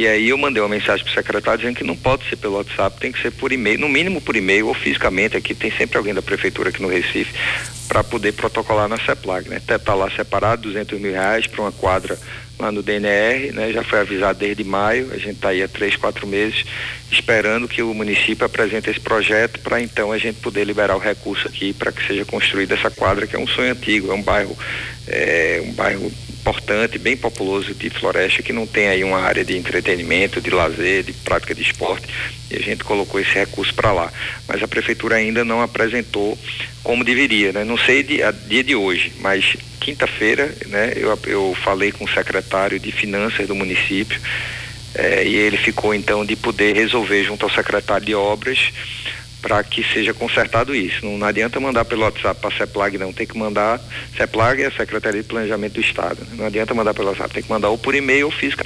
E 0.00 0.06
aí 0.06 0.30
eu 0.30 0.38
mandei 0.38 0.62
uma 0.62 0.68
mensagem 0.70 1.04
para 1.04 1.10
o 1.10 1.14
secretário 1.14 1.58
dizendo 1.58 1.76
que 1.76 1.84
não 1.84 1.94
pode 1.94 2.26
ser 2.26 2.36
pelo 2.36 2.56
WhatsApp, 2.56 2.98
tem 2.98 3.12
que 3.12 3.20
ser 3.20 3.30
por 3.32 3.52
e-mail, 3.52 3.78
no 3.78 3.86
mínimo 3.86 4.18
por 4.18 4.34
e-mail 4.34 4.68
ou 4.68 4.72
fisicamente, 4.72 5.36
aqui 5.36 5.54
tem 5.54 5.70
sempre 5.70 5.98
alguém 5.98 6.14
da 6.14 6.22
prefeitura 6.22 6.70
aqui 6.70 6.80
no 6.80 6.88
Recife, 6.88 7.34
para 7.86 8.02
poder 8.02 8.32
protocolar 8.32 8.88
na 8.88 8.96
CEPLAG, 8.96 9.50
né? 9.50 9.56
Até 9.58 9.76
tá 9.76 9.92
lá 9.92 10.10
separado, 10.10 10.62
200 10.62 10.98
mil 10.98 11.12
reais 11.12 11.46
para 11.46 11.60
uma 11.60 11.70
quadra 11.70 12.18
lá 12.58 12.72
no 12.72 12.82
DNR, 12.82 13.52
né? 13.52 13.72
Já 13.74 13.84
foi 13.84 13.98
avisado 13.98 14.38
desde 14.38 14.64
maio, 14.64 15.10
a 15.12 15.18
gente 15.18 15.32
está 15.32 15.50
aí 15.50 15.62
há 15.62 15.68
três, 15.68 15.96
quatro 15.96 16.26
meses 16.26 16.64
esperando 17.12 17.68
que 17.68 17.82
o 17.82 17.92
município 17.92 18.46
apresente 18.46 18.88
esse 18.88 19.00
projeto 19.00 19.60
para 19.60 19.82
então 19.82 20.12
a 20.12 20.16
gente 20.16 20.40
poder 20.40 20.64
liberar 20.64 20.96
o 20.96 20.98
recurso 20.98 21.46
aqui 21.46 21.74
para 21.74 21.92
que 21.92 22.06
seja 22.06 22.24
construída 22.24 22.74
essa 22.74 22.90
quadra 22.90 23.26
que 23.26 23.36
é 23.36 23.38
um 23.38 23.46
sonho 23.46 23.72
antigo, 23.72 24.10
é 24.10 24.14
um 24.14 24.22
bairro, 24.22 24.56
é, 25.06 25.62
um 25.62 25.72
bairro 25.72 26.10
importante, 26.40 26.98
bem 26.98 27.16
populoso 27.16 27.74
de 27.74 27.90
Floresta, 27.90 28.42
que 28.42 28.52
não 28.52 28.66
tem 28.66 28.88
aí 28.88 29.04
uma 29.04 29.20
área 29.20 29.44
de 29.44 29.56
entretenimento, 29.56 30.40
de 30.40 30.50
lazer, 30.50 31.04
de 31.04 31.12
prática 31.12 31.54
de 31.54 31.62
esporte, 31.62 32.06
e 32.50 32.56
a 32.56 32.60
gente 32.60 32.82
colocou 32.82 33.20
esse 33.20 33.34
recurso 33.34 33.74
para 33.74 33.92
lá. 33.92 34.12
Mas 34.48 34.62
a 34.62 34.68
prefeitura 34.68 35.16
ainda 35.16 35.44
não 35.44 35.60
apresentou 35.60 36.36
como 36.82 37.04
deveria, 37.04 37.52
né? 37.52 37.62
Não 37.62 37.76
sei 37.76 38.02
de, 38.02 38.22
a 38.22 38.30
dia 38.30 38.64
de 38.64 38.74
hoje, 38.74 39.12
mas 39.20 39.56
quinta-feira, 39.80 40.52
né, 40.66 40.92
eu, 40.96 41.18
eu 41.26 41.56
falei 41.62 41.92
com 41.92 42.04
o 42.04 42.08
secretário 42.08 42.78
de 42.78 42.90
Finanças 42.90 43.46
do 43.46 43.54
município, 43.54 44.20
eh, 44.94 45.24
e 45.26 45.34
ele 45.36 45.56
ficou 45.56 45.94
então 45.94 46.24
de 46.24 46.36
poder 46.36 46.74
resolver 46.74 47.22
junto 47.24 47.44
ao 47.44 47.50
secretário 47.50 48.04
de 48.04 48.14
obras 48.14 48.72
para 49.40 49.62
que 49.62 49.82
seja 49.82 50.12
consertado 50.12 50.74
isso. 50.74 51.04
Não, 51.04 51.18
não, 51.18 51.26
adianta 51.26 51.58
mandar 51.58 51.84
pelo 51.84 52.02
WhatsApp 52.02 52.40
para 52.40 52.54
a 52.54 52.58
CEPLAG, 52.58 52.98
não. 52.98 53.12
Tem 53.12 53.26
que 53.26 53.36
mandar. 53.36 53.80
CEPLAG 54.16 54.62
é 54.62 54.66
a 54.66 54.70
Secretaria 54.70 55.22
de 55.22 55.28
Planejamento 55.28 55.74
do 55.74 55.80
Estado. 55.80 56.20
Né? 56.20 56.36
Não 56.36 56.46
adianta 56.46 56.74
mandar 56.74 56.94
pelo 56.94 57.08
WhatsApp, 57.08 57.32
tem 57.32 57.42
que 57.42 57.50
mandar 57.50 57.68
ou 57.70 57.78
por 57.78 57.94
e-mail 57.94 58.26
ou 58.26 58.32
físico. 58.32 58.62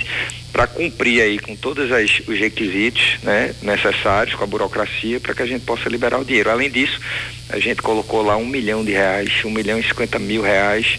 Para 0.53 0.67
cumprir 0.67 1.21
aí 1.23 1.39
com 1.39 1.57
todos 1.57 1.91
as, 1.91 2.21
os 2.27 2.39
requisitos 2.39 3.19
né, 3.23 3.55
necessários, 3.63 4.35
com 4.35 4.45
a 4.45 4.47
burocracia, 4.47 5.21
para 5.21 5.35
que 5.35 5.43
a 5.43 5.47
gente 5.47 5.65
possa 5.65 5.89
liberar 5.89 6.19
o 6.19 6.25
dinheiro. 6.25 6.51
Além 6.51 6.71
disso, 6.71 7.01
a 7.49 7.59
gente 7.59 7.83
colocou 7.83 8.23
lá 8.23 8.37
um 8.37 8.47
milhão 8.47 8.85
de 8.85 8.93
reais, 8.93 9.45
um 9.45 9.51
milhão 9.51 9.79
e 9.79 9.83
cinquenta 9.83 10.19
mil 10.19 10.43
reais. 10.43 10.99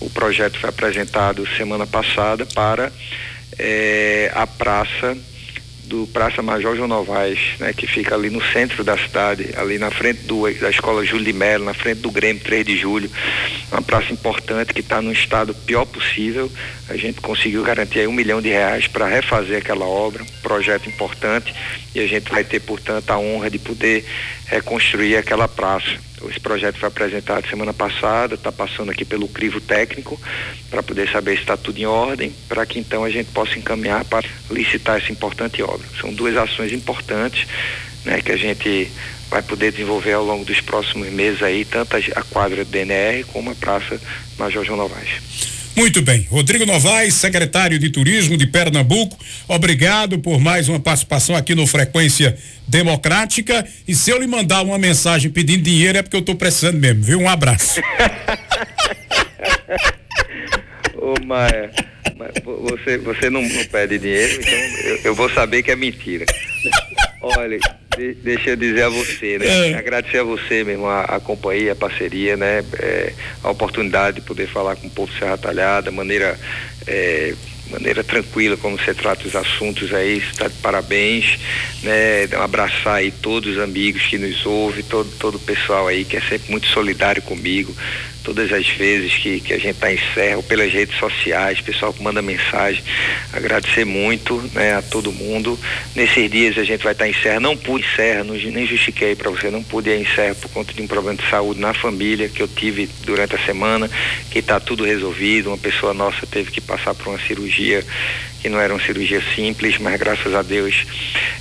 O 0.00 0.10
projeto 0.10 0.58
foi 0.58 0.68
apresentado 0.68 1.46
semana 1.56 1.86
passada 1.86 2.44
para 2.46 2.92
é, 3.58 4.30
a 4.34 4.46
praça 4.46 5.16
do 5.84 6.06
Praça 6.06 6.42
Major 6.42 6.76
João 6.76 6.88
Novaes, 6.88 7.38
né, 7.58 7.72
que 7.72 7.86
fica 7.86 8.14
ali 8.14 8.30
no 8.30 8.42
centro 8.52 8.84
da 8.84 8.96
cidade, 8.96 9.50
ali 9.56 9.78
na 9.78 9.90
frente 9.90 10.22
do, 10.22 10.42
da 10.60 10.70
Escola 10.70 11.04
Júlio 11.04 11.24
de 11.24 11.32
Mello, 11.32 11.64
na 11.64 11.74
frente 11.74 12.00
do 12.00 12.10
Grêmio 12.10 12.42
3 12.42 12.64
de 12.64 12.76
Julho. 12.76 13.10
Uma 13.70 13.82
praça 13.82 14.12
importante 14.12 14.72
que 14.72 14.80
está 14.80 15.02
no 15.02 15.12
estado 15.12 15.54
pior 15.54 15.84
possível. 15.84 16.50
A 16.88 16.96
gente 16.96 17.20
conseguiu 17.20 17.62
garantir 17.62 18.00
aí 18.00 18.06
um 18.06 18.12
milhão 18.12 18.40
de 18.40 18.48
reais 18.48 18.86
para 18.86 19.06
refazer 19.06 19.58
aquela 19.58 19.86
obra, 19.86 20.22
um 20.22 20.40
projeto 20.42 20.88
importante, 20.88 21.52
e 21.94 22.00
a 22.00 22.06
gente 22.06 22.30
vai 22.30 22.44
ter, 22.44 22.60
portanto, 22.60 23.10
a 23.10 23.18
honra 23.18 23.50
de 23.50 23.58
poder 23.58 24.04
reconstruir 24.52 25.16
aquela 25.16 25.48
praça. 25.48 25.90
Esse 26.28 26.38
projeto 26.38 26.78
foi 26.78 26.88
apresentado 26.88 27.48
semana 27.48 27.72
passada, 27.72 28.34
está 28.34 28.52
passando 28.52 28.90
aqui 28.90 29.04
pelo 29.04 29.26
crivo 29.26 29.60
técnico 29.60 30.20
para 30.70 30.82
poder 30.82 31.10
saber 31.10 31.34
se 31.36 31.42
está 31.42 31.56
tudo 31.56 31.78
em 31.78 31.86
ordem, 31.86 32.32
para 32.48 32.64
que 32.64 32.78
então 32.78 33.02
a 33.02 33.10
gente 33.10 33.30
possa 33.32 33.58
encaminhar 33.58 34.04
para 34.04 34.28
licitar 34.50 34.98
essa 34.98 35.10
importante 35.10 35.62
obra. 35.62 35.86
São 36.00 36.12
duas 36.12 36.36
ações 36.36 36.72
importantes 36.72 37.46
né, 38.04 38.20
que 38.20 38.30
a 38.30 38.36
gente 38.36 38.90
vai 39.28 39.42
poder 39.42 39.72
desenvolver 39.72 40.12
ao 40.12 40.24
longo 40.24 40.44
dos 40.44 40.60
próximos 40.60 41.08
meses 41.08 41.42
aí, 41.42 41.64
tanto 41.64 41.96
a 41.96 42.22
quadra 42.22 42.64
do 42.64 42.70
DNR 42.70 43.24
como 43.32 43.50
a 43.50 43.54
Praça 43.54 43.98
Major 44.38 44.64
João 44.64 44.76
Novaes. 44.76 45.61
Muito 45.74 46.02
bem. 46.02 46.26
Rodrigo 46.30 46.66
Novaes, 46.66 47.14
secretário 47.14 47.78
de 47.78 47.88
Turismo 47.88 48.36
de 48.36 48.46
Pernambuco, 48.46 49.16
obrigado 49.48 50.18
por 50.18 50.38
mais 50.38 50.68
uma 50.68 50.78
participação 50.78 51.34
aqui 51.34 51.54
no 51.54 51.66
Frequência 51.66 52.36
Democrática. 52.68 53.66
E 53.88 53.94
se 53.94 54.10
eu 54.10 54.18
lhe 54.18 54.26
mandar 54.26 54.62
uma 54.62 54.78
mensagem 54.78 55.30
pedindo 55.30 55.62
dinheiro 55.62 55.96
é 55.96 56.02
porque 56.02 56.16
eu 56.16 56.20
estou 56.20 56.34
precisando 56.34 56.78
mesmo, 56.78 57.02
viu? 57.02 57.20
Um 57.20 57.28
abraço. 57.28 57.80
Ô, 60.94 61.14
Maia, 61.24 61.70
você, 62.44 62.98
você 62.98 63.30
não, 63.30 63.42
não 63.42 63.64
pede 63.64 63.98
dinheiro, 63.98 64.42
então 64.42 64.58
eu, 64.84 65.00
eu 65.04 65.14
vou 65.14 65.30
saber 65.30 65.62
que 65.62 65.70
é 65.70 65.76
mentira. 65.76 66.26
Olha, 67.22 67.58
de, 68.02 68.14
deixa 68.14 68.50
eu 68.50 68.56
dizer 68.56 68.82
a 68.82 68.88
você, 68.88 69.38
né? 69.38 69.70
É. 69.70 69.74
Agradecer 69.74 70.18
a 70.18 70.24
você 70.24 70.64
mesmo, 70.64 70.86
a, 70.86 71.02
a 71.02 71.20
companhia, 71.20 71.72
a 71.72 71.76
parceria, 71.76 72.36
né? 72.36 72.64
É, 72.78 73.12
a 73.42 73.50
oportunidade 73.50 74.20
de 74.20 74.26
poder 74.26 74.48
falar 74.48 74.74
com 74.76 74.88
o 74.88 74.90
povo 74.90 75.12
Serra 75.18 75.38
Talhada, 75.38 75.90
maneira. 75.90 76.38
É, 76.86 77.34
maneira 77.70 78.04
tranquila 78.04 78.54
como 78.58 78.76
você 78.76 78.92
trata 78.92 79.26
os 79.26 79.34
assuntos 79.34 79.94
aí, 79.94 80.18
está 80.18 80.46
de 80.46 80.54
parabéns, 80.56 81.38
né? 81.82 82.24
Abraçar 82.38 82.96
aí 82.96 83.10
todos 83.10 83.56
os 83.56 83.62
amigos 83.62 84.02
que 84.02 84.18
nos 84.18 84.44
ouvem, 84.44 84.82
todo, 84.82 85.10
todo 85.18 85.36
o 85.36 85.40
pessoal 85.40 85.88
aí 85.88 86.04
que 86.04 86.16
é 86.16 86.20
sempre 86.20 86.50
muito 86.50 86.66
solidário 86.66 87.22
comigo, 87.22 87.74
todas 88.22 88.52
as 88.52 88.68
vezes 88.68 89.14
que, 89.14 89.40
que 89.40 89.52
a 89.52 89.58
gente 89.58 89.76
está 89.76 89.92
em 89.92 89.98
Serra, 90.14 90.36
ou 90.36 90.42
pelas 90.42 90.72
redes 90.72 90.98
sociais, 90.98 91.60
pessoal 91.60 91.92
que 91.92 92.02
manda 92.02 92.22
mensagem, 92.22 92.82
agradecer 93.32 93.84
muito 93.84 94.36
né, 94.54 94.74
a 94.74 94.82
todo 94.82 95.12
mundo. 95.12 95.58
Nesses 95.94 96.30
dias 96.30 96.58
a 96.58 96.64
gente 96.64 96.82
vai 96.82 96.92
estar 96.92 97.04
tá 97.04 97.10
em 97.10 97.14
Serra, 97.14 97.40
não 97.40 97.56
pude 97.56 97.84
em 97.84 97.96
Serra, 97.96 98.24
não, 98.24 98.34
nem 98.34 98.66
justifiquei 98.66 99.14
para 99.14 99.30
você, 99.30 99.50
não 99.50 99.62
pude 99.62 99.90
ir 99.90 100.00
em 100.00 100.06
Serra 100.14 100.34
por 100.34 100.50
conta 100.50 100.72
de 100.72 100.82
um 100.82 100.86
problema 100.86 101.20
de 101.20 101.28
saúde 101.28 101.60
na 101.60 101.74
família 101.74 102.28
que 102.28 102.42
eu 102.42 102.48
tive 102.48 102.88
durante 103.04 103.34
a 103.34 103.38
semana, 103.44 103.90
que 104.30 104.38
está 104.38 104.58
tudo 104.60 104.84
resolvido, 104.84 105.48
uma 105.48 105.58
pessoa 105.58 105.92
nossa 105.92 106.26
teve 106.26 106.50
que 106.50 106.60
passar 106.60 106.94
por 106.94 107.08
uma 107.08 107.18
cirurgia 107.20 107.84
que 108.42 108.48
não 108.48 108.60
era 108.60 108.74
uma 108.74 108.84
cirurgia 108.84 109.22
simples, 109.36 109.78
mas 109.78 109.96
graças 109.98 110.34
a 110.34 110.42
Deus 110.42 110.84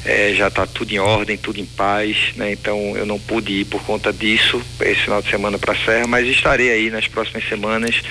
é, 0.06 0.34
já 0.36 0.50
está 0.50 0.68
tudo 0.68 0.92
em 0.94 1.00
ordem, 1.00 1.36
tudo 1.36 1.60
em 1.60 1.66
paz, 1.66 2.16
né? 2.36 2.52
Então 2.52 2.96
eu 2.96 3.08
não 3.08 3.20
pude 3.20 3.52
ir 3.62 3.66
por 3.66 3.84
conta 3.84 4.14
disso 4.14 4.62
esse 4.82 5.02
final 5.02 5.20
de 5.20 5.30
semana 5.30 5.58
para 5.58 5.74
a 5.74 5.76
Serra, 5.76 6.06
mas 6.06 6.28
estarei 6.28 6.72
aí 6.72 6.92
nas 6.92 7.08
próximas 7.08 7.48
semanas, 7.50 8.02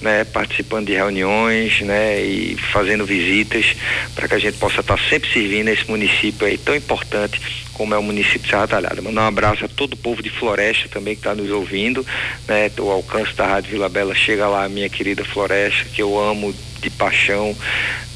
né? 0.00 0.24
Participando 0.24 0.86
de 0.86 0.94
reuniões, 0.94 1.80
né? 1.82 2.20
E 2.20 2.56
fazendo 2.56 3.06
visitas 3.06 3.76
para 4.16 4.26
que 4.26 4.34
a 4.34 4.38
gente 4.40 4.58
possa 4.58 4.80
estar 4.80 4.96
tá 4.96 5.02
sempre 5.08 5.32
servindo 5.32 5.68
esse 5.68 5.88
município 5.88 6.44
aí 6.44 6.58
tão 6.58 6.74
importante 6.74 7.40
como 7.74 7.94
é 7.94 7.98
o 7.98 8.02
município 8.02 8.40
de 8.40 8.48
Serra 8.48 8.66
Talhada. 8.66 9.00
Mandar 9.00 9.22
um 9.22 9.28
abraço 9.28 9.64
a 9.64 9.68
todo 9.68 9.94
o 9.94 9.96
povo 9.96 10.20
de 10.20 10.30
Floresta 10.30 10.88
também 10.88 11.14
que 11.14 11.20
está 11.20 11.34
nos 11.34 11.50
ouvindo, 11.50 12.04
né? 12.48 12.70
O 12.78 12.90
alcance 12.90 13.34
da 13.34 13.46
Rádio 13.46 13.70
Vila 13.70 13.88
Bela 13.88 14.14
chega 14.16 14.48
lá, 14.48 14.68
minha 14.68 14.88
querida 14.88 15.24
Floresta, 15.24 15.84
que 15.94 16.02
eu 16.02 16.18
amo 16.18 16.52
de 16.82 16.90
paixão, 16.90 17.56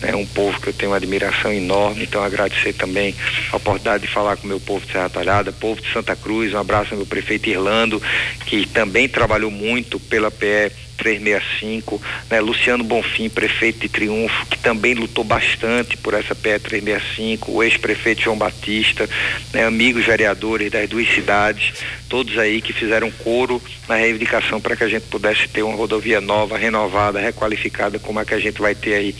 né? 0.01 0.15
um 0.15 0.27
povo 0.27 0.61
que 0.61 0.69
eu 0.69 0.73
tenho 0.73 0.91
uma 0.91 0.99
admiração 0.99 1.53
enorme, 1.53 2.05
então 2.05 2.23
agradecer 2.23 2.73
também 2.75 3.15
a 3.53 3.57
oportunidade 3.57 4.07
de 4.07 4.13
falar 4.13 4.37
com 4.37 4.45
o 4.45 4.49
meu 4.49 4.61
povo 4.61 4.85
de 4.85 4.93
Serra 4.93 5.09
Talhada, 5.09 5.53
povo 5.53 5.81
de 5.81 5.93
Santa 5.93 6.15
Cruz, 6.15 6.53
um 6.53 6.59
abraço 6.59 6.93
ao 6.93 6.99
meu 6.99 7.07
prefeito 7.07 7.49
Irlando, 7.49 8.03
que 8.45 8.67
também 8.67 9.09
trabalhou 9.09 9.51
muito 9.51 9.99
pela 9.99 10.31
PE 10.31 10.86
365, 10.97 12.01
né? 12.31 12.41
Luciano 12.41 12.83
Bonfim, 12.83 13.29
prefeito 13.29 13.81
de 13.81 13.89
Triunfo, 13.89 14.47
que 14.47 14.59
também 14.59 14.95
lutou 14.95 15.25
bastante 15.25 15.97
por 15.97 16.15
essa 16.15 16.35
PE 16.35 16.59
365, 16.59 17.53
o 17.53 17.63
ex-prefeito 17.63 18.23
João 18.23 18.37
Batista, 18.37 19.09
né? 19.53 19.65
amigos 19.65 20.05
vereadores 20.05 20.71
das 20.71 20.89
duas 20.89 21.09
cidades, 21.09 21.73
todos 22.09 22.39
aí 22.39 22.61
que 22.61 22.73
fizeram 22.73 23.11
coro 23.11 23.61
na 23.89 23.95
reivindicação 23.95 24.61
para 24.61 24.77
que 24.77 24.85
a 24.85 24.89
gente 24.89 25.05
pudesse 25.05 25.49
ter 25.49 25.63
uma 25.63 25.77
rodovia 25.77 26.21
nova, 26.21 26.57
renovada, 26.59 27.19
requalificada, 27.21 27.99
como 27.99 28.19
a 28.19 28.25
que 28.25 28.35
a 28.35 28.39
gente 28.39 28.61
vai 28.61 28.75
ter 28.75 28.95
aí 28.95 29.15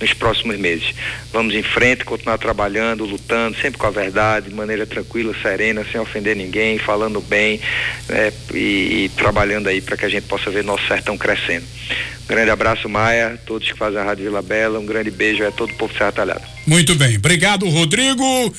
nos 0.00 0.12
próximos 0.12 0.56
meses. 0.58 0.94
Vamos 1.32 1.54
em 1.54 1.62
frente, 1.62 2.04
continuar 2.04 2.38
trabalhando, 2.38 3.04
lutando, 3.04 3.56
sempre 3.58 3.78
com 3.78 3.86
a 3.86 3.90
verdade, 3.90 4.48
de 4.48 4.54
maneira 4.54 4.86
tranquila, 4.86 5.34
serena, 5.40 5.84
sem 5.90 6.00
ofender 6.00 6.36
ninguém, 6.36 6.78
falando 6.78 7.20
bem 7.20 7.60
né? 8.08 8.32
e, 8.54 9.04
e 9.04 9.10
trabalhando 9.16 9.68
aí 9.68 9.80
para 9.80 9.96
que 9.96 10.04
a 10.04 10.08
gente 10.08 10.26
possa 10.26 10.50
ver 10.50 10.64
nosso 10.64 10.86
sertão 10.86 11.16
crescendo. 11.22 11.64
Um 12.24 12.26
grande 12.26 12.50
abraço, 12.50 12.88
Maia, 12.88 13.38
todos 13.46 13.70
que 13.70 13.78
fazem 13.78 14.00
a 14.00 14.04
Rádio 14.04 14.24
Vila 14.24 14.42
Bela, 14.42 14.78
um 14.78 14.86
grande 14.86 15.10
beijo 15.10 15.46
a 15.46 15.52
todo 15.52 15.70
o 15.70 15.76
povo 15.76 15.94
Serra 15.96 16.12
Talhada. 16.12 16.42
Muito 16.66 16.94
bem, 16.96 17.16
obrigado, 17.16 17.68
Rodrigo. 17.68 18.52